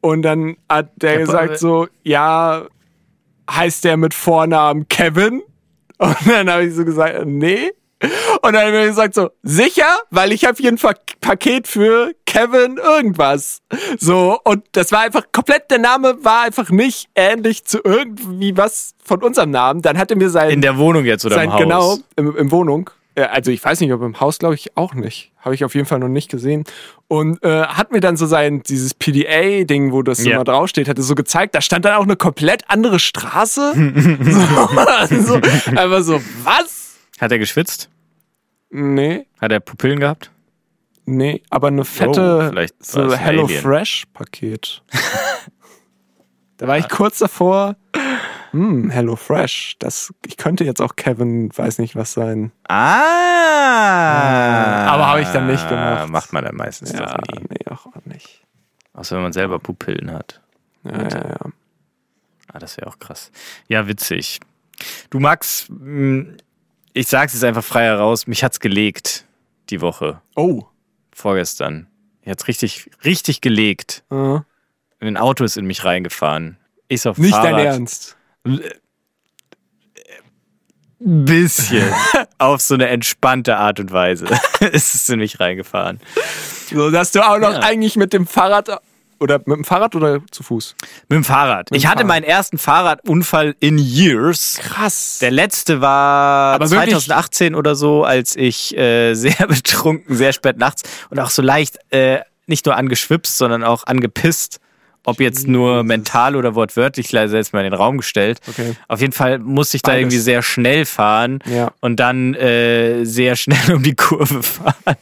Und 0.00 0.22
dann 0.22 0.56
hat 0.68 1.00
der 1.00 1.12
Ja, 1.12 1.20
gesagt 1.20 1.58
so, 1.60 1.86
ja, 2.02 2.66
heißt 3.50 3.84
der 3.84 3.96
mit 3.96 4.14
Vornamen 4.14 4.88
Kevin? 4.88 5.42
Und 5.98 6.16
dann 6.26 6.50
habe 6.50 6.64
ich 6.64 6.74
so 6.74 6.84
gesagt, 6.84 7.26
nee. 7.26 7.72
Und 8.42 8.52
dann 8.52 8.66
habe 8.66 8.80
ich 8.82 8.88
gesagt 8.88 9.14
so, 9.14 9.30
sicher? 9.42 9.96
Weil 10.10 10.32
ich 10.32 10.44
habe 10.44 10.56
hier 10.56 10.70
ein 10.70 10.78
Paket 11.20 11.66
für 11.66 12.12
Kevin 12.26 12.76
irgendwas. 12.76 13.60
So, 13.98 14.38
und 14.44 14.64
das 14.72 14.92
war 14.92 15.00
einfach 15.00 15.24
komplett, 15.32 15.70
der 15.70 15.78
Name 15.78 16.16
war 16.22 16.42
einfach 16.42 16.70
nicht 16.70 17.08
ähnlich 17.16 17.64
zu 17.64 17.80
irgendwie 17.82 18.56
was 18.56 18.94
von 19.04 19.22
unserem 19.22 19.50
Namen. 19.50 19.82
Dann 19.82 19.98
hat 19.98 20.10
er 20.12 20.16
mir 20.16 20.30
sein 20.30 20.50
In 20.50 20.60
der 20.60 20.78
Wohnung 20.78 21.04
jetzt 21.04 21.26
oder 21.26 21.34
sein, 21.34 21.46
im 21.46 21.52
Haus? 21.52 21.60
Genau, 21.60 21.98
im, 22.16 22.36
im 22.36 22.50
Wohnung. 22.52 22.90
Äh, 23.18 23.24
Also 23.24 23.50
ich 23.50 23.64
weiß 23.64 23.80
nicht, 23.80 23.92
ob 23.92 24.02
im 24.02 24.20
Haus, 24.20 24.38
glaube 24.38 24.54
ich, 24.54 24.76
auch 24.76 24.94
nicht. 24.94 25.32
Habe 25.38 25.54
ich 25.54 25.64
auf 25.64 25.74
jeden 25.74 25.86
Fall 25.86 25.98
noch 25.98 26.08
nicht 26.08 26.30
gesehen. 26.30 26.64
Und 27.08 27.42
äh, 27.42 27.62
hat 27.64 27.90
mir 27.92 28.00
dann 28.00 28.16
so 28.16 28.26
sein, 28.26 28.62
dieses 28.62 28.94
PDA-Ding, 28.94 29.92
wo 29.92 30.02
das 30.02 30.24
Ja. 30.24 30.34
immer 30.34 30.44
draufsteht, 30.44 30.88
hatte 30.88 31.02
so 31.02 31.14
gezeigt, 31.14 31.54
da 31.54 31.60
stand 31.60 31.84
dann 31.84 31.94
auch 31.94 32.02
eine 32.04 32.16
komplett 32.16 32.62
andere 32.68 32.98
Straße. 32.98 33.72
so, 35.10 35.22
so, 35.22 35.34
einfach 35.34 36.02
so, 36.02 36.20
was? 36.44 36.96
Hat 37.20 37.32
er 37.32 37.38
geschwitzt? 37.38 37.88
Nee, 38.70 39.26
Hat 39.40 39.50
er 39.52 39.60
Pupillen 39.60 39.98
gehabt? 40.00 40.30
nee, 41.06 41.40
aber 41.48 41.68
eine 41.68 41.86
fette 41.86 42.42
Oh, 42.44 42.48
vielleicht 42.50 42.84
so 42.84 43.10
Hello 43.16 43.44
Alien. 43.46 43.62
Fresh-Paket. 43.62 44.82
da 46.58 46.68
war 46.68 46.76
ich 46.76 46.86
kurz 46.90 47.18
davor. 47.18 47.76
Hm, 48.58 48.90
Hello 48.90 49.14
Fresh. 49.14 49.76
Das, 49.78 50.12
ich 50.26 50.36
könnte 50.36 50.64
jetzt 50.64 50.82
auch 50.82 50.96
Kevin, 50.96 51.48
weiß 51.56 51.78
nicht 51.78 51.94
was 51.94 52.12
sein. 52.12 52.50
Ah. 52.68 52.76
Aber 54.88 55.06
habe 55.06 55.20
ich 55.20 55.28
dann 55.28 55.46
nicht 55.46 55.68
gemacht. 55.68 56.08
Macht 56.08 56.32
man 56.32 56.44
dann 56.44 56.56
meistens 56.56 56.92
Ja, 56.92 57.06
doch 57.06 57.18
nie. 57.36 57.44
nee, 57.50 57.70
auch 57.70 57.86
nicht. 58.04 58.42
Außer 58.94 59.14
wenn 59.16 59.22
man 59.22 59.32
selber 59.32 59.58
Pupillen 59.60 60.12
hat. 60.12 60.40
Ja, 60.84 60.92
ja, 61.02 61.08
ja. 61.08 61.36
Ah, 62.52 62.58
das 62.58 62.76
wäre 62.76 62.88
auch 62.88 62.98
krass. 62.98 63.30
Ja, 63.68 63.86
witzig. 63.86 64.40
Du 65.10 65.20
Max, 65.20 65.66
mh, 65.68 66.34
ich 66.94 67.06
sag's 67.08 67.34
jetzt 67.34 67.44
einfach 67.44 67.64
frei 67.64 67.84
heraus, 67.84 68.26
mich 68.26 68.42
hat's 68.42 68.58
gelegt 68.60 69.24
die 69.70 69.80
Woche, 69.80 70.20
Oh. 70.34 70.64
vorgestern. 71.12 71.86
Mich 72.22 72.30
hat's 72.30 72.48
richtig, 72.48 72.90
richtig 73.04 73.40
gelegt. 73.40 74.02
Äh, 74.10 74.40
Ein 75.00 75.16
Auto 75.16 75.44
ist 75.44 75.56
in 75.56 75.66
mich 75.66 75.84
reingefahren. 75.84 76.56
Ich 76.88 77.06
auf 77.06 77.18
nicht 77.18 77.32
Fahrrad. 77.34 77.52
dein 77.52 77.66
Ernst. 77.66 78.16
Ein 81.00 81.24
bisschen. 81.24 81.92
auf 82.38 82.60
so 82.60 82.74
eine 82.74 82.88
entspannte 82.88 83.56
Art 83.56 83.78
und 83.80 83.92
Weise 83.92 84.26
ist 84.72 84.94
es 84.94 85.08
in 85.08 85.18
mich 85.20 85.38
reingefahren. 85.40 86.00
So, 86.72 86.90
dass 86.90 87.12
du 87.12 87.20
auch 87.26 87.38
noch 87.38 87.52
Ja. 87.52 87.60
eigentlich 87.60 87.96
mit 87.96 88.12
dem 88.12 88.26
Fahrrad 88.26 88.68
oder 89.20 89.38
mit 89.38 89.56
dem 89.58 89.64
Fahrrad 89.64 89.94
oder 89.96 90.20
zu 90.30 90.42
Fuß? 90.42 90.74
Mit 91.08 91.16
dem 91.16 91.24
Fahrrad. 91.24 91.70
Mit 91.70 91.70
dem 91.70 91.76
ich 91.76 91.86
hatte 91.86 91.98
Fahrrad. 91.98 92.06
meinen 92.08 92.24
ersten 92.24 92.58
Fahrradunfall 92.58 93.54
in 93.60 93.78
years. 93.78 94.58
Krass. 94.60 95.18
Der 95.20 95.30
letzte 95.30 95.80
war 95.80 96.54
Aber 96.54 96.70
wirklich- 96.70 96.90
2018 96.94 97.54
oder 97.54 97.74
so, 97.74 98.04
als 98.04 98.34
ich 98.36 98.76
äh, 98.76 99.14
sehr 99.14 99.46
betrunken, 99.48 100.16
sehr 100.16 100.32
spät 100.32 100.58
nachts 100.58 100.82
und 101.10 101.18
auch 101.20 101.30
so 101.30 101.42
leicht 101.42 101.78
äh, 101.90 102.20
nicht 102.46 102.66
nur 102.66 102.76
angeschwipst, 102.76 103.36
sondern 103.38 103.62
auch 103.64 103.84
angepisst. 103.86 104.58
Ob 105.08 105.20
jetzt 105.20 105.48
nur 105.48 105.84
mental 105.84 106.36
oder 106.36 106.54
wortwörtlich, 106.54 107.10
leider 107.12 107.28
selbst 107.30 107.52
mal 107.54 107.60
in 107.60 107.70
den 107.70 107.74
Raum 107.74 107.96
gestellt. 107.98 108.40
Okay. 108.46 108.74
Auf 108.88 109.00
jeden 109.00 109.12
Fall 109.14 109.38
musste 109.38 109.76
ich 109.76 109.82
da 109.82 109.92
Beides. 109.92 110.02
irgendwie 110.02 110.18
sehr 110.18 110.42
schnell 110.42 110.84
fahren 110.84 111.38
Ja. 111.46 111.72
und 111.80 111.96
dann 111.98 112.34
äh, 112.34 113.04
sehr 113.04 113.36
schnell 113.36 113.72
um 113.74 113.82
die 113.82 113.94
Kurve 113.94 114.42
fahren. 114.42 114.96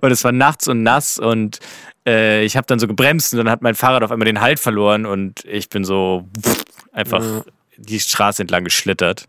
Und 0.00 0.10
es 0.12 0.22
war 0.24 0.32
nachts 0.32 0.68
und 0.68 0.82
nass 0.82 1.18
und 1.18 1.60
äh, 2.06 2.44
ich 2.44 2.56
habe 2.56 2.66
dann 2.66 2.78
so 2.78 2.86
gebremst 2.86 3.32
und 3.32 3.38
dann 3.38 3.50
hat 3.50 3.62
mein 3.62 3.74
Fahrrad 3.74 4.02
auf 4.02 4.10
einmal 4.12 4.26
den 4.26 4.40
Halt 4.40 4.60
verloren 4.60 5.06
und 5.06 5.44
ich 5.46 5.68
bin 5.70 5.84
so 5.84 6.28
pff, 6.44 6.64
einfach 6.92 7.22
Ja. 7.24 7.44
die 7.78 8.00
Straße 8.00 8.42
entlang 8.42 8.64
geschlittert. 8.64 9.24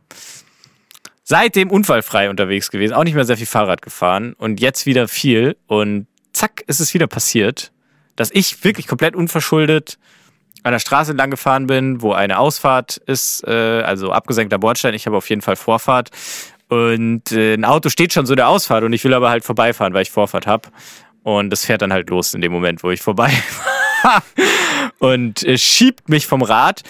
Seitdem 1.23 1.69
unfallfrei 1.69 2.29
unterwegs 2.29 2.71
gewesen, 2.71 2.93
auch 2.93 3.03
nicht 3.03 3.13
mehr 3.13 3.25
sehr 3.25 3.37
viel 3.37 3.45
Fahrrad 3.45 3.81
gefahren 3.81 4.33
und 4.37 4.59
jetzt 4.59 4.85
wieder 4.85 5.07
viel 5.07 5.55
und 5.67 6.07
zack 6.33 6.63
ist 6.67 6.79
es 6.79 6.93
wieder 6.93 7.05
passiert, 7.07 7.71
dass 8.19 8.31
ich 8.33 8.63
wirklich 8.65 8.85
komplett 8.85 9.15
unverschuldet 9.15 9.97
an 10.63 10.73
der 10.73 10.79
Straße 10.79 11.11
entlang 11.11 11.31
gefahren 11.31 11.67
bin, 11.67 12.01
wo 12.01 12.11
eine 12.11 12.37
Ausfahrt 12.37 12.97
ist, 12.97 13.47
äh, 13.47 13.81
also 13.81 14.11
abgesenkter 14.11 14.59
Bordstein. 14.59 14.93
Ich 14.93 15.05
habe 15.05 15.15
auf 15.15 15.29
jeden 15.29 15.41
Fall 15.41 15.55
Vorfahrt. 15.55 16.09
Und 16.67 17.31
äh, 17.31 17.53
ein 17.53 17.63
Auto 17.63 17.87
steht 17.87 18.11
schon 18.11 18.25
so 18.25 18.35
der 18.35 18.49
Ausfahrt 18.49 18.83
und 18.83 18.91
ich 18.91 19.03
will 19.05 19.13
aber 19.13 19.29
halt 19.29 19.45
vorbeifahren, 19.45 19.93
weil 19.93 20.01
ich 20.01 20.11
Vorfahrt 20.11 20.47
habe. 20.47 20.67
Und 21.23 21.49
das 21.49 21.63
fährt 21.63 21.81
dann 21.81 21.93
halt 21.93 22.09
los 22.09 22.33
in 22.33 22.41
dem 22.41 22.51
Moment, 22.51 22.83
wo 22.83 22.91
ich 22.91 23.01
vorbei 23.01 23.31
und 24.99 25.43
äh, 25.43 25.57
schiebt 25.57 26.09
mich 26.09 26.27
vom 26.27 26.41
Rad. 26.41 26.81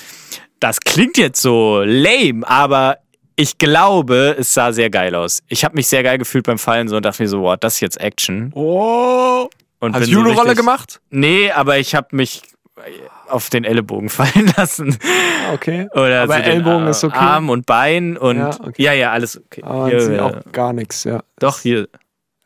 Das 0.60 0.80
klingt 0.80 1.18
jetzt 1.18 1.42
so 1.42 1.84
lame, 1.86 2.48
aber 2.48 2.98
ich 3.36 3.60
glaube, 3.60 4.36
es 4.38 4.54
sah 4.54 4.74
sehr 4.74 4.90
geil 4.90 5.14
aus. 5.14 5.44
Ich 5.48 5.64
habe 5.64 5.76
mich 5.76 5.88
sehr 5.88 6.02
geil 6.04 6.18
gefühlt 6.18 6.46
beim 6.46 6.58
Fallen 6.58 6.88
so 6.88 6.98
und 6.98 7.06
dachte 7.06 7.22
mir 7.22 7.30
so, 7.30 7.42
wow, 7.42 7.56
das 7.58 7.76
ist 7.76 7.80
jetzt 7.82 8.02
Action. 8.02 8.52
Oh. 8.54 9.48
Und 9.80 9.96
Hast 9.96 10.08
du 10.08 10.12
Judo-Rolle 10.12 10.56
gemacht? 10.56 11.00
Nee, 11.10 11.52
aber 11.52 11.78
ich 11.78 11.96
habe 11.96 12.16
mich 12.16 12.42
auf 13.28 13.50
den 13.50 13.64
Ellenbogen 13.64 14.10
fallen 14.10 14.52
lassen. 14.58 14.98
Okay. 15.54 15.88
Oder 15.94 16.24
Aber 16.24 16.36
so 16.36 16.40
Ellbogen 16.42 16.84
Ar- 16.86 16.90
ist 16.90 17.04
okay. 17.04 17.18
Arm 17.18 17.50
und 17.50 17.66
Bein 17.66 18.18
und 18.18 18.38
Ja, 18.38 18.50
ja, 18.50 18.60
okay. 18.62 19.00
ja, 19.00 19.12
alles 19.12 19.38
okay. 19.38 19.64
Aber 19.64 19.88
Hier, 19.88 19.98
man 19.98 20.06
sieht 20.06 20.16
äh, 20.16 20.20
auch 20.20 20.52
gar 20.52 20.74
nichts, 20.74 21.04
ja. 21.04 21.24
Doch, 21.40 21.60
hier. 21.60 21.88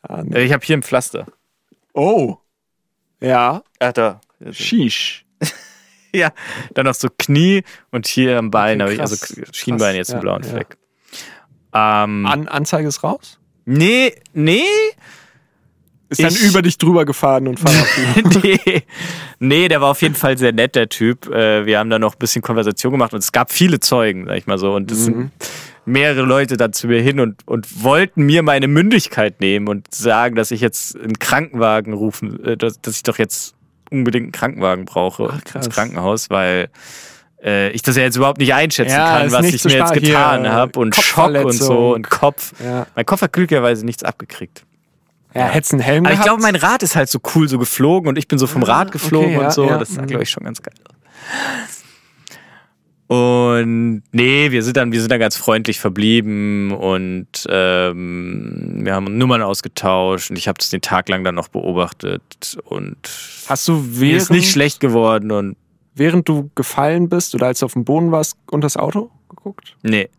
Ah, 0.01 0.21
nee. 0.23 0.41
Ich 0.43 0.53
habe 0.53 0.65
hier 0.65 0.77
ein 0.77 0.83
Pflaster. 0.83 1.25
Oh. 1.93 2.37
Ja. 3.21 3.63
Ach, 3.79 3.93
da. 3.93 4.21
Sheesh. 4.51 5.25
Ja, 6.15 6.29
dann 6.75 6.85
noch 6.85 6.93
so 6.93 7.07
Knie 7.17 7.63
und 7.89 8.05
hier 8.05 8.37
am 8.37 8.51
Bein 8.51 8.79
Okay, 8.79 8.83
habe 8.83 8.93
ich, 8.93 9.01
also 9.01 9.15
Schienbein 9.51 9.95
krass, 9.95 9.95
jetzt 9.95 10.09
einen 10.11 10.17
ja, 10.19 10.21
blauen 10.21 10.43
ja. 10.43 10.49
Fleck. 10.49 10.77
Ähm, 11.73 12.27
An 12.27 12.47
Anzeige 12.47 12.87
ist 12.87 13.03
raus? 13.03 13.39
nee, 13.65 14.13
nee, 14.31 14.61
Ist 16.13 16.23
dann 16.23 16.33
Ich- 16.33 16.43
über 16.49 16.61
dich 16.61 16.77
drüber 16.77 17.05
gefahren 17.05 17.47
und 17.47 17.59
Fahrrad. 17.59 17.87
nee, 18.43 18.83
nee, 19.39 19.67
der 19.67 19.81
war 19.81 19.89
auf 19.91 20.01
jeden 20.01 20.15
Fall 20.15 20.37
sehr 20.37 20.51
nett, 20.53 20.75
der 20.75 20.89
Typ. 20.89 21.27
Äh, 21.29 21.65
Wir 21.65 21.79
haben 21.79 21.89
da 21.89 21.99
noch 21.99 22.13
ein 22.15 22.19
bisschen 22.19 22.41
Konversation 22.41 22.91
gemacht 22.91 23.13
und 23.13 23.19
es 23.19 23.31
gab 23.31 23.51
viele 23.51 23.79
Zeugen, 23.79 24.25
sag 24.27 24.37
ich 24.37 24.47
mal 24.47 24.57
so. 24.57 24.73
Und 24.73 24.91
es 24.91 24.99
Mhm. 24.99 25.03
sind 25.03 25.31
mehrere 25.85 26.21
Leute 26.21 26.55
dann 26.55 26.71
zu 26.71 26.87
mir 26.87 27.01
hin 27.01 27.19
und, 27.19 27.45
und 27.45 27.83
wollten 27.83 28.23
mir 28.23 28.41
meine 28.43 28.67
Mündigkeit 28.67 29.41
nehmen 29.41 29.67
und 29.67 29.93
sagen, 29.93 30.35
dass 30.35 30.51
ich 30.51 30.61
jetzt 30.61 30.97
einen 30.97 31.19
Krankenwagen 31.19 31.93
rufen, 31.93 32.43
äh, 32.45 32.55
dass, 32.57 32.79
dass 32.81 32.95
ich 32.95 33.03
doch 33.03 33.17
jetzt 33.17 33.55
unbedingt 33.91 34.23
einen 34.25 34.31
Krankenwagen 34.31 34.85
brauche 34.85 35.29
Ach, 35.33 35.55
ins 35.55 35.69
Krankenhaus, 35.69 36.29
weil 36.29 36.69
äh, 37.43 37.69
ich 37.71 37.81
das 37.81 37.97
ja 37.97 38.03
jetzt 38.03 38.15
überhaupt 38.15 38.39
nicht 38.39 38.53
einschätzen 38.53 38.93
Ja, 38.95 39.19
kann, 39.19 39.31
was 39.33 39.45
ich 39.47 39.61
so 39.61 39.67
mir 39.69 39.75
jetzt 39.75 39.93
getan 39.93 40.47
habe 40.49 40.79
und 40.79 40.95
Schock 40.95 41.35
und 41.43 41.51
so 41.51 41.93
und 41.93 42.09
Kopf. 42.09 42.53
Ja. 42.63 42.87
Mein 42.95 43.05
Kopf 43.05 43.21
hat 43.21 43.33
glücklicherweise 43.33 43.85
nichts 43.85 44.03
abgekriegt. 44.03 44.63
Ja, 45.35 45.47
hättest 45.47 45.73
einen 45.73 45.81
Helm 45.81 46.05
Aber 46.05 46.13
ich 46.13 46.21
glaube, 46.21 46.41
mein 46.41 46.55
Rad 46.55 46.83
ist 46.83 46.95
halt 46.95 47.09
so 47.09 47.19
cool 47.35 47.47
so 47.49 47.57
geflogen 47.57 48.07
und 48.07 48.17
ich 48.17 48.27
bin 48.27 48.37
so 48.37 48.45
vom 48.47 48.61
Rad 48.63 48.91
geflogen 48.91 49.29
okay, 49.29 49.39
ja, 49.39 49.45
und 49.45 49.51
so. 49.53 49.65
ja. 49.67 49.77
Das 49.77 49.89
sah, 49.93 50.01
Mhm. 50.03 50.07
glaube 50.07 50.23
ich, 50.23 50.29
schon 50.29 50.43
ganz 50.43 50.61
geil 50.61 50.73
aus. 50.87 50.93
Und 53.07 54.01
nee, 54.11 54.49
wir 54.51 54.63
sind 54.63 54.77
dann, 54.77 54.91
wir 54.91 54.99
sind 54.99 55.11
dann 55.11 55.19
ganz 55.19 55.35
freundlich 55.35 55.79
verblieben 55.79 56.71
und 56.71 57.27
ähm, 57.49 58.79
wir 58.83 58.93
haben 58.95 59.17
Nummern 59.17 59.41
ausgetauscht 59.41 60.29
und 60.31 60.37
ich 60.37 60.47
habe 60.47 60.57
das 60.57 60.69
den 60.69 60.81
Tag 60.81 61.09
lang 61.09 61.23
dann 61.23 61.35
noch 61.35 61.49
beobachtet 61.49 62.57
und 62.65 62.97
Hast 63.47 63.67
du 63.67 63.83
während, 63.99 64.21
ist 64.21 64.31
nicht 64.31 64.49
schlecht 64.51 64.79
geworden 64.79 65.31
und 65.31 65.57
während 65.95 66.27
du 66.29 66.49
gefallen 66.55 67.09
bist 67.09 67.35
oder 67.35 67.47
als 67.47 67.59
du 67.59 67.65
auf 67.65 67.73
dem 67.73 67.83
Boden 67.85 68.11
warst, 68.11 68.37
unter 68.49 68.65
das 68.65 68.77
Auto 68.77 69.11
geguckt? 69.29 69.75
nee, 69.83 70.09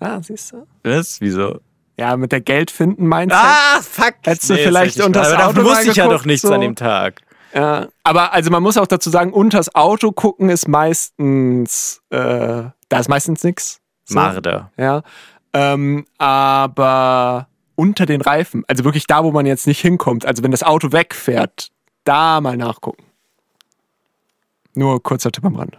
Ah, 0.00 0.20
siehst 0.22 0.52
du? 0.52 0.66
was? 0.82 1.20
Wieso? 1.20 1.60
Ja, 2.00 2.16
mit 2.16 2.32
der 2.32 2.40
Geld 2.40 2.70
finden 2.70 3.06
Mindset. 3.06 3.38
Ah, 3.38 3.82
fuck! 3.82 4.14
Hättest 4.22 4.48
du 4.48 4.54
das 4.54 4.62
vielleicht 4.62 5.00
unter 5.02 5.20
das 5.20 5.32
Aber 5.34 5.48
Auto 5.48 5.64
wusste 5.64 5.90
ich 5.90 5.96
ja 5.96 6.08
doch 6.08 6.24
nichts 6.24 6.40
so. 6.40 6.54
an 6.54 6.62
dem 6.62 6.74
Tag. 6.74 7.20
Ja, 7.54 7.88
aber 8.04 8.32
also 8.32 8.50
man 8.50 8.62
muss 8.62 8.78
auch 8.78 8.86
dazu 8.86 9.10
sagen, 9.10 9.34
unters 9.34 9.74
Auto 9.74 10.10
gucken 10.10 10.48
ist 10.48 10.66
meistens, 10.66 12.00
äh, 12.08 12.16
da 12.88 12.98
ist 12.98 13.08
meistens 13.08 13.44
nix. 13.44 13.82
So. 14.04 14.14
Marder. 14.14 14.72
Ja. 14.78 15.02
Ähm, 15.52 16.06
aber 16.16 17.48
unter 17.74 18.06
den 18.06 18.22
Reifen, 18.22 18.64
also 18.66 18.84
wirklich 18.84 19.06
da, 19.06 19.22
wo 19.22 19.30
man 19.30 19.44
jetzt 19.44 19.66
nicht 19.66 19.80
hinkommt, 19.80 20.24
also 20.24 20.42
wenn 20.42 20.52
das 20.52 20.62
Auto 20.62 20.92
wegfährt, 20.92 21.68
da 22.04 22.40
mal 22.40 22.56
nachgucken. 22.56 23.04
Nur 24.74 25.02
kurzer 25.02 25.30
Tipp 25.30 25.44
am 25.44 25.56
Rand. 25.56 25.76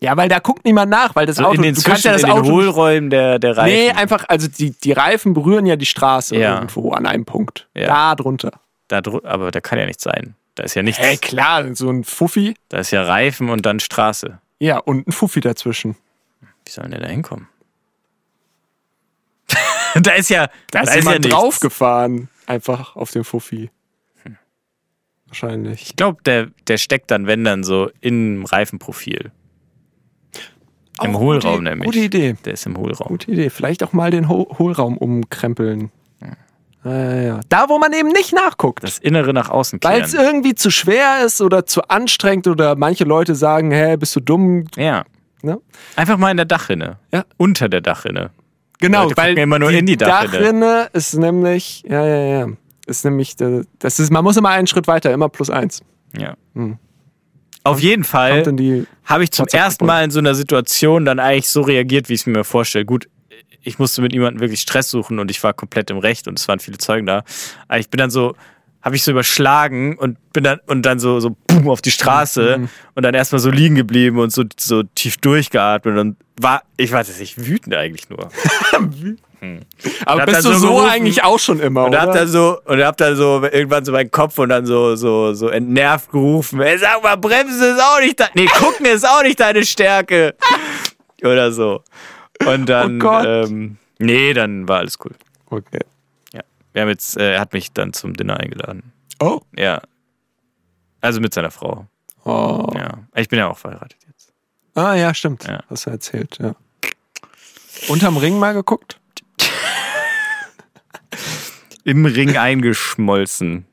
Ja, 0.00 0.14
weil 0.16 0.28
da 0.28 0.40
guckt 0.40 0.64
niemand 0.66 0.90
nach, 0.90 1.14
weil 1.16 1.24
das 1.26 1.36
So 1.36 1.44
Auto, 1.44 1.54
in 1.54 1.62
den, 1.62 1.74
du 1.74 1.82
kannst 1.82 2.04
ja 2.04 2.12
das 2.12 2.22
in 2.22 2.28
den 2.28 2.36
Auto. 2.38 2.50
Hohlräumen 2.50 3.08
der, 3.08 3.38
der 3.38 3.56
Reifen. 3.56 3.74
nee, 3.74 3.90
einfach, 3.90 4.24
also 4.28 4.46
die, 4.46 4.70
die 4.72 4.92
Reifen 4.92 5.32
berühren 5.32 5.64
ja 5.64 5.76
die 5.76 5.86
Straße 5.86 6.36
Ja. 6.36 6.54
irgendwo 6.56 6.92
an 6.92 7.06
einem 7.06 7.24
Punkt. 7.24 7.66
Ja. 7.74 7.86
Da 7.86 8.14
drunter. 8.14 8.52
Da 8.88 8.98
drü- 8.98 9.24
aber 9.24 9.50
da 9.50 9.60
kann 9.60 9.78
ja 9.78 9.86
nichts 9.86 10.02
sein. 10.04 10.34
Da 10.54 10.64
ist 10.64 10.74
ja 10.74 10.82
nichts. 10.82 11.00
Hey, 11.00 11.16
klar, 11.16 11.74
so 11.74 11.88
ein 11.90 12.04
Fuffi. 12.04 12.54
Da 12.68 12.78
ist 12.78 12.90
ja 12.90 13.02
Reifen 13.02 13.48
und 13.48 13.64
dann 13.64 13.80
Straße. 13.80 14.38
Ja, 14.58 14.78
und 14.78 15.06
ein 15.08 15.12
Fuffi 15.12 15.40
dazwischen. 15.40 15.96
Wie 16.64 16.70
soll 16.70 16.84
denn 16.84 16.92
der 16.92 17.00
da 17.00 17.08
hinkommen? 17.08 17.48
da 19.94 20.12
ist 20.12 20.28
ja, 20.30 20.48
Da 20.70 20.80
ist 20.80 20.90
ja 20.90 20.96
jemand 20.96 21.20
nichts. 21.20 21.34
draufgefahren. 21.34 22.28
Einfach 22.46 22.96
auf 22.96 23.10
dem 23.10 23.24
Fuffi. 23.24 23.70
Wahrscheinlich. 25.26 25.82
Ich 25.82 25.96
glaube, 25.96 26.22
der, 26.24 26.48
der 26.68 26.76
steckt 26.78 27.10
dann, 27.10 27.26
wenn 27.26 27.42
dann 27.44 27.64
so 27.64 27.90
im 28.00 28.44
Reifenprofil. 28.44 29.32
Im 31.02 31.14
Auch 31.14 31.20
Hohlraum 31.20 31.52
gute, 31.52 31.64
nämlich. 31.64 31.86
Gute 31.86 31.98
Idee. 31.98 32.36
Der 32.44 32.54
ist 32.54 32.66
im 32.66 32.76
Hohlraum. 32.76 33.08
Gute 33.08 33.30
Idee. 33.30 33.50
Vielleicht 33.50 33.82
auch 33.82 33.92
mal 33.92 34.10
den 34.10 34.28
Ho 34.28 34.48
Hohlraum 34.58 34.96
umkrempeln. 34.96 35.90
Ja, 36.84 36.92
ja, 36.92 37.22
ja. 37.22 37.40
Da, 37.48 37.68
wo 37.68 37.78
man 37.78 37.92
eben 37.92 38.10
nicht 38.10 38.32
nachguckt. 38.32 38.82
Das 38.82 38.98
Innere 38.98 39.32
nach 39.32 39.50
außen 39.50 39.80
Weil 39.82 40.02
es 40.02 40.14
irgendwie 40.14 40.54
zu 40.54 40.70
schwer 40.70 41.24
ist 41.24 41.42
oder 41.42 41.66
zu 41.66 41.82
anstrengend 41.88 42.46
oder 42.46 42.76
manche 42.76 43.04
Leute 43.04 43.34
sagen, 43.34 43.72
hä, 43.72 43.96
bist 43.96 44.14
du 44.14 44.20
dumm? 44.20 44.66
Ja. 44.76 45.04
Ne? 45.42 45.60
Einfach 45.96 46.16
mal 46.16 46.30
in 46.30 46.36
der 46.36 46.46
Dachrinne. 46.46 46.98
Ja. 47.12 47.24
Unter 47.36 47.68
der 47.68 47.80
Dachrinne. 47.80 48.30
Genau, 48.78 49.10
weil 49.16 49.36
immer 49.38 49.58
nur 49.58 49.70
die 49.70 49.78
in 49.78 49.86
die 49.86 49.96
Dachrinne. 49.96 50.32
Dachrinne 50.32 50.88
ist 50.92 51.14
nämlich, 51.14 51.82
ja, 51.88 52.06
ja, 52.06 52.24
ja. 52.40 52.46
Ist 52.86 53.04
nämlich, 53.04 53.40
äh, 53.40 53.64
das 53.78 53.98
ist, 53.98 54.12
man 54.12 54.22
muss 54.22 54.36
immer 54.36 54.50
einen 54.50 54.66
Schritt 54.66 54.86
weiter, 54.86 55.12
immer 55.12 55.28
plus 55.28 55.50
eins. 55.50 55.82
Ja. 56.16 56.34
Hm. 56.54 56.78
Auf 57.66 57.80
jeden 57.80 58.04
Fall 58.04 58.86
habe 59.04 59.24
ich 59.24 59.30
zum 59.32 59.46
ersten 59.46 59.86
Mal 59.86 60.04
in 60.04 60.10
so 60.10 60.18
einer 60.18 60.34
Situation 60.34 61.04
dann 61.04 61.18
eigentlich 61.18 61.48
so 61.48 61.62
reagiert, 61.62 62.08
wie 62.08 62.14
ich 62.14 62.20
es 62.20 62.26
mir 62.26 62.44
vorstelle. 62.44 62.84
Gut, 62.84 63.08
ich 63.62 63.78
musste 63.78 64.00
mit 64.00 64.12
niemandem 64.12 64.40
wirklich 64.40 64.60
Stress 64.60 64.90
suchen 64.90 65.18
und 65.18 65.30
ich 65.30 65.42
war 65.42 65.52
komplett 65.52 65.90
im 65.90 65.98
Recht 65.98 66.28
und 66.28 66.38
es 66.38 66.46
waren 66.48 66.60
viele 66.60 66.78
Zeugen 66.78 67.06
da. 67.06 67.24
Aber 67.68 67.78
ich 67.78 67.90
bin 67.90 67.98
dann 67.98 68.10
so, 68.10 68.34
habe 68.86 68.94
ich 68.96 69.02
so 69.02 69.10
überschlagen 69.10 69.98
und 69.98 70.16
bin 70.32 70.44
dann 70.44 70.60
und 70.66 70.82
dann 70.86 70.98
so 71.00 71.18
so 71.18 71.36
boom 71.48 71.68
auf 71.68 71.82
die 71.82 71.90
Straße 71.90 72.58
Mhm. 72.58 72.68
und 72.94 73.02
dann 73.02 73.14
erstmal 73.14 73.40
so 73.40 73.50
liegen 73.50 73.74
geblieben 73.74 74.18
und 74.20 74.32
so 74.32 74.44
so 74.56 74.84
tief 74.94 75.16
durchgeatmet 75.18 75.98
und 75.98 76.16
war 76.40 76.62
ich 76.76 76.92
weiß 76.92 77.08
es 77.08 77.18
nicht 77.18 77.44
wütend 77.46 77.74
eigentlich 77.74 78.08
nur. 78.08 78.28
aber 80.06 80.20
hab 80.22 80.26
bist 80.26 80.44
du 80.44 80.52
so 80.54 80.68
gerufen 80.68 80.88
eigentlich 80.88 81.24
auch 81.24 81.38
schon 81.38 81.60
immer, 81.60 81.82
Und 81.84 81.88
oder? 81.90 82.02
hab 82.02 82.12
dann 82.12 82.28
so 82.28 82.58
und 82.64 82.82
hab 82.82 82.96
dann 82.96 83.16
so 83.16 83.42
irgendwann 83.42 83.84
so 83.84 83.92
meinen 83.92 84.10
Kopf 84.10 84.38
und 84.38 84.48
dann 84.50 84.66
so 84.66 84.96
so 84.96 85.34
so 85.34 85.48
entnervt 85.48 86.10
gerufen. 86.12 86.60
Ey, 86.60 86.78
sag 86.78 87.02
mal, 87.02 87.16
bremsen 87.16 87.74
ist 87.74 87.82
auch 87.82 88.00
nicht 88.00 88.22
nee, 88.34 88.46
gucken 88.46 88.86
ist 88.86 89.06
auch 89.06 89.22
nicht 89.22 89.40
deine 89.40 89.64
Stärke 89.64 90.34
oder 91.22 91.50
so. 91.52 91.82
Und 92.46 92.68
dann 92.68 93.02
Oh 93.02 93.20
ähm, 93.24 93.78
nee, 93.98 94.32
dann 94.32 94.68
war 94.68 94.78
alles 94.78 94.96
cool. 95.04 95.12
okay. 95.50 95.80
Ja, 96.76 96.76
wir 96.76 96.82
haben 96.82 96.88
jetzt 96.90 97.16
äh, 97.16 97.32
er 97.34 97.40
hat 97.40 97.54
mich 97.54 97.72
dann 97.72 97.94
zum 97.94 98.12
Dinner 98.14 98.38
eingeladen. 98.38 98.92
Oh. 99.18 99.40
Ja. 99.56 99.80
Also 101.00 101.20
mit 101.22 101.32
seiner 101.32 101.50
Frau. 101.50 101.86
oh. 102.24 102.70
Ja. 102.74 102.98
Ich 103.14 103.28
bin 103.30 103.38
ja 103.38 103.48
auch 103.48 103.56
verheiratet 103.56 103.96
jetzt. 104.06 104.34
Ah, 104.74 104.94
ja, 104.94 105.14
stimmt. 105.14 105.44
Ja. 105.44 105.62
Hast 105.70 105.86
du 105.86 105.90
erzählt, 105.90 106.36
ja. 106.38 106.54
Unterm 107.88 108.18
Ring 108.18 108.38
mal 108.38 108.52
geguckt? 108.52 109.00
Im 111.84 112.04
Ring 112.04 112.36
eingeschmolzen 112.36 113.64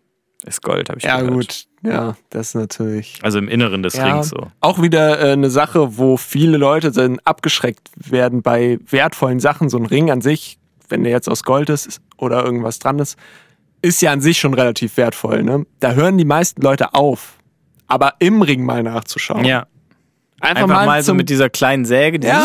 ist 0.45 0.61
Gold, 0.61 0.87
habe 0.89 0.99
ich 0.99 1.03
Ja, 1.05 1.17
gehört. 1.19 1.33
gut. 1.33 1.65
Ja, 1.83 2.15
das 2.29 2.49
ist 2.49 2.55
natürlich. 2.55 3.19
Also 3.21 3.39
im 3.39 3.49
Inneren 3.49 3.83
des 3.83 3.95
Ja, 3.95 4.13
Rings 4.13 4.29
so. 4.29 4.47
Auch 4.61 4.81
wieder 4.81 5.19
äh, 5.19 5.33
eine 5.33 5.49
Sache, 5.49 5.97
wo 5.97 6.15
viele 6.15 6.57
Leute 6.57 6.91
dann 6.91 7.19
abgeschreckt 7.25 7.89
werden 7.95 8.41
bei 8.41 8.79
wertvollen 8.89 9.39
Sachen. 9.41 9.67
So 9.69 9.77
ein 9.77 9.85
Ring 9.85 10.09
an 10.11 10.21
sich, 10.21 10.57
wenn 10.87 11.03
der 11.03 11.11
jetzt 11.11 11.27
aus 11.27 11.43
Gold 11.43 11.69
ist 11.69 11.99
oder 12.23 12.43
irgendwas 12.43 12.79
dran 12.79 12.99
ist, 12.99 13.17
ist 13.81 14.01
ja 14.01 14.11
an 14.11 14.21
sich 14.21 14.39
schon 14.39 14.53
relativ 14.53 14.97
wertvoll. 14.97 15.43
Ne? 15.43 15.65
Da 15.79 15.91
hören 15.91 16.17
die 16.17 16.25
meisten 16.25 16.61
Leute 16.61 16.93
auf. 16.93 17.37
Aber 17.87 18.13
im 18.19 18.41
Ring 18.41 18.63
mal 18.65 18.81
nachzuschauen. 18.81 19.45
Ja. 19.45 19.67
Einfach, 20.39 20.63
Einfach 20.63 20.85
mal 20.85 21.01
so 21.03 21.07
zum, 21.11 21.17
mit 21.17 21.29
dieser 21.29 21.49
kleinen 21.49 21.85
Säge. 21.85 22.19
die- 22.19 22.27
ja. 22.27 22.43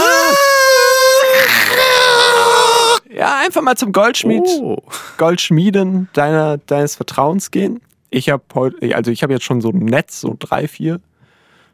ja, 3.11 3.39
einfach 3.45 3.63
mal 3.63 3.77
zum 3.77 3.93
Goldschmied. 3.93 4.43
Oh. 4.61 4.77
Goldschmieden 5.17 6.09
deiner, 6.13 6.59
deines 6.59 6.97
Vertrauens 6.97 7.51
gehen. 7.51 7.81
Ich 8.11 8.31
habe 8.31 8.43
heute, 8.55 8.95
also 8.95 9.11
ich 9.11 9.23
habe 9.23 9.33
jetzt 9.33 9.45
schon 9.45 9.61
so 9.61 9.71
ein 9.71 9.81
Netz, 9.81 10.21
so 10.21 10.35
drei, 10.39 10.69
vier 10.69 11.01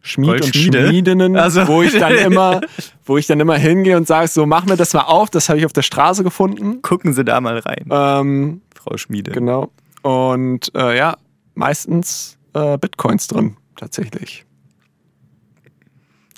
Schmied 0.06 0.42
und? 0.44 0.54
Schmiedinnen, 0.54 1.34
Also- 1.36 1.66
wo 1.66 1.82
ich 1.82 1.92
dann 1.98 2.12
immer, 2.18 2.60
wo 3.06 3.16
ich 3.16 3.26
dann 3.26 3.40
immer 3.40 3.56
hingehe 3.56 3.96
und 3.96 4.06
sage, 4.06 4.28
so 4.28 4.44
mach 4.46 4.66
mir 4.66 4.76
das 4.76 4.92
mal 4.92 5.00
auf, 5.02 5.30
das 5.30 5.48
habe 5.48 5.58
ich 5.58 5.64
auf 5.66 5.72
der 5.72 5.82
Straße 5.82 6.22
gefunden. 6.22 6.82
Gucken 6.82 7.14
Sie 7.14 7.24
da 7.24 7.40
mal 7.40 7.58
rein, 7.58 7.86
Ähm, 7.90 8.60
Frau 8.74 8.96
Schmiede. 8.98 9.32
genau. 9.32 9.70
Und 10.02 10.70
äh, 10.74 10.96
ja, 10.98 11.16
meistens 11.54 12.36
äh, 12.52 12.76
Bitcoins 12.76 13.26
drin, 13.28 13.56
tatsächlich. 13.76 14.44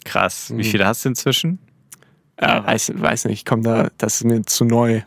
Krass. 0.04 0.52
Wie 0.54 0.62
viele 0.64 0.86
hast 0.86 1.04
du 1.04 1.08
inzwischen? 1.08 1.58
Ja, 2.40 2.64
weiß, 2.64 2.92
weiß 2.94 3.24
nicht, 3.24 3.40
ich 3.40 3.44
komme 3.44 3.62
da, 3.62 3.88
das 3.98 4.16
ist 4.16 4.24
mir 4.24 4.42
zu 4.42 4.64
neu. 4.64 5.00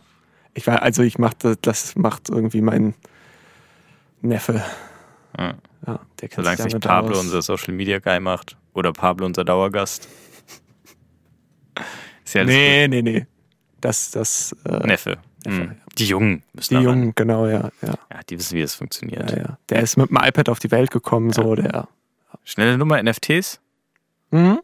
Ich 0.54 0.68
war, 0.68 0.82
also 0.82 1.04
ich 1.04 1.18
mache 1.18 1.36
das, 1.40 1.58
das 1.62 1.96
macht 1.96 2.30
irgendwie 2.30 2.62
mein 2.62 2.96
Neffe. 4.22 4.62
Ja. 5.38 5.54
Ja, 5.88 6.00
der 6.20 6.30
kennt 6.30 6.34
Solange 6.36 6.58
es 6.60 6.66
nicht 6.66 6.82
Pablo, 6.82 7.12
aus. 7.14 7.22
unser 7.22 7.42
Social 7.42 7.74
Media 7.74 8.00
Guy, 8.00 8.20
macht. 8.20 8.58
Oder 8.74 8.92
Pablo, 8.94 9.26
unser 9.26 9.44
Dauergast. 9.46 10.08
Ist 12.26 12.36
ja 12.36 12.44
Nee, 12.44 12.88
nee, 12.88 13.02
nee. 13.02 13.26
Das, 13.82 14.12
das, 14.12 14.56
äh, 14.66 14.72
gut. 14.74 14.86
Neffe. 14.86 15.18
Neffe, 15.46 15.62
Hm. 15.62 15.76
Die 15.98 16.06
Jungen 16.06 16.44
müssen 16.54 16.70
die 16.72 16.76
ran. 16.76 16.84
Jungen, 17.00 17.14
genau, 17.16 17.48
ja, 17.48 17.72
ja, 17.82 17.94
Ja, 18.12 18.20
die 18.30 18.38
wissen, 18.38 18.58
wie 18.58 18.62
es 18.62 18.76
funktioniert. 18.76 19.32
ja, 19.32 19.38
ja. 19.38 19.58
Der 19.70 19.82
ist 19.82 19.96
mit 19.96 20.10
dem 20.10 20.18
iPad 20.18 20.50
auf 20.50 20.60
die 20.60 20.70
Welt 20.70 20.92
gekommen, 20.92 21.32
so, 21.32 21.56
der. 21.56 21.88
Schnelle 22.44 22.78
Nummer 22.78 23.02
NFTs? 23.02 23.62
Mhm. 24.32 24.60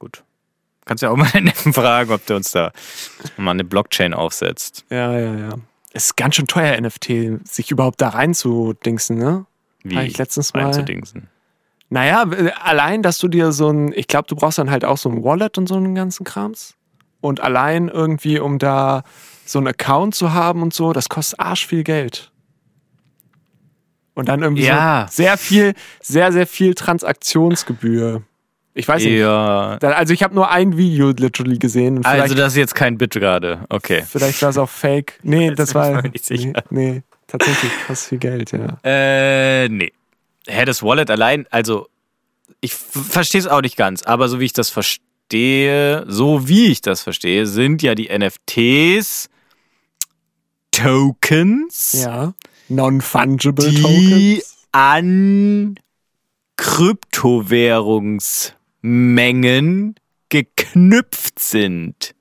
Gut. 0.00 0.24
Kannst 0.84 1.04
ja 1.04 1.10
auch 1.10 1.16
mal 1.16 1.30
den 1.30 1.44
Neffen 1.44 1.72
fragen, 1.72 2.10
ob 2.10 2.26
der 2.26 2.36
uns 2.36 2.50
da 2.50 2.72
mal 3.36 3.52
eine 3.52 3.62
Blockchain 3.62 4.14
aufsetzt. 4.14 4.84
Ja, 4.90 5.16
ja, 5.16 5.34
ja. 5.36 5.50
Es 5.92 6.06
ist 6.06 6.16
ganz 6.16 6.34
schön 6.34 6.48
teuer, 6.48 6.78
NFT, 6.80 7.46
sich 7.48 7.70
überhaupt 7.70 8.00
da 8.00 8.08
reinzudingsen, 8.10 9.16
ne? 9.16 9.46
Wie 9.82 9.96
Habe 9.96 10.06
ich 10.06 10.18
letztens 10.18 10.52
mal. 10.54 10.64
reinzudingsen. 10.64 11.28
Naja, 11.88 12.22
allein, 12.62 13.02
dass 13.02 13.18
du 13.18 13.26
dir 13.28 13.50
so 13.52 13.68
ein, 13.70 13.92
ich 13.94 14.06
glaube, 14.06 14.26
du 14.28 14.36
brauchst 14.36 14.58
dann 14.58 14.70
halt 14.70 14.84
auch 14.84 14.96
so 14.98 15.08
ein 15.08 15.24
Wallet 15.24 15.58
und 15.58 15.66
so 15.68 15.74
einen 15.76 15.94
ganzen 15.94 16.24
Krams. 16.24 16.74
Und 17.20 17.40
allein 17.40 17.88
irgendwie, 17.88 18.38
um 18.38 18.58
da 18.58 19.02
so 19.44 19.58
einen 19.58 19.66
Account 19.68 20.14
zu 20.14 20.32
haben 20.32 20.62
und 20.62 20.72
so, 20.72 20.92
das 20.92 21.08
kostet 21.08 21.40
arsch 21.40 21.66
viel 21.66 21.82
Geld. 21.82 22.30
Und 24.14 24.28
dann 24.28 24.42
irgendwie 24.42 24.64
Ja. 24.64 25.06
so 25.10 25.22
sehr 25.22 25.36
viel, 25.36 25.74
sehr, 26.00 26.32
sehr 26.32 26.46
viel 26.46 26.74
Transaktionsgebühr. 26.74 28.22
Ich 28.74 28.86
weiß 28.86 29.02
nicht. 29.02 29.18
Ja. 29.18 29.78
Also 29.80 30.14
ich 30.14 30.22
habe 30.22 30.34
nur 30.34 30.50
ein 30.50 30.76
Video 30.76 31.10
literally 31.10 31.58
gesehen. 31.58 32.04
Also 32.04 32.34
das 32.34 32.52
ist 32.52 32.56
jetzt 32.56 32.74
kein 32.74 32.98
Bit 32.98 33.14
gerade. 33.14 33.64
Okay. 33.68 34.04
vielleicht 34.08 34.40
war 34.42 34.50
es 34.50 34.58
auch 34.58 34.68
fake. 34.68 35.18
Nee, 35.22 35.50
das 35.56 35.70
ich 35.70 35.74
war. 35.74 36.02
mir 36.02 36.08
nicht 36.10 36.24
sicher. 36.24 36.52
Nee, 36.70 36.92
nee, 36.92 37.02
tatsächlich 37.30 37.72
kostet 37.86 38.08
viel 38.08 38.18
Geld, 38.18 38.52
ja. 38.52 38.78
Äh, 38.84 39.68
nee. 39.68 39.92
Hä, 40.46 40.64
das 40.64 40.82
Wallet 40.82 41.10
allein, 41.10 41.46
also 41.50 41.88
ich 42.60 42.74
verstehe 42.74 43.40
es 43.40 43.46
auch 43.46 43.60
nicht 43.62 43.76
ganz, 43.76 44.02
aber 44.02 44.28
so 44.28 44.40
wie 44.40 44.44
ich 44.46 44.52
das 44.52 44.68
verstehe, 44.70 46.04
so 46.08 46.48
wie 46.48 46.66
ich 46.66 46.80
das 46.82 47.02
verstehe, 47.02 47.46
sind 47.46 47.82
ja 47.82 47.94
die 47.94 48.08
NFTs 48.08 49.28
Tokens, 50.72 51.92
Ja. 51.92 52.34
Non-fungible 52.68 53.68
die 53.70 53.82
Tokens. 53.82 54.66
an 54.72 55.74
Kryptowährungsmengen 58.82 59.94
geknüpft 60.28 61.38
sind. 61.38 62.14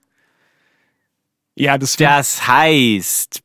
Ja, 1.55 1.77
das, 1.77 1.95
Das 1.97 2.47
heißt, 2.47 3.41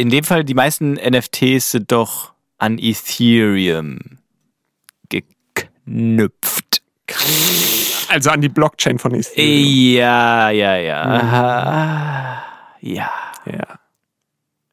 in 0.00 0.08
dem 0.08 0.24
Fall, 0.24 0.44
die 0.44 0.54
meisten 0.54 0.94
NFTs 0.94 1.72
sind 1.72 1.92
doch 1.92 2.32
an 2.58 2.78
Ethereum 2.78 3.98
geknüpft. 5.10 6.82
also 8.08 8.30
an 8.30 8.40
die 8.40 8.48
Blockchain 8.48 8.98
von 8.98 9.14
Ethereum. 9.14 9.94
Ja, 9.94 10.50
ja, 10.50 10.76
ja. 10.76 11.02
Aha. 11.02 12.42
Ja. 12.80 13.10
Ja. 13.44 13.78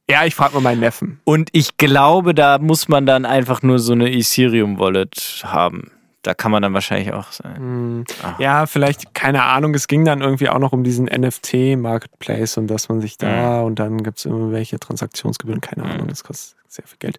Ja, 0.09 0.25
ich 0.25 0.35
frage 0.35 0.53
mal 0.55 0.61
meinen 0.61 0.79
Neffen. 0.79 1.19
Und 1.25 1.49
ich 1.51 1.75
glaube, 1.75 2.33
da 2.33 2.59
muss 2.59 2.87
man 2.87 3.05
dann 3.05 3.25
einfach 3.25 3.61
nur 3.61 3.79
so 3.79 3.91
eine 3.91 4.09
Ethereum-Wallet 4.09 5.43
haben. 5.43 5.91
Da 6.27 6.33
kann 6.33 6.51
man 6.51 6.61
dann 6.61 6.73
wahrscheinlich 6.73 7.13
auch 7.13 7.31
sein. 7.31 8.03
Ja, 8.37 8.65
vielleicht, 8.65 9.13
keine 9.13 9.43
Ahnung, 9.43 9.73
es 9.73 9.87
ging 9.87 10.03
dann 10.03 10.19
irgendwie 10.19 10.49
auch 10.49 10.59
noch 10.59 10.73
um 10.73 10.83
diesen 10.83 11.05
NFT-Marketplace 11.05 12.57
und 12.57 12.67
dass 12.67 12.89
man 12.89 12.99
sich 12.99 13.17
da 13.17 13.61
und 13.61 13.79
dann 13.79 14.03
gibt 14.03 14.17
es 14.17 14.25
irgendwelche 14.25 14.77
Transaktionsgebühren, 14.77 15.61
keine 15.61 15.85
Ahnung, 15.85 16.09
das 16.09 16.25
kostet 16.25 16.57
sehr 16.67 16.85
viel 16.85 16.97
Geld. 16.99 17.17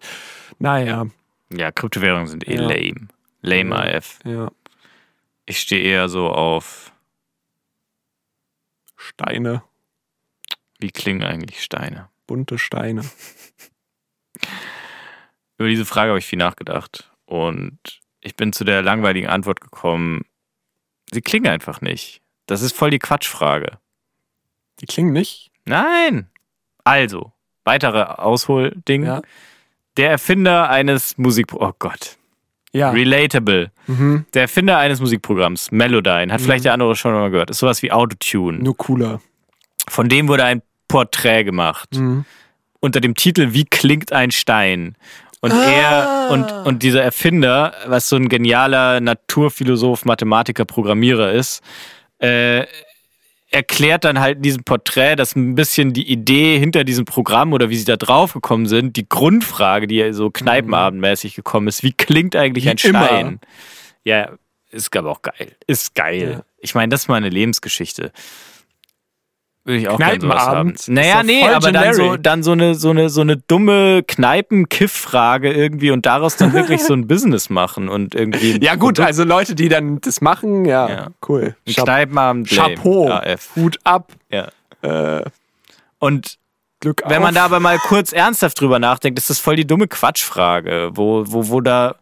Naja, 0.59 1.07
Ja, 1.51 1.71
Kryptowährungen 1.71 2.27
sind 2.27 2.47
eh 2.47 2.57
Ja. 2.57 2.67
lame. 2.67 3.07
Lame 3.41 3.75
Ja. 3.89 3.97
AF. 3.97 4.19
ja, 4.25 4.51
Ich 5.47 5.59
stehe 5.59 5.81
eher 5.81 6.07
so 6.07 6.29
auf, 6.29 6.91
Steine, 8.95 9.63
wie 10.77 10.91
klingen 10.91 11.23
eigentlich 11.23 11.63
Steine? 11.63 12.09
bunte 12.27 12.59
Steine. 12.59 13.01
Über 15.57 15.67
diese 15.67 15.85
Frage 15.85 16.09
habe 16.09 16.19
ich 16.19 16.27
viel 16.27 16.37
nachgedacht 16.37 17.11
und 17.25 17.79
ich 18.29 18.35
bin 18.35 18.53
zu 18.53 18.63
der 18.63 18.83
langweiligen 18.83 19.27
Antwort 19.27 19.59
gekommen, 19.59 20.21
sie 21.11 21.21
klingen 21.21 21.47
einfach 21.47 21.81
nicht. 21.81 22.21
Das 22.45 22.61
ist 22.61 22.75
voll 22.75 22.91
die 22.91 22.99
Quatschfrage. 22.99 23.79
Die 24.79 24.85
klingen 24.85 25.11
nicht. 25.11 25.51
Nein. 25.65 26.29
Also, 26.83 27.33
weitere 27.63 28.03
Ausholding. 28.03 29.05
Ja. 29.05 29.21
Der 29.97 30.11
Erfinder 30.11 30.69
eines 30.69 31.17
Musik... 31.17 31.53
Oh 31.53 31.73
Gott. 31.79 32.17
Ja. 32.71 32.91
Relatable. 32.91 33.71
Mhm. 33.87 34.25
Der 34.35 34.43
Erfinder 34.43 34.77
eines 34.77 34.99
Musikprogramms, 34.99 35.71
Melodyne, 35.71 36.31
hat 36.31 36.39
vielleicht 36.39 36.65
der 36.65 36.73
andere 36.73 36.95
schon 36.95 37.13
mal 37.13 37.31
gehört. 37.31 37.49
Ist 37.49 37.59
sowas 37.59 37.81
wie 37.81 37.91
Autotune. 37.91 38.59
Nur 38.59 38.77
cooler. 38.77 39.21
Von 39.87 40.07
dem 40.07 40.27
wurde 40.27 40.45
ein 40.45 40.61
Porträt 40.87 41.43
gemacht. 41.43 41.95
Mhm. 41.95 42.25
Unter 42.79 43.01
dem 43.01 43.15
Titel 43.15 43.53
Wie 43.53 43.65
klingt 43.65 44.13
ein 44.13 44.29
Stein? 44.29 44.95
Und 45.41 45.51
er 45.51 46.29
und, 46.31 46.51
und 46.67 46.83
dieser 46.83 47.01
Erfinder, 47.01 47.73
was 47.85 48.09
so 48.09 48.17
ein 48.17 48.27
genialer 48.27 48.99
Naturphilosoph, 48.99 50.03
Mathematiker, 50.05 50.65
Programmierer 50.65 51.31
ist, 51.31 51.61
äh, 52.19 52.65
erklärt 53.51 54.03
dann 54.03 54.19
halt 54.19 54.37
in 54.37 54.43
diesem 54.43 54.63
Porträt, 54.63 55.15
dass 55.15 55.35
ein 55.35 55.55
bisschen 55.55 55.93
die 55.93 56.11
Idee 56.11 56.59
hinter 56.59 56.83
diesem 56.83 57.05
Programm 57.05 57.53
oder 57.53 57.69
wie 57.69 57.77
sie 57.77 57.85
da 57.85 57.95
drauf 57.95 58.33
gekommen 58.33 58.67
sind, 58.67 58.95
die 58.95 59.07
Grundfrage, 59.07 59.87
die 59.87 60.13
so 60.13 60.29
kneipenabendmäßig 60.29 61.35
gekommen 61.35 61.67
ist, 61.67 61.83
wie 61.83 61.93
klingt 61.93 62.35
eigentlich 62.35 62.65
Wie 62.65 62.69
ein 62.69 62.77
Stein? 62.77 63.27
immer. 63.27 63.39
Ja, 64.03 64.31
ist 64.71 64.95
aber 64.95 65.09
auch 65.09 65.21
geil. 65.21 65.55
Ist 65.65 65.95
geil. 65.95 66.31
Ja. 66.31 66.43
Ich 66.59 66.75
meine, 66.75 66.89
das 66.89 67.01
ist 67.01 67.07
mal 67.07 67.15
eine 67.15 67.29
Lebensgeschichte. 67.29 68.11
Würde 69.65 69.79
ich 69.79 69.89
auch. 69.89 69.97
Kneipenabend? 69.97 70.87
Naja, 70.87 71.21
nee, 71.21 71.43
aber 71.43 71.71
dann 71.71 71.93
so, 71.93 72.15
dann 72.17 72.43
so 72.43 72.53
eine, 72.53 72.75
so 72.75 72.89
eine, 72.91 73.09
so 73.09 73.21
eine 73.21 73.37
dumme 73.37 74.03
Kneipen-Kiff-Frage 74.03 75.51
irgendwie 75.51 75.91
und 75.91 76.05
daraus 76.05 76.37
dann 76.37 76.53
wirklich 76.53 76.83
so 76.83 76.93
ein 76.93 77.07
Business 77.07 77.49
machen 77.49 77.89
und 77.89 78.15
irgendwie. 78.15 78.63
Ja, 78.63 78.73
gut, 78.75 78.95
Produkt- 78.95 79.07
also 79.07 79.23
Leute, 79.23 79.55
die 79.55 79.69
dann 79.69 79.99
das 80.01 80.21
machen, 80.21 80.65
ja, 80.65 80.89
Ja. 80.89 81.07
cool. 81.27 81.55
ein 81.67 81.73
Chap 81.73 81.85
Kneipenabend. 81.85 82.49
Chapeau. 82.49 83.09
AF. 83.09 83.49
Hut 83.55 83.79
ab. 83.83 84.11
Ja. 84.31 84.47
Äh, 84.81 85.23
Und 85.99 86.37
Glück 86.79 87.03
wenn 87.05 87.21
man 87.21 87.31
auf. 87.31 87.35
da 87.35 87.45
aber 87.45 87.59
mal 87.59 87.77
kurz 87.77 88.13
ernsthaft 88.13 88.59
drüber 88.61 88.79
nachdenkt, 88.79 89.19
ist 89.19 89.29
das 89.29 89.39
voll 89.39 89.57
die 89.57 89.67
dumme 89.67 89.87
Quatschfrage, 89.89 90.91
wo, 90.93 91.25
wo, 91.27 91.49
wo 91.49 91.59
da 91.61 91.95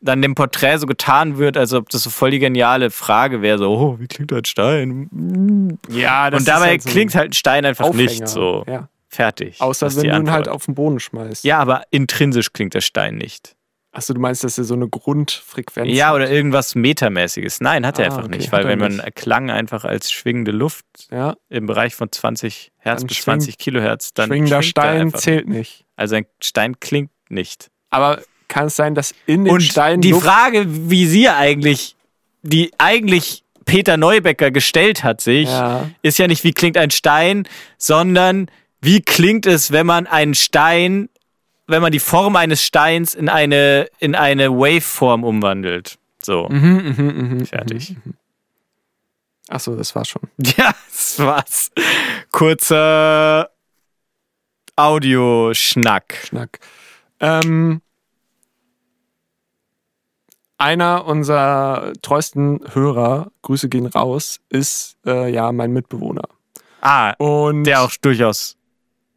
dann 0.00 0.22
dem 0.22 0.34
Porträt 0.34 0.78
so 0.78 0.86
getan 0.86 1.38
wird, 1.38 1.56
als 1.56 1.72
ob 1.72 1.88
das 1.90 2.02
so 2.04 2.10
voll 2.10 2.30
die 2.30 2.38
geniale 2.38 2.90
Frage 2.90 3.42
wäre, 3.42 3.58
so, 3.58 3.70
oh, 3.70 3.96
wie 3.98 4.06
klingt 4.06 4.32
ein 4.32 4.44
Stein? 4.44 5.78
Ja, 5.90 6.30
das 6.30 6.40
und 6.40 6.48
dabei 6.48 6.68
halt 6.68 6.82
so 6.82 6.90
klingt 6.90 7.14
halt 7.14 7.30
ein 7.30 7.34
Stein 7.34 7.64
einfach 7.64 7.86
Aufhänger. 7.86 8.10
nicht 8.10 8.28
so. 8.28 8.64
Ja. 8.68 8.88
Fertig. 9.08 9.60
Außer 9.60 9.94
wenn 9.96 10.08
du 10.10 10.16
ihn 10.16 10.30
halt 10.30 10.48
auf 10.48 10.66
den 10.66 10.74
Boden 10.74 11.00
schmeißt. 11.00 11.42
Ja, 11.44 11.58
aber 11.58 11.82
intrinsisch 11.90 12.52
klingt 12.52 12.74
der 12.74 12.82
Stein 12.82 13.16
nicht. 13.16 13.54
Achso, 13.90 14.12
du 14.12 14.20
meinst, 14.20 14.44
dass 14.44 14.58
er 14.58 14.64
so 14.64 14.74
eine 14.74 14.86
Grundfrequenz 14.86 15.88
Ja, 15.96 16.08
hat? 16.08 16.16
oder 16.16 16.30
irgendwas 16.30 16.74
Metamäßiges. 16.74 17.60
Nein, 17.62 17.86
hat 17.86 17.98
er 17.98 18.04
Ah, 18.04 18.08
einfach 18.08 18.24
okay, 18.28 18.36
nicht, 18.36 18.52
weil 18.52 18.64
er 18.64 18.68
wenn 18.68 18.78
man 18.78 18.96
nicht. 18.96 19.14
Klang 19.16 19.50
einfach 19.50 19.84
als 19.86 20.12
schwingende 20.12 20.50
Luft 20.52 20.84
Ja, 21.10 21.36
im 21.48 21.64
Bereich 21.66 21.94
von 21.94 22.12
20 22.12 22.70
Hertz 22.76 23.00
Dann 23.00 23.06
bis 23.08 23.16
schwingt- 23.16 23.42
20 23.42 23.58
Kilohertz, 23.58 24.12
dann 24.12 24.28
schwingender 24.28 24.56
er 24.56 24.62
Stein 24.62 25.14
zählt 25.14 25.48
nicht. 25.48 25.86
Also 25.96 26.16
ein 26.16 26.26
Stein 26.42 26.78
klingt 26.78 27.10
nicht. 27.30 27.70
Aber 27.88 28.20
kann 28.48 28.66
es 28.66 28.76
sein, 28.76 28.94
dass 28.94 29.14
in 29.26 29.44
den 29.44 29.52
Und 29.54 29.62
Steinen 29.62 30.00
die 30.00 30.12
Frage, 30.12 30.64
wie 30.90 31.06
sie 31.06 31.28
eigentlich, 31.28 31.94
die 32.42 32.72
eigentlich 32.78 33.44
Peter 33.64 33.96
Neubecker 33.96 34.50
gestellt 34.50 35.04
hat 35.04 35.20
sich, 35.20 35.48
Ja. 35.48 35.88
ist 36.02 36.18
ja 36.18 36.26
nicht, 36.26 36.42
wie 36.44 36.52
klingt 36.52 36.76
ein 36.78 36.90
Stein, 36.90 37.46
sondern 37.76 38.50
wie 38.80 39.02
klingt 39.02 39.44
es, 39.46 39.70
wenn 39.72 39.86
man 39.86 40.06
einen 40.06 40.34
Stein, 40.34 41.08
wenn 41.66 41.82
man 41.82 41.92
die 41.92 41.98
Form 41.98 42.36
eines 42.36 42.62
Steins 42.64 43.12
in 43.14 43.28
eine, 43.28 43.88
in 43.98 44.14
eine 44.14 44.50
Waveform 44.50 45.22
umwandelt. 45.24 45.98
So, 46.22 46.48
Mhm, 46.48 46.94
mhm, 46.96 47.28
mhm. 47.38 47.46
fertig. 47.46 47.96
Achso, 49.48 49.76
das 49.76 49.94
war 49.94 50.04
schon. 50.04 50.22
Ja, 50.56 50.74
das 50.90 51.18
war's. 51.18 51.70
Kurzer 52.30 53.50
Audioschnack. 54.76 56.14
Schnack. 56.28 56.60
Ähm, 57.20 57.80
einer 60.58 61.06
unserer 61.06 61.92
treuesten 62.02 62.60
Hörer, 62.72 63.30
Grüße 63.42 63.68
gehen 63.68 63.86
raus, 63.86 64.40
ist 64.50 64.96
äh, 65.06 65.32
ja 65.32 65.50
mein 65.52 65.72
Mitbewohner. 65.72 66.24
Ah, 66.80 67.12
Und 67.18 67.64
der 67.64 67.82
auch 67.82 67.92
durchaus. 68.00 68.56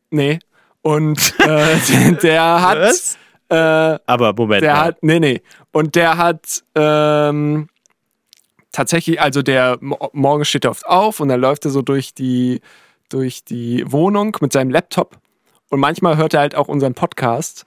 Nee. 0.09 0.39
Und 0.81 1.33
äh, 1.39 1.77
der, 1.89 2.11
der 2.13 2.61
hat. 2.61 2.79
Was? 2.79 3.17
Äh, 3.49 3.99
Aber 4.05 4.33
Moment. 4.33 4.61
der 4.63 4.73
mal. 4.73 4.85
hat. 4.85 5.03
Nee, 5.03 5.19
nee. 5.19 5.41
Und 5.71 5.95
der 5.95 6.17
hat 6.17 6.63
ähm, 6.75 7.67
tatsächlich, 8.71 9.21
also 9.21 9.41
der 9.41 9.77
mo- 9.81 10.09
morgen 10.13 10.45
steht 10.45 10.65
er 10.65 10.71
oft 10.71 10.85
auf 10.85 11.19
und 11.19 11.27
dann 11.29 11.39
läuft 11.41 11.65
er 11.65 11.71
so 11.71 11.81
durch 11.81 12.13
die, 12.13 12.61
durch 13.09 13.43
die 13.43 13.83
Wohnung 13.91 14.35
mit 14.41 14.53
seinem 14.53 14.69
Laptop. 14.71 15.17
Und 15.69 15.79
manchmal 15.79 16.17
hört 16.17 16.33
er 16.33 16.41
halt 16.41 16.55
auch 16.55 16.67
unseren 16.67 16.93
Podcast. 16.93 17.65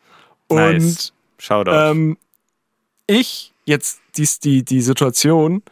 Und 0.49 0.59
nice. 0.59 1.13
Shoutout. 1.39 1.71
ähm, 1.73 2.19
ich, 3.07 3.54
jetzt 3.65 4.01
dies, 4.17 4.41
die, 4.41 4.65
die 4.65 4.81
Situation, 4.81 5.63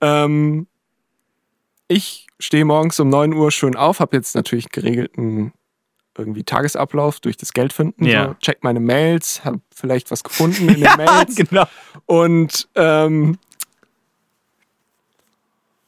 ähm, 0.00 0.66
ich 1.88 2.26
stehe 2.38 2.64
morgens 2.64 2.98
um 3.00 3.08
9 3.08 3.32
Uhr 3.32 3.50
schön 3.50 3.76
auf, 3.76 4.00
habe 4.00 4.16
jetzt 4.16 4.34
natürlich 4.34 4.68
geregelten 4.70 5.52
irgendwie 6.18 6.44
Tagesablauf 6.44 7.20
durch 7.20 7.36
das 7.36 7.52
Geld 7.52 7.72
finden, 7.72 8.06
Ja. 8.06 8.28
so, 8.28 8.34
check 8.40 8.64
meine 8.64 8.80
Mails, 8.80 9.44
habe 9.44 9.60
vielleicht 9.74 10.10
was 10.10 10.24
gefunden 10.24 10.68
in 10.68 10.74
den 10.74 10.82
ja, 10.82 10.96
Mails 10.96 11.36
genau. 11.36 11.66
und 12.06 12.68
ähm, 12.74 13.38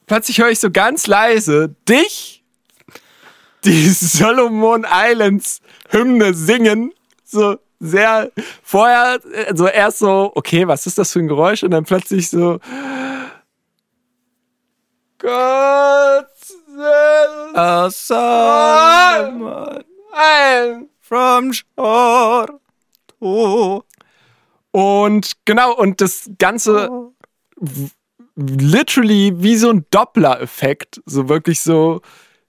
plötzlich 0.05 0.39
höre 0.39 0.49
ich 0.49 0.59
so 0.59 0.69
ganz 0.71 1.07
leise 1.07 1.75
dich 1.87 2.43
die 3.65 3.89
Solomon 3.89 4.85
Islands 4.89 5.61
Hymne 5.89 6.33
singen, 6.33 6.93
so 7.23 7.57
sehr 7.79 8.31
vorher, 8.63 9.19
also 9.47 9.67
erst 9.67 9.99
so, 9.99 10.31
okay, 10.35 10.67
was 10.67 10.85
ist 10.85 10.97
das 10.97 11.11
für 11.11 11.19
ein 11.19 11.27
Geräusch? 11.27 11.63
Und 11.63 11.71
dann 11.71 11.85
plötzlich 11.85 12.29
so, 12.29 12.59
Gott 15.17 16.27
Dank. 16.77 17.57
from 21.01 21.51
shore 21.53 22.59
to 23.19 23.83
Und 24.71 25.31
genau, 25.45 25.73
und 25.75 25.99
das 26.01 26.29
Ganze 26.37 26.89
w- 27.57 27.89
literally 28.35 29.33
wie 29.35 29.55
so 29.55 29.71
ein 29.71 29.85
Doppler-Effekt. 29.91 31.01
So 31.05 31.27
wirklich 31.27 31.61
so. 31.61 32.01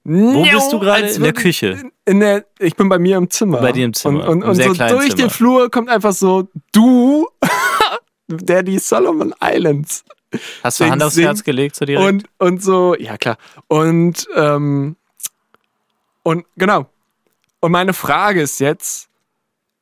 Wo 0.05 0.43
bist 0.43 0.73
du 0.73 0.79
gerade? 0.79 1.09
In 1.09 1.23
der 1.23 1.33
Küche? 1.33 1.91
In 2.07 2.21
der, 2.21 2.47
ich 2.59 2.75
bin 2.75 2.89
bei 2.89 2.99
mir 2.99 3.17
im 3.17 3.29
Zimmer. 3.31 3.61
Bei 3.61 3.73
dir 3.73 3.85
im 3.85 3.93
Zimmer, 3.93 4.29
Und, 4.29 4.43
und, 4.43 4.49
und 4.49 4.55
so 4.55 4.63
durch 4.73 5.11
Zimmer. 5.11 5.15
den 5.15 5.31
Flur 5.31 5.71
kommt 5.71 5.89
einfach 5.89 6.13
so 6.13 6.49
du, 6.73 7.29
der 8.29 8.63
die 8.63 8.79
Solomon 8.79 9.35
Islands 9.43 10.05
Hast 10.63 10.81
du 10.81 10.89
Hand 10.89 11.03
aufs. 11.03 11.17
Herz 11.17 11.43
gelegt 11.43 11.77
so 11.77 11.85
direkt? 11.85 12.07
und, 12.07 12.25
und 12.39 12.63
so, 12.63 12.95
ja 12.97 13.17
klar. 13.17 13.37
Und, 13.69 14.27
ähm, 14.37 14.97
und 16.23 16.47
genau. 16.57 16.87
Und 17.61 17.73
meine 17.73 17.93
Frage 17.93 18.41
ist 18.41 18.61
jetzt, 18.61 19.09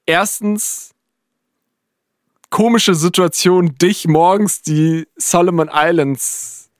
erstens, 0.06 0.94
komische 2.50 2.94
Situation, 2.94 3.76
dich 3.76 4.08
morgens 4.08 4.62
die 4.62 5.06
Solomon 5.16 5.70
Islands 5.72 6.70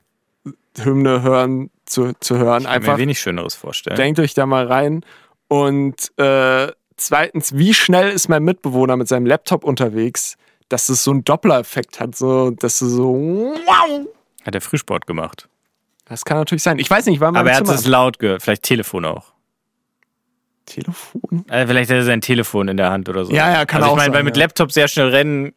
Hymne 0.77 1.21
hören, 1.21 1.69
zu, 1.89 2.13
zu 2.19 2.37
hören. 2.37 2.59
ich 2.61 2.63
kann 2.65 2.73
mir 2.73 2.75
Einfach 2.87 2.97
wenig 2.97 3.19
Schöneres 3.19 3.55
vorstellen. 3.55 3.97
denkt 3.97 4.19
euch 4.19 4.33
da 4.33 4.45
mal 4.45 4.65
rein. 4.67 5.03
Und 5.47 6.11
äh, 6.17 6.71
zweitens, 6.97 7.55
wie 7.57 7.73
schnell 7.73 8.09
ist 8.11 8.29
mein 8.29 8.43
Mitbewohner 8.43 8.95
mit 8.97 9.07
seinem 9.07 9.25
Laptop 9.25 9.63
unterwegs, 9.63 10.35
dass 10.69 10.89
es 10.89 11.03
so 11.03 11.11
einen 11.11 11.23
Doppler-Effekt 11.23 11.99
hat, 11.99 12.15
so, 12.15 12.51
dass 12.51 12.81
es 12.81 12.91
so, 12.91 13.13
wow. 13.13 14.07
Hat 14.45 14.53
er 14.55 14.61
Frühsport 14.61 15.07
gemacht. 15.07 15.49
Das 16.05 16.25
kann 16.25 16.37
natürlich 16.37 16.63
sein. 16.63 16.79
Ich 16.79 16.89
weiß 16.89 17.05
nicht, 17.07 17.19
war 17.19 17.31
mein 17.31 17.41
Aber 17.41 17.49
er 17.51 17.57
hat 17.57 17.65
Zimmer. 17.65 17.77
es 17.77 17.85
laut 17.85 18.19
gehört. 18.19 18.41
Vielleicht 18.43 18.63
Telefon 18.63 19.05
auch. 19.05 19.33
Telefon? 20.65 21.45
Äh, 21.49 21.65
vielleicht 21.65 21.89
hat 21.89 21.97
er 21.97 22.03
sein 22.03 22.21
Telefon 22.21 22.67
in 22.67 22.77
der 22.77 22.91
Hand 22.91 23.09
oder 23.09 23.25
so. 23.25 23.33
Ja, 23.33 23.51
ja, 23.51 23.65
kann 23.65 23.81
also 23.81 23.91
auch 23.91 23.95
ich 23.95 23.97
meine, 23.97 24.05
sein, 24.07 24.13
weil 24.13 24.23
mit 24.23 24.37
ja. 24.37 24.43
Laptop 24.43 24.71
sehr 24.71 24.87
schnell 24.87 25.09
rennen, 25.09 25.53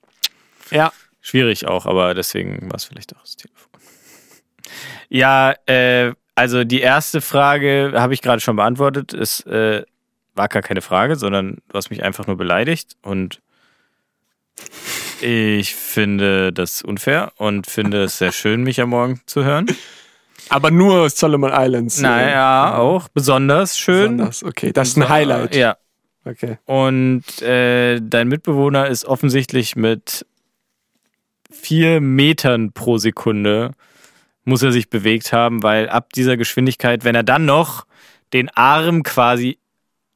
Ja. 0.70 0.90
schwierig 1.20 1.66
auch, 1.68 1.84
aber 1.86 2.14
deswegen 2.14 2.70
war 2.70 2.76
es 2.76 2.84
vielleicht 2.84 3.14
auch 3.14 3.20
das 3.20 3.36
Telefon. 3.36 3.68
Ja, 5.10 5.52
äh, 5.66 6.12
also 6.34 6.64
die 6.64 6.80
erste 6.80 7.20
Frage 7.20 7.92
habe 7.94 8.14
ich 8.14 8.22
gerade 8.22 8.40
schon 8.40 8.56
beantwortet. 8.56 9.12
Es 9.12 9.40
äh, 9.46 9.82
war 10.34 10.48
gar 10.48 10.62
keine 10.62 10.80
Frage, 10.80 11.16
sondern 11.16 11.58
du 11.68 11.74
hast 11.74 11.90
mich 11.90 12.02
einfach 12.02 12.26
nur 12.26 12.36
beleidigt 12.36 12.96
und 13.02 13.40
ich 15.20 15.74
finde 15.74 16.52
das 16.52 16.82
unfair 16.82 17.32
und 17.36 17.66
finde 17.66 18.04
es 18.04 18.18
sehr 18.18 18.32
schön, 18.32 18.62
mich 18.62 18.80
am 18.80 18.90
Morgen 18.90 19.20
zu 19.26 19.44
hören. 19.44 19.66
Aber 20.48 20.70
nur 20.70 21.08
Solomon 21.08 21.52
Islands. 21.54 22.00
Naja, 22.00 22.76
auch 22.76 23.08
besonders 23.08 23.78
schön. 23.78 24.16
Besonders. 24.16 24.42
Okay, 24.42 24.72
das 24.72 24.88
ist 24.88 24.96
ein 24.96 25.08
Highlight. 25.08 25.54
Ja. 25.54 25.76
Okay. 26.24 26.58
Und 26.66 27.42
äh, 27.42 28.00
dein 28.00 28.28
Mitbewohner 28.28 28.88
ist 28.88 29.04
offensichtlich 29.04 29.76
mit 29.76 30.26
vier 31.50 32.00
Metern 32.00 32.72
pro 32.72 32.98
Sekunde 32.98 33.72
muss 34.45 34.62
er 34.62 34.72
sich 34.72 34.90
bewegt 34.90 35.32
haben, 35.32 35.62
weil 35.62 35.88
ab 35.88 36.12
dieser 36.12 36.36
Geschwindigkeit, 36.36 37.05
wenn 37.05 37.14
er 37.14 37.22
dann 37.22 37.45
noch 37.45 37.86
den 38.32 38.49
Arm 38.51 39.03
quasi 39.03 39.59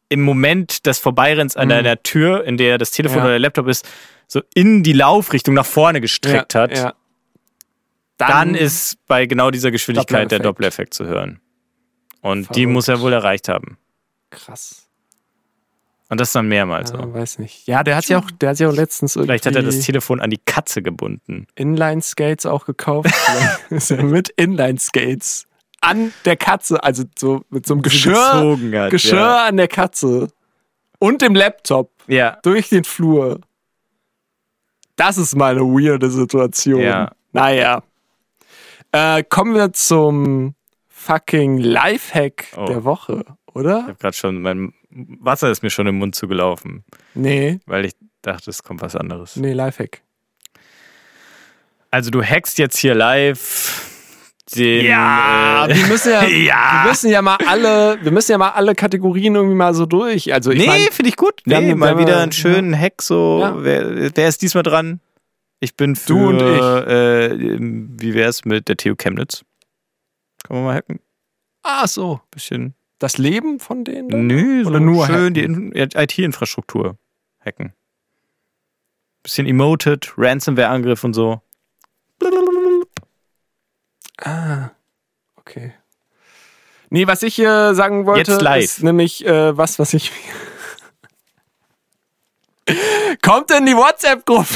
im 0.09 0.23
Moment 0.23 0.87
des 0.87 0.99
Vorbeirenns 0.99 1.57
an 1.57 1.67
Mhm. 1.67 1.71
deiner 1.71 2.03
Tür, 2.03 2.45
in 2.45 2.57
der 2.57 2.79
das 2.79 2.91
Telefon 2.91 3.19
Ja. 3.19 3.23
oder 3.25 3.33
der 3.33 3.39
Laptop 3.41 3.69
ist, 3.69 3.89
so 4.29 4.41
in 4.55 4.83
die 4.83 4.93
Laufrichtung 4.93 5.55
nach 5.55 5.67
vorne 5.67 6.01
gestreckt 6.01 6.55
ja, 6.55 6.61
hat, 6.63 6.77
Ja. 6.77 6.95
dann, 8.17 8.55
ist 8.55 8.99
bei 9.07 9.27
genau 9.27 9.51
dieser 9.51 9.71
Geschwindigkeit 9.71 10.31
der 10.31 10.39
Dopplereffekt. 10.41 10.95
Zu 10.95 11.07
hören. 11.07 11.41
Und 12.23 12.49
die 12.57 12.63
Verrückt. 12.63 12.73
muss 12.73 12.89
er 12.89 13.01
wohl 13.01 13.13
erreicht 13.13 13.49
haben. 13.49 13.79
krass. 14.31 14.86
Und 16.09 16.21
das 16.21 16.33
dann 16.33 16.47
mehrmals. 16.49 16.93
Ja, 16.93 17.03
so. 17.03 17.15
weiß 17.15 17.39
nicht. 17.41 17.67
Ja, 17.67 17.83
der 17.83 17.97
hat 17.97 18.07
ja 18.09 18.19
auch, 18.19 18.31
der 18.31 18.51
hat 18.51 18.59
ja 18.61 18.69
auch 18.69 18.73
letztens 18.75 19.17
irgendwie 19.17 19.29
Vielleicht 19.33 19.47
hat 19.47 19.57
er 19.57 19.63
das 19.63 19.81
Telefon 19.81 20.21
an 20.21 20.31
die 20.31 20.39
Katze 20.45 20.81
gebunden. 20.83 21.47
Inline 21.57 22.01
Skates 22.03 22.47
auch 22.47 22.65
gekauft. 22.65 23.11
Ist 23.71 23.91
er 23.91 24.05
mit 24.05 24.29
Inline 24.31 24.79
Skates 24.79 25.47
an 25.81 26.13
der 26.25 26.37
Katze, 26.37 26.83
also 26.83 27.05
so 27.19 27.43
mit 27.51 27.67
so 27.67 27.75
einem 27.75 27.83
Geschirr, 27.83 28.13
gezogen 28.15 28.79
hat, 28.79 28.91
Geschirr 28.91 29.17
ja. 29.19 29.47
an 29.47 29.57
der 29.57 29.69
Katze 29.69 30.29
und 30.99 31.23
dem 31.23 31.35
Laptop 31.35 31.91
Ja. 32.07 32.39
durch 32.43 32.69
den 32.71 32.85
Flur. 32.85 33.41
Das 34.97 35.19
ist 35.19 35.37
mal 35.37 35.53
eine 35.53 35.61
weirde 35.63 36.11
Situation. 36.11 36.81
Ja. 36.81 37.13
Naja. 37.33 37.83
Äh, 38.93 39.23
kommen 39.25 39.55
wir 39.55 39.73
zum 39.73 40.55
fucking 40.89 41.59
Lifehack 41.59 42.47
Oh. 42.57 42.65
der 42.65 42.85
Woche, 42.85 43.25
Ich 43.49 43.55
oder? 43.55 43.83
habe 43.83 43.95
gerade 43.97 44.17
schon, 44.17 44.41
mein 44.41 44.73
Wasser 44.91 45.51
ist 45.51 45.63
mir 45.63 45.71
schon 45.71 45.87
im 45.87 45.97
Mund 45.99 46.15
zugelaufen, 46.15 46.85
Nee, 47.15 47.61
weil 47.67 47.85
ich 47.87 47.93
dachte, 48.23 48.51
es 48.51 48.63
kommt 48.63 48.81
was 48.83 48.97
anderes. 48.97 49.37
nee, 49.37 49.53
Lifehack. 49.53 50.03
Also 51.91 52.11
du 52.11 52.23
hackst 52.23 52.59
jetzt 52.59 52.77
hier 52.79 52.95
live 52.95 53.93
den. 54.55 54.87
Ja, 54.87 55.67
äh, 55.69 55.75
wir 55.75 55.87
müssen 55.87 56.13
ja, 56.13 56.25
Ja. 56.27 56.83
wir 56.85 56.91
müssen 56.91 57.11
ja 57.11 57.23
mal 57.23 57.37
alle, 57.47 57.99
wir 58.03 58.13
müssen 58.13 58.33
ja 58.33 58.39
mal 58.39 58.51
alle 58.51 58.75
Kategorien 58.75 59.35
irgendwie 59.35 59.57
mal 59.57 59.75
so 59.75 59.87
durch. 59.87 60.33
Also 60.33 60.51
ich 60.53 60.59
nee, 60.67 60.89
finde 60.93 61.09
ich 61.09 61.17
gut. 61.17 61.41
wir 61.45 61.61
Nee, 61.61 61.71
haben- 61.71 61.79
mal 61.79 61.97
wir 61.97 62.07
wieder 62.07 62.21
einen 62.21 62.33
schönen 62.33 62.79
Hack. 62.79 63.03
So, 63.03 63.41
Ja. 63.41 63.55
wer, 63.65 64.15
wer 64.17 64.29
ist 64.29 64.43
diesmal 64.43 64.63
dran? 64.63 65.01
Ich 65.59 65.75
bin 65.77 65.97
für. 65.97 66.07
Du 66.13 66.29
und 66.29 66.37
ich. 66.41 66.63
Äh, 66.89 67.57
wie 67.59 68.15
wär's 68.15 68.45
mit 68.45 68.69
der 68.69 68.77
TU 68.77 68.95
Chemnitz? 68.95 69.43
Kann 70.45 70.57
man 70.57 70.65
mal 70.67 70.75
hacken? 70.77 71.01
ah 71.65 71.87
so, 71.89 72.21
Bisschen. 72.31 72.75
Das 72.99 73.19
Leben 73.19 73.59
von 73.61 73.85
denen? 73.85 74.27
Nö, 74.27 74.65
so 74.65 74.71
Oder 74.71 74.81
nur 74.81 75.07
schön 75.07 75.15
hacken? 75.17 75.35
die 75.35 75.43
In- 75.43 75.73
IT-Infrastruktur 75.75 76.97
hacken. 77.45 77.73
Bisschen 79.23 79.47
emoted, 79.47 80.13
Ransomware-Angriff 80.17 81.05
und 81.05 81.15
so. 81.15 81.41
Ah, 84.19 84.71
okay. 85.37 85.75
Nee, 86.91 87.07
was 87.07 87.23
ich 87.23 87.39
äh, 87.39 87.75
sagen 87.75 88.07
wollte, 88.07 88.33
ist 88.59 88.83
nämlich 88.83 89.27
äh, 89.27 89.57
was, 89.57 89.79
was 89.79 89.93
ich. 89.93 90.13
Kommt 93.23 93.51
in 93.51 93.67
die 93.67 93.75
WhatsApp-Gruppe 93.77 94.47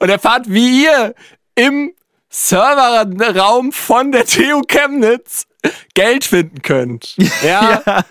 und 0.00 0.08
erfahrt, 0.08 0.48
wie 0.48 0.84
ihr 0.84 1.14
im 1.54 1.94
Serverraum 2.28 3.72
von 3.72 4.12
der 4.12 4.24
TU 4.26 4.62
Chemnitz 4.68 5.46
Geld 5.94 6.24
finden 6.24 6.62
könnt. 6.62 7.16
Ja. 7.42 8.04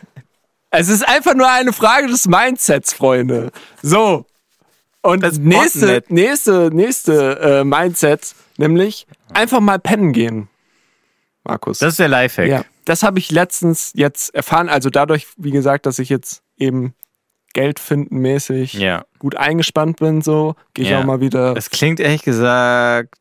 Es 0.72 0.90
ist 0.90 1.08
einfach 1.08 1.34
nur 1.36 1.50
eine 1.50 1.72
Frage 1.72 2.08
des 2.08 2.28
Mindsets, 2.28 2.92
Freunde. 2.94 3.52
So. 3.82 4.26
Und 5.02 5.22
das 5.24 5.38
nächste, 5.38 6.04
nächste, 6.10 6.70
nächste 6.74 7.40
äh, 7.40 7.64
Mindset, 7.64 8.34
nämlich 8.58 9.08
einfach 9.34 9.60
mal 9.62 9.80
pennen 9.80 10.12
gehen. 10.12 10.50
Markus. 11.44 11.80
Das 11.80 11.94
ist 11.94 12.00
der 12.00 12.08
Lifehack. 12.10 12.50
ja, 12.50 12.66
das 12.86 13.04
habe 13.04 13.20
ich 13.20 13.32
letztens 13.32 13.92
jetzt 13.94 14.34
erfahren. 14.34 14.68
Also 14.68 14.90
dadurch, 14.90 15.28
wie 15.38 15.52
gesagt, 15.52 15.86
dass 15.86 16.00
ich 16.00 16.10
jetzt 16.10 16.42
eben 16.58 16.94
Geld 17.54 17.80
finden 17.80 18.18
mäßig 18.18 18.74
Ja. 18.74 19.06
gut 19.20 19.38
eingespannt 19.38 20.00
bin, 20.00 20.22
so 20.22 20.56
gehe 20.74 20.84
ich 20.86 20.92
Ja. 20.92 21.00
auch 21.00 21.06
mal 21.06 21.22
wieder. 21.22 21.56
Es 21.56 21.70
klingt 21.70 22.00
ehrlich 22.02 22.24
gesagt 22.24 23.16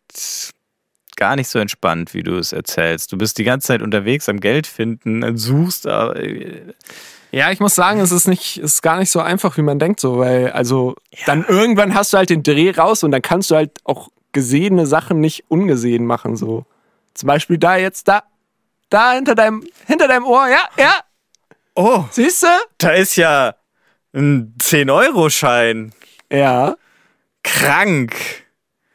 gar 1.16 1.36
nicht 1.36 1.48
so 1.48 1.58
entspannt, 1.58 2.14
wie 2.14 2.22
du 2.22 2.36
es 2.36 2.52
erzählst. 2.52 3.12
Du 3.12 3.18
bist 3.18 3.38
die 3.38 3.44
ganze 3.44 3.68
Zeit 3.68 3.82
unterwegs 3.82 4.28
am 4.28 4.40
Geld 4.40 4.66
finden, 4.66 5.36
suchst. 5.36 5.86
aber, 5.86 6.16
äh, 6.16 6.72
Ja, 7.30 7.50
ich 7.50 7.60
muss 7.60 7.74
sagen, 7.74 8.00
es 8.00 8.12
ist 8.12 8.28
nicht, 8.28 8.58
es 8.58 8.74
ist 8.74 8.82
gar 8.82 8.98
nicht 8.98 9.10
so 9.10 9.20
einfach, 9.20 9.56
wie 9.56 9.62
man 9.62 9.78
denkt, 9.78 10.00
so, 10.00 10.18
weil, 10.18 10.50
also, 10.52 10.94
dann 11.26 11.44
irgendwann 11.44 11.94
hast 11.94 12.12
du 12.12 12.16
halt 12.18 12.30
den 12.30 12.42
Dreh 12.42 12.70
raus 12.70 13.02
und 13.02 13.10
dann 13.10 13.22
kannst 13.22 13.50
du 13.50 13.56
halt 13.56 13.72
auch 13.84 14.08
gesehene 14.32 14.86
Sachen 14.86 15.20
nicht 15.20 15.44
ungesehen 15.48 16.06
machen, 16.06 16.36
so. 16.36 16.64
Zum 17.14 17.26
Beispiel 17.28 17.58
da 17.58 17.76
jetzt, 17.76 18.08
da, 18.08 18.22
da 18.90 19.12
hinter 19.12 19.34
deinem, 19.34 19.64
hinter 19.86 20.08
deinem 20.08 20.24
Ohr, 20.26 20.48
ja, 20.48 20.68
ja, 20.78 20.94
Oh, 21.76 22.04
siehst 22.12 22.44
du? 22.44 22.46
da 22.78 22.90
ist 22.90 23.16
ja 23.16 23.56
ein 24.12 24.54
10-Euro-Schein. 24.60 25.92
Ja, 26.30 26.76
Krank. 27.42 28.14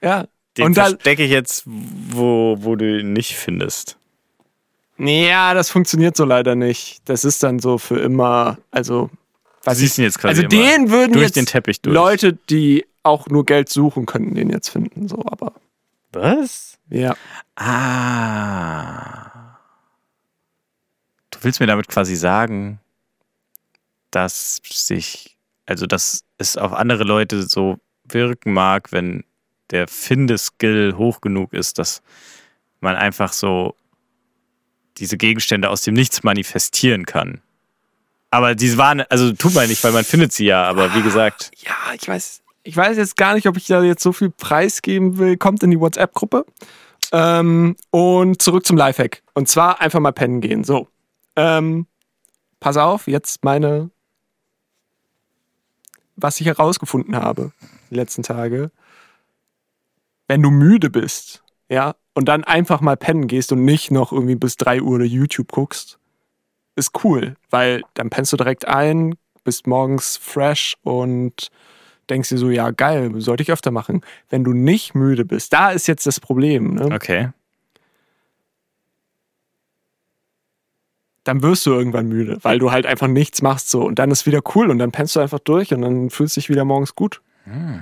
ja. 0.01 0.26
Den 0.60 0.68
und 0.68 0.78
dann, 0.78 0.91
verstecke 0.91 1.24
ich 1.24 1.32
jetzt, 1.32 1.64
wo, 1.66 2.57
wo 2.60 2.76
du 2.76 2.99
ihn 2.99 3.14
nicht 3.14 3.38
findest. 3.38 3.97
ja, 4.97 5.53
das 5.53 5.70
funktioniert 5.70 6.18
so 6.18 6.26
leider 6.26 6.55
nicht. 6.55 6.99
Das 7.05 7.24
ist 7.24 7.41
dann 7.43 7.60
so 7.60 7.78
für 7.78 7.99
immer, 7.99 8.57
also, 8.72 9.10
Du 9.64 9.74
siehst 9.74 9.97
ihn 9.97 10.03
jetzt 10.03 10.20
quasi 10.20 10.43
also 10.43 10.55
immer 10.55 10.60
den 10.68 10.89
würden 10.89 11.14
durch 11.14 11.26
jetzt 11.26 11.38
den 11.38 11.45
Teppich 11.45 11.82
durch. 11.82 11.93
Leute, 11.93 12.34
die 12.34 12.86
auch 13.03 13.28
nur 13.28 13.45
Geld 13.45 13.70
suchen, 13.70 14.05
könnten 14.05 14.36
den 14.36 14.49
jetzt 14.49 14.70
finden, 14.70 15.07
so, 15.07 15.24
aber, 15.26 15.53
Was? 16.12 16.78
ja. 16.89 17.16
Ah. 17.55 19.55
Du 21.32 21.39
willst 21.41 21.62
mir 21.62 21.68
damit 21.68 21.88
quasi 21.88 22.16
sagen, 22.16 22.80
dass 24.12 24.60
sich, 24.66 25.38
also 25.66 25.86
dass 25.86 26.26
es 26.38 26.57
auf 26.57 26.74
andere 26.74 27.05
Leute 27.05 27.43
so 27.43 27.78
wirken 28.03 28.51
mag, 28.51 28.91
wenn 28.91 29.24
der 29.72 29.88
Findeskill 29.88 30.95
hoch 30.97 31.22
genug 31.22 31.53
ist, 31.53 31.80
dass 31.80 32.01
man 32.82 32.95
einfach 32.95 33.34
so 33.34 33.76
diese 34.97 35.17
Gegenstände 35.17 35.70
aus 35.70 35.82
dem 35.82 35.93
Nichts 35.93 36.24
manifestieren 36.24 37.05
kann. 37.05 37.41
Aber 38.32 38.55
die 38.55 38.78
waren, 38.78 39.01
also 39.01 39.32
tut 39.34 39.53
man 39.53 39.67
nicht, 39.67 39.84
weil 39.84 39.91
man 39.91 40.03
findet 40.03 40.34
sie 40.34 40.45
ja, 40.45 40.63
aber 40.63 40.93
wie 40.93 41.01
gesagt, 41.01 41.51
Ja, 41.65 41.93
ich 41.93 42.07
weiß, 42.07 42.41
ich 42.63 42.78
weiß 42.78 42.97
jetzt 42.97 43.17
gar 43.17 43.34
nicht, 43.34 43.47
ob 43.47 43.57
ich 43.57 43.67
da 43.67 43.82
jetzt 43.82 44.03
so 44.03 44.11
viel 44.11 44.30
preisgeben 44.30 45.17
will. 45.17 45.38
Kommt 45.38 45.63
in 45.63 45.72
die 45.72 45.80
WhatsApp-Gruppe. 45.80 46.45
Ähm, 47.11 47.76
und 47.89 48.41
zurück 48.41 48.65
zum 48.65 48.78
Lifehack. 48.78 49.24
Und 49.34 49.49
zwar 49.49 49.82
einfach 49.82 49.99
mal 49.99 50.11
pennen 50.11 50.41
gehen. 50.41 50.63
So. 50.63 50.88
Ähm, 51.36 51.88
pass 52.59 52.78
auf, 52.78 53.07
jetzt 53.07 53.43
meine, 53.43 53.89
was 56.15 56.39
ich 56.39 56.45
herausgefunden 56.45 57.15
habe 57.15 57.51
die 57.89 57.95
letzten 57.95 58.24
Tage. 58.24 58.72
Wenn 60.30 60.43
du 60.43 60.51
müde 60.51 60.89
bist, 60.89 61.43
ja, 61.69 61.95
und 62.13 62.30
dann 62.30 62.43
einfach 62.43 62.82
mal 62.82 62.95
pennen 62.95 63.27
gehst 63.27 63.51
und 63.51 63.65
nicht 63.65 63.91
noch 63.91 64.13
irgendwie 64.13 64.36
bis 64.36 64.55
3 64.57 64.82
Uhr 64.82 65.01
YouTube 65.01 65.51
guckst, 65.51 65.99
ist 66.75 67.03
cool, 67.03 67.36
weil 67.49 67.82
dann 67.95 68.09
pennst 68.09 68.32
du 68.32 68.38
direkt 68.38 68.67
ein, 68.67 69.15
bist 69.43 69.67
morgens 69.67 70.17
fresh 70.17 70.75
und 70.84 71.49
denkst 72.09 72.30
dir 72.30 72.38
so, 72.38 72.49
ja, 72.51 72.69
geil, 72.69 73.11
sollte 73.17 73.41
ich 73.41 73.51
öfter 73.51 73.71
machen. 73.71 74.01
Wenn 74.30 74.43
du 74.43 74.53
nicht 74.53 74.93
müde 74.93 75.25
bist, 75.25 75.51
da 75.51 75.71
ist 75.71 75.88
jetzt 75.88 76.05
das 76.05 76.19
Problem. 76.19 76.75
Ne? 76.75 76.86
Okay. 76.93 77.30
Dann 81.23 81.41
wirst 81.41 81.65
du 81.65 81.71
irgendwann 81.71 82.07
müde, 82.07 82.38
weil 82.43 82.59
du 82.59 82.71
halt 82.71 82.86
einfach 82.86 83.07
nichts 83.07 83.41
machst 83.41 83.69
so. 83.69 83.84
Und 83.84 83.97
dann 83.97 84.11
ist 84.11 84.25
wieder 84.27 84.41
cool 84.55 84.69
und 84.69 84.77
dann 84.77 84.91
pennst 84.91 85.15
du 85.15 85.19
einfach 85.19 85.39
durch 85.39 85.73
und 85.73 85.82
dann 85.82 86.09
fühlst 86.11 86.38
du 86.38 86.41
dich 86.41 86.49
wieder 86.49 86.65
morgens 86.65 86.93
gut. 86.93 87.21
Hm. 87.45 87.82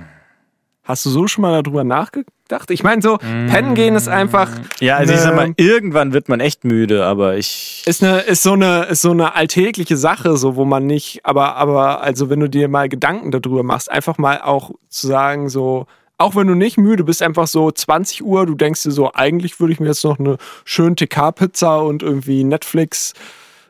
Hast 0.88 1.04
du 1.04 1.10
so 1.10 1.28
schon 1.28 1.42
mal 1.42 1.62
darüber 1.62 1.84
nachgedacht? 1.84 2.70
Ich 2.70 2.82
meine, 2.82 3.02
so, 3.02 3.18
pennen 3.18 3.74
gehen 3.74 3.94
ist 3.94 4.08
einfach. 4.08 4.50
Ja, 4.80 4.96
also 4.96 5.12
ich 5.12 5.20
sag 5.20 5.36
mal, 5.36 5.52
irgendwann 5.56 6.14
wird 6.14 6.30
man 6.30 6.40
echt 6.40 6.64
müde, 6.64 7.04
aber 7.04 7.36
ich. 7.36 7.82
ist 7.86 8.02
eine 8.02 8.20
ist 8.20 8.42
so 8.42 8.54
eine 8.54 8.84
ist 8.84 9.02
so 9.02 9.10
eine 9.10 9.34
alltägliche 9.34 9.98
Sache 9.98 10.38
so 10.38 10.56
wo 10.56 10.64
man 10.64 10.86
nicht 10.86 11.20
aber 11.24 11.56
aber 11.56 12.02
also 12.02 12.30
wenn 12.30 12.40
du 12.40 12.48
dir 12.48 12.68
mal 12.68 12.88
Gedanken 12.88 13.30
darüber 13.30 13.62
machst 13.62 13.90
einfach 13.90 14.16
mal 14.16 14.40
auch 14.40 14.70
zu 14.88 15.06
sagen 15.06 15.50
so 15.50 15.84
auch 16.16 16.34
wenn 16.36 16.46
du 16.46 16.54
nicht 16.54 16.78
müde 16.78 17.04
bist 17.04 17.22
einfach 17.22 17.46
so 17.46 17.70
20 17.70 18.24
Uhr 18.24 18.46
du 18.46 18.54
denkst 18.54 18.82
dir 18.82 18.90
so 18.90 19.12
eigentlich 19.12 19.60
würde 19.60 19.74
ich 19.74 19.80
mir 19.80 19.88
jetzt 19.88 20.04
noch 20.04 20.18
eine 20.18 20.38
schöne 20.64 20.96
TK 20.96 21.32
Pizza 21.34 21.82
und 21.82 22.02
irgendwie 22.02 22.44
Netflix 22.44 23.12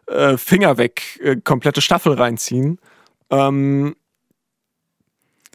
äh, 0.06 0.36
Finger 0.36 0.78
weg 0.78 1.18
äh, 1.20 1.36
komplette 1.42 1.80
Staffel 1.80 2.12
reinziehen 2.12 2.78
ähm, 3.30 3.96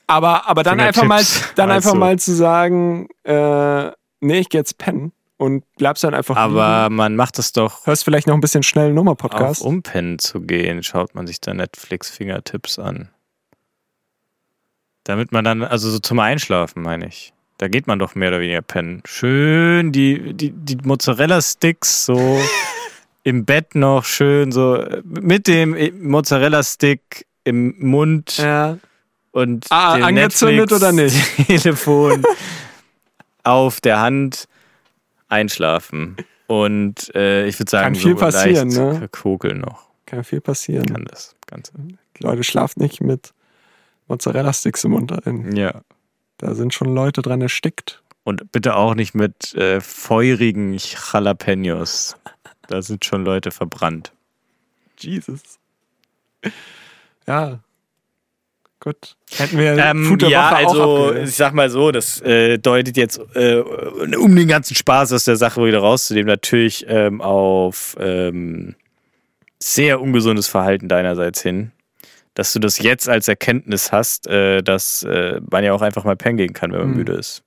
aber 0.08 0.48
aber 0.48 0.64
dann 0.64 0.80
einfach 0.80 1.04
mal 1.04 1.24
dann 1.56 1.72
einfach 1.72 1.92
also. 1.92 2.00
mal 2.00 2.20
zu 2.20 2.34
sagen 2.36 3.08
äh, 3.24 3.92
nee 4.20 4.40
ich 4.40 4.50
geh 4.50 4.58
jetzt 4.58 4.78
pennen 4.78 5.12
und 5.38 5.64
bleibst 5.76 6.04
dann 6.04 6.14
einfach 6.14 6.38
aber 6.38 6.84
liegen. 6.84 6.96
man 6.96 7.16
macht 7.16 7.38
es 7.40 7.52
doch, 7.52 7.86
hörst 7.86 8.06
vielleicht 8.06 8.28
noch 8.28 8.36
ein 8.36 8.42
bisschen 8.42 8.64
schnell 8.64 8.86
einen 8.88 8.96
Nummer-Podcast. 8.96 9.62
um 9.62 9.82
pennen 9.82 10.20
zu 10.20 10.42
gehen, 10.42 10.84
schaut 10.84 11.16
man 11.16 11.28
sich 11.28 11.42
da 11.42 11.54
Netflix-Fingertipps 11.54 12.80
an. 12.80 13.10
Damit 15.04 15.34
man 15.34 15.44
dann, 15.44 15.64
also 15.64 15.90
so 15.90 16.00
zum 16.00 16.20
Einschlafen, 16.20 16.82
meine 16.82 17.08
ich. 17.08 17.34
Da 17.58 17.68
geht 17.68 17.88
man 17.88 18.00
doch 18.00 18.16
mehr 18.16 18.30
oder 18.30 18.40
weniger 18.40 18.62
pennen. 18.62 19.04
Schön 19.06 19.92
die, 19.92 20.34
die, 20.34 20.52
die 20.52 20.78
Mozzarella-Sticks 20.78 22.06
so 22.06 22.40
im 23.24 23.44
Bett 23.44 23.76
noch 23.76 24.06
schön 24.06 24.52
so 24.52 24.84
mit 25.04 25.48
dem 25.48 25.76
Mozzarella-Stick 26.10 27.26
im 27.44 27.76
Mund 27.80 28.38
Ja. 28.38 28.78
Und 29.34 29.66
Ah, 29.70 29.96
dem 29.98 30.06
angezündet 30.06 30.72
oder 30.72 30.92
nicht? 30.94 31.18
Telefon 31.48 32.24
auf 33.44 33.82
der 33.82 34.00
Hand 34.00 34.48
einschlafen. 35.28 36.16
Und 36.48 37.14
äh, 37.16 37.48
ich 37.48 37.60
würde 37.60 37.70
sagen, 37.70 37.94
Kann 37.94 37.96
viel 37.96 38.12
so 38.14 38.18
passieren, 38.20 38.68
ne? 38.70 38.96
verkokeln 39.00 39.60
noch. 39.60 39.88
Kann 40.06 40.24
viel 40.24 40.40
passieren. 40.42 40.86
Kann 40.86 41.06
das 41.06 41.36
Ganze. 41.48 41.74
Leute, 42.20 42.44
schlaft 42.44 42.78
nicht 42.78 43.02
mit 43.02 43.34
Mozzarella-Sticks 44.08 44.84
im 44.84 44.92
Mund. 44.92 45.12
Ja. 45.54 45.82
Da 46.38 46.54
sind 46.56 46.74
schon 46.74 46.94
Leute 46.94 47.22
dran 47.22 47.42
erstickt. 47.42 48.02
Und 48.24 48.52
bitte 48.52 48.76
auch 48.76 48.96
nicht 48.96 49.16
mit 49.16 49.54
äh, 49.56 49.82
feurigen 49.82 50.78
Jalapenos. 50.78 52.16
Da 52.68 52.82
sind 52.82 53.04
schon 53.04 53.26
Leute 53.26 53.52
verbrannt. 53.52 54.14
Jesus. 54.98 55.42
Ja. 57.28 57.60
Gut. 58.84 59.16
Hätten 59.38 59.58
wir 59.58 59.78
Ähm, 59.78 60.04
Food 60.04 60.24
der 60.24 60.30
ja, 60.30 60.52
Woche 60.52 60.56
also 60.58 61.14
ich 61.16 61.36
sag 61.36 61.54
mal 61.54 61.70
so, 61.70 61.92
das 61.94 62.20
äh, 62.20 62.58
deutet 62.58 62.98
jetzt, 62.98 63.18
äh, 63.34 63.60
um 63.62 64.36
den 64.36 64.50
ganzen 64.50 64.76
Spaß 64.76 65.14
aus 65.14 65.24
der 65.24 65.38
Sache 65.38 65.64
wieder 65.64 65.80
rauszunehmen, 65.80 66.28
natürlich 66.28 66.84
ähm, 66.90 67.22
auf 67.22 67.96
ähm, 67.98 68.76
sehr 69.58 70.02
ungesundes 70.02 70.50
Verhalten 70.50 70.90
deinerseits 70.90 71.42
hin. 71.42 71.72
Dass 72.34 72.52
du 72.52 72.60
das 72.60 72.78
jetzt 72.80 73.08
als 73.08 73.30
Erkenntnis 73.30 73.94
hast, 73.94 74.28
äh, 74.28 74.62
dass 74.62 75.04
äh, 75.04 75.40
man 75.50 75.64
ja 75.64 75.72
auch 75.72 75.82
einfach 75.82 76.04
mal 76.04 76.18
pennen 76.18 76.36
gehen 76.36 76.52
kann, 76.52 76.74
wenn 76.74 76.80
man 76.80 76.90
Hm. 76.90 76.98
müde 76.98 77.14
ist. 77.14 77.42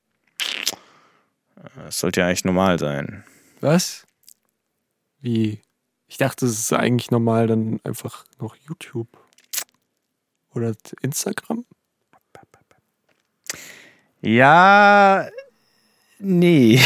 Das 1.84 2.00
sollte 2.00 2.20
ja 2.20 2.28
eigentlich 2.28 2.46
normal 2.46 2.78
sein. 2.78 3.24
Was? 3.60 4.06
Wie? 5.20 5.60
Ich 6.08 6.16
dachte, 6.16 6.46
es 6.46 6.58
ist 6.58 6.72
eigentlich 6.72 7.10
normal, 7.10 7.46
dann 7.46 7.78
einfach 7.84 8.24
noch 8.40 8.56
YouTube. 8.66 9.08
Oder 10.56 10.72
Instagram? 11.02 11.66
Ja, 14.22 15.28
nee. 16.18 16.80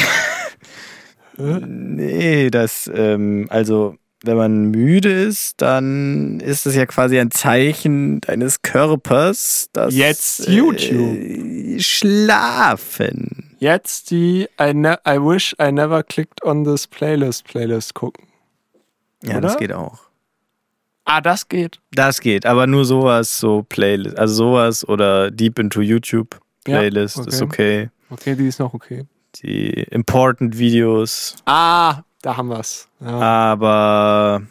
Nee, 1.39 2.51
das, 2.51 2.91
ähm, 2.93 3.47
also, 3.49 3.97
wenn 4.25 4.37
man 4.37 4.64
müde 4.73 5.11
ist, 5.11 5.62
dann 5.62 6.41
ist 6.41 6.66
das 6.66 6.75
ja 6.75 6.85
quasi 6.85 7.18
ein 7.18 7.31
Zeichen 7.31 8.21
deines 8.21 8.61
Körpers, 8.62 9.68
dass. 9.73 9.95
Jetzt 9.95 10.49
YouTube. 10.49 11.16
Äh, 11.16 11.81
schlafen. 11.81 13.55
Jetzt 13.61 14.11
die 14.11 14.49
I, 14.61 14.75
ne 14.75 14.99
I 15.07 15.16
wish 15.16 15.55
I 15.62 15.71
never 15.71 16.03
clicked 16.03 16.45
on 16.45 16.64
this 16.64 16.89
playlist 16.89 17.45
Playlist 17.45 17.95
gucken. 17.95 18.27
Ja, 19.23 19.39
Oder? 19.39 19.41
das 19.43 19.57
geht 19.59 19.73
auch. 19.73 20.10
Ah, 21.13 21.21
das 21.21 21.49
geht. 21.49 21.81
Das 21.93 22.21
geht, 22.21 22.47
aber 22.47 22.69
nur 22.69 22.85
sowas, 22.85 23.39
so 23.41 23.65
Playlist, 23.69 24.17
also 24.17 24.35
sowas 24.35 24.89
oder 24.89 25.31
Deep 25.33 25.59
into 25.59 25.81
YouTube 25.81 26.39
Playlist 26.65 27.17
Ja, 27.17 27.25
ist 27.25 27.43
okay. 27.43 27.91
Okay, 28.11 28.37
die 28.37 28.47
ist 28.47 28.61
noch 28.61 28.75
okay. 28.75 29.07
Die 29.43 29.71
Important 29.91 30.57
Videos, 30.57 31.35
Ah, 31.47 32.03
da 32.23 32.37
haben 32.37 32.49
wir's. 32.49 32.87
Ja. 33.01 33.09
aber 33.21 34.43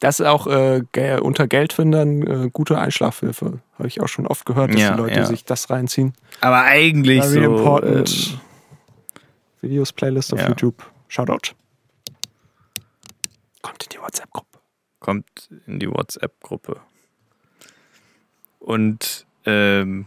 Das 0.00 0.20
ist 0.20 0.26
auch 0.26 0.46
äh, 0.46 0.82
unter 1.20 1.46
Geldfindern 1.46 2.22
äh, 2.46 2.50
gute 2.50 2.78
Einschlafhilfe. 2.78 3.60
Habe 3.78 3.88
ich 3.88 4.00
auch 4.00 4.08
schon 4.08 4.26
oft 4.26 4.46
gehört, 4.46 4.72
dass 4.72 4.80
Ja, 4.80 4.92
die 4.92 4.98
Leute 5.02 5.18
ja. 5.20 5.26
sich 5.26 5.44
das 5.44 5.68
reinziehen. 5.68 6.14
aber 6.40 6.62
eigentlich 6.62 7.20
Very 7.24 7.44
so 7.44 7.56
important. 7.58 8.30
ähm, 8.32 8.40
Videos, 9.60 9.92
Playlist 9.92 10.32
auf. 10.32 10.40
YouTube. 10.48 10.82
Shoutout. 11.08 11.52
Kommt 13.60 13.82
in 13.84 13.88
die 13.92 13.98
WhatsApp-Gruppe. 14.00 14.49
Kommt 15.00 15.48
in 15.66 15.80
die 15.80 15.90
WhatsApp-Gruppe. 15.90 16.80
Und 18.58 19.26
ähm, 19.46 20.06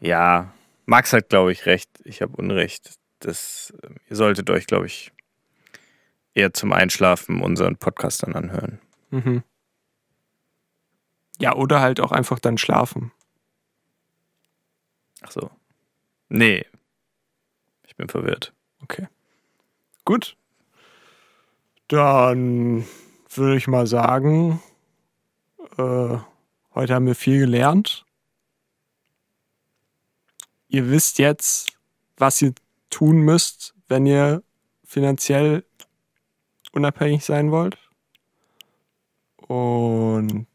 ja, 0.00 0.52
Max 0.86 1.12
hat, 1.12 1.28
glaube 1.28 1.52
ich, 1.52 1.66
recht. 1.66 1.90
Ich 2.04 2.22
habe 2.22 2.36
Unrecht. 2.36 2.94
Das, 3.20 3.72
ähm, 3.82 3.96
ihr 4.08 4.16
solltet 4.16 4.50
euch, 4.50 4.66
glaube 4.66 4.86
ich, 4.86 5.12
eher 6.34 6.52
zum 6.52 6.72
Einschlafen 6.72 7.40
unseren 7.40 7.76
Podcast 7.76 8.22
dann 8.22 8.34
anhören. 8.34 8.80
Mhm. 9.10 9.42
Ja, 11.38 11.54
oder 11.54 11.80
halt 11.80 12.00
auch 12.00 12.12
einfach 12.12 12.38
dann 12.38 12.58
schlafen. 12.58 13.12
Ach 15.22 15.30
so. 15.30 15.50
Nee. 16.28 16.64
Ich 17.86 17.96
bin 17.96 18.08
verwirrt. 18.08 18.52
Okay. 18.82 19.08
Gut. 20.04 20.36
Dann 21.88 22.86
würde 23.38 23.56
ich 23.56 23.68
mal 23.68 23.86
sagen, 23.86 24.62
äh, 25.78 26.16
heute 26.74 26.94
haben 26.94 27.06
wir 27.06 27.14
viel 27.14 27.40
gelernt. 27.40 28.04
Ihr 30.68 30.90
wisst 30.90 31.18
jetzt, 31.18 31.76
was 32.16 32.42
ihr 32.42 32.54
tun 32.90 33.18
müsst, 33.18 33.74
wenn 33.88 34.06
ihr 34.06 34.42
finanziell 34.84 35.64
unabhängig 36.72 37.24
sein 37.24 37.50
wollt. 37.50 37.78
Und 39.36 40.46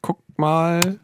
guckt 0.00 0.38
mal 0.38 1.00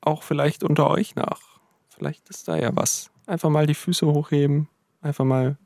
auch 0.00 0.22
vielleicht 0.22 0.64
unter 0.64 0.90
euch 0.90 1.14
nach. 1.14 1.40
Vielleicht 1.88 2.28
ist 2.30 2.48
da 2.48 2.56
ja 2.56 2.74
was. 2.74 3.10
Einfach 3.26 3.50
mal 3.50 3.66
die 3.66 3.74
Füße 3.74 4.06
hochheben. 4.06 4.68
Einfach 5.00 5.24
mal 5.24 5.56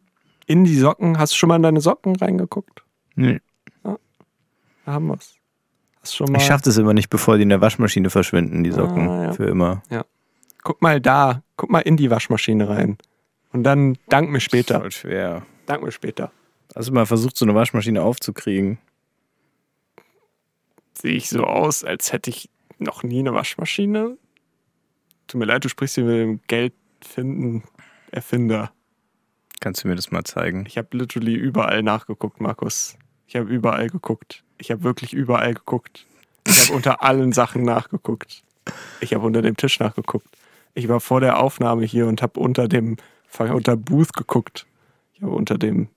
in 0.46 0.64
die 0.64 0.76
Socken. 0.76 1.18
Hast 1.18 1.32
du 1.32 1.36
schon 1.36 1.48
mal 1.48 1.56
in 1.56 1.62
deine 1.62 1.80
Socken 1.80 2.16
reingeguckt? 2.16 2.84
Nee. 3.14 3.40
Da 3.82 3.96
haben 4.86 5.06
wir's. 5.08 5.36
Hast 6.00 6.12
du 6.12 6.16
schon 6.18 6.32
mal. 6.32 6.38
Ich 6.38 6.44
schaffe 6.44 6.64
das 6.64 6.76
immer 6.76 6.92
nicht, 6.92 7.08
bevor 7.08 7.36
die 7.36 7.42
in 7.42 7.48
der 7.48 7.60
Waschmaschine 7.60 8.10
verschwinden, 8.10 8.62
die 8.64 8.72
Socken. 8.72 9.08
Ah, 9.08 9.24
ja. 9.24 9.32
Für 9.32 9.46
immer. 9.46 9.82
Guck 10.62 10.82
mal 10.82 11.00
da. 11.00 11.42
Guck 11.56 11.70
mal 11.70 11.80
in 11.80 11.96
die 11.96 12.10
Waschmaschine 12.10 12.68
rein. 12.68 12.98
Und 13.52 13.62
dann 13.62 13.96
dank 14.08 14.30
mir 14.30 14.40
später. 14.40 14.80
Voll 14.80 14.90
schwer. 14.90 15.46
Dank 15.66 15.82
mir 15.82 15.92
später. 15.92 16.32
Hast 16.74 16.88
du 16.88 16.92
mal 16.92 17.06
versucht, 17.06 17.36
so 17.36 17.44
eine 17.44 17.54
Waschmaschine 17.54 18.02
aufzukriegen? 18.02 18.78
Sehe 20.92 21.14
ich 21.14 21.28
so 21.28 21.44
aus, 21.44 21.84
als 21.84 22.12
hätte 22.12 22.30
ich 22.30 22.50
noch 22.78 23.02
nie 23.02 23.20
eine 23.20 23.32
Waschmaschine? 23.32 24.18
Tut 25.28 25.38
mir 25.38 25.46
leid, 25.46 25.64
du 25.64 25.68
sprichst 25.68 25.94
hier 25.94 26.04
mit 26.04 26.16
dem 26.16 26.40
Geld 26.46 26.74
finden 27.00 27.62
Erfinder. 28.10 28.72
Kannst 29.64 29.82
du 29.82 29.88
mir 29.88 29.94
das 29.94 30.10
mal 30.10 30.24
zeigen? 30.24 30.66
Ich 30.66 30.76
habe 30.76 30.94
literally 30.94 31.32
überall 31.32 31.82
nachgeguckt, 31.82 32.38
Markus. 32.38 32.98
Ich 33.26 33.34
habe 33.34 33.48
überall 33.48 33.88
geguckt. 33.88 34.44
Ich 34.58 34.70
habe 34.70 34.82
wirklich 34.82 35.14
überall 35.14 35.54
geguckt. 35.54 36.04
Ich 36.46 36.66
habe 36.66 36.74
unter 36.74 37.02
allen 37.02 37.32
Sachen 37.32 37.62
nachgeguckt. 37.62 38.42
Ich 39.00 39.14
habe 39.14 39.24
unter 39.24 39.40
dem 39.40 39.56
Tisch 39.56 39.80
nachgeguckt. 39.80 40.26
Ich 40.74 40.88
war 40.88 41.00
vor 41.00 41.20
der 41.22 41.38
Aufnahme 41.38 41.86
hier 41.86 42.06
und 42.08 42.20
habe 42.20 42.40
unter 42.40 42.68
dem 42.68 42.98
unter 43.38 43.74
Booth 43.74 44.12
geguckt. 44.12 44.66
Ich 45.14 45.22
habe 45.22 45.32
unter 45.32 45.56
dem 45.56 45.88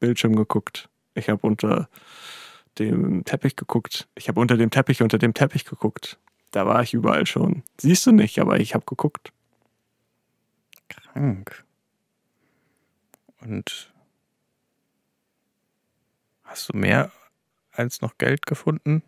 Bildschirm 0.00 0.34
geguckt. 0.34 0.88
Ich 1.12 1.28
habe 1.28 1.46
unter 1.46 1.90
dem 2.78 3.22
Teppich 3.26 3.56
geguckt. 3.56 4.08
Ich 4.14 4.28
habe 4.28 4.40
unter 4.40 4.56
dem 4.56 4.70
Teppich 4.70 5.02
unter 5.02 5.18
dem 5.18 5.34
Teppich 5.34 5.66
geguckt. 5.66 6.18
Da 6.52 6.64
war 6.64 6.82
ich 6.82 6.94
überall 6.94 7.26
schon. 7.26 7.64
Siehst 7.78 8.06
du 8.06 8.12
nicht, 8.12 8.38
aber 8.38 8.60
ich 8.60 8.72
habe 8.72 8.86
geguckt. 8.86 9.30
Krank. 10.88 11.64
Und 13.44 13.92
hast 16.44 16.70
du 16.70 16.76
mehr 16.76 17.12
als 17.72 18.00
noch 18.00 18.16
Geld 18.16 18.46
gefunden? 18.46 19.02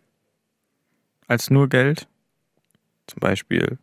Als 1.27 1.49
nur 1.49 1.67
Geld? 1.67 2.07
Zum 3.07 3.19
Beispiel 3.19 3.79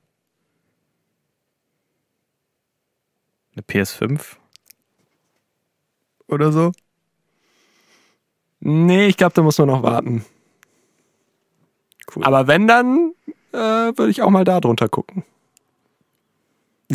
eine 3.52 3.62
PS5 3.62 4.36
oder 6.28 6.52
so? 6.52 6.72
Nee, 8.60 9.06
ich 9.06 9.16
glaube, 9.16 9.34
da 9.34 9.42
muss 9.42 9.58
man 9.58 9.68
noch 9.68 9.82
warten. 9.82 10.24
Cool. 12.14 12.24
Aber 12.24 12.46
wenn, 12.46 12.66
dann 12.66 13.12
äh, 13.52 13.56
würde 13.58 14.10
ich 14.10 14.22
auch 14.22 14.30
mal 14.30 14.44
da 14.44 14.60
drunter 14.60 14.88
gucken. 14.88 15.24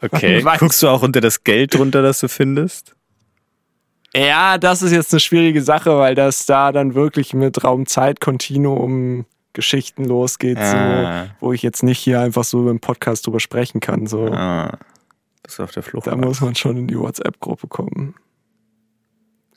okay. 0.00 0.42
Guckst 0.58 0.82
du 0.82 0.88
auch 0.88 1.02
unter 1.02 1.20
das 1.20 1.44
Geld 1.44 1.74
drunter, 1.74 2.02
das 2.02 2.20
du 2.20 2.28
findest? 2.28 2.94
Ja, 4.14 4.58
das 4.58 4.82
ist 4.82 4.92
jetzt 4.92 5.12
eine 5.12 5.20
schwierige 5.20 5.62
Sache, 5.62 5.96
weil 5.98 6.14
das 6.14 6.46
da 6.46 6.72
dann 6.72 6.94
wirklich 6.94 7.32
mit 7.32 7.62
Raum-Zeit-Kontinuum 7.62 9.24
Geschichten 9.52 10.04
losgeht, 10.04 10.58
ah. 10.58 11.24
so, 11.24 11.30
wo 11.40 11.52
ich 11.52 11.62
jetzt 11.62 11.82
nicht 11.82 11.98
hier 11.98 12.20
einfach 12.20 12.44
so 12.44 12.68
im 12.70 12.80
Podcast 12.80 13.26
drüber 13.26 13.40
sprechen 13.40 13.80
kann. 13.80 14.06
So. 14.06 14.26
Ah. 14.26 14.78
Bist 15.42 15.58
du 15.58 15.64
auf 15.64 15.72
der 15.72 15.82
Flucht? 15.82 16.06
Da 16.06 16.16
muss 16.16 16.40
man 16.40 16.54
schon 16.54 16.76
in 16.76 16.86
die 16.86 16.98
WhatsApp-Gruppe 16.98 17.66
kommen. 17.66 18.14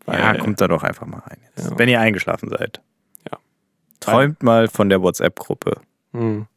Weil, 0.05 0.19
ja, 0.19 0.35
kommt 0.35 0.59
da 0.59 0.67
doch 0.67 0.83
einfach 0.83 1.05
mal 1.05 1.19
rein. 1.19 1.37
Jetzt, 1.55 1.69
ja. 1.69 1.77
Wenn 1.77 1.89
ihr 1.89 1.99
eingeschlafen 1.99 2.49
seid. 2.49 2.81
Ja. 3.31 3.37
Träumt 3.99 4.43
mal 4.43 4.67
von 4.67 4.89
der 4.89 5.01
WhatsApp-Gruppe. 5.01 5.79
Hm. 6.13 6.47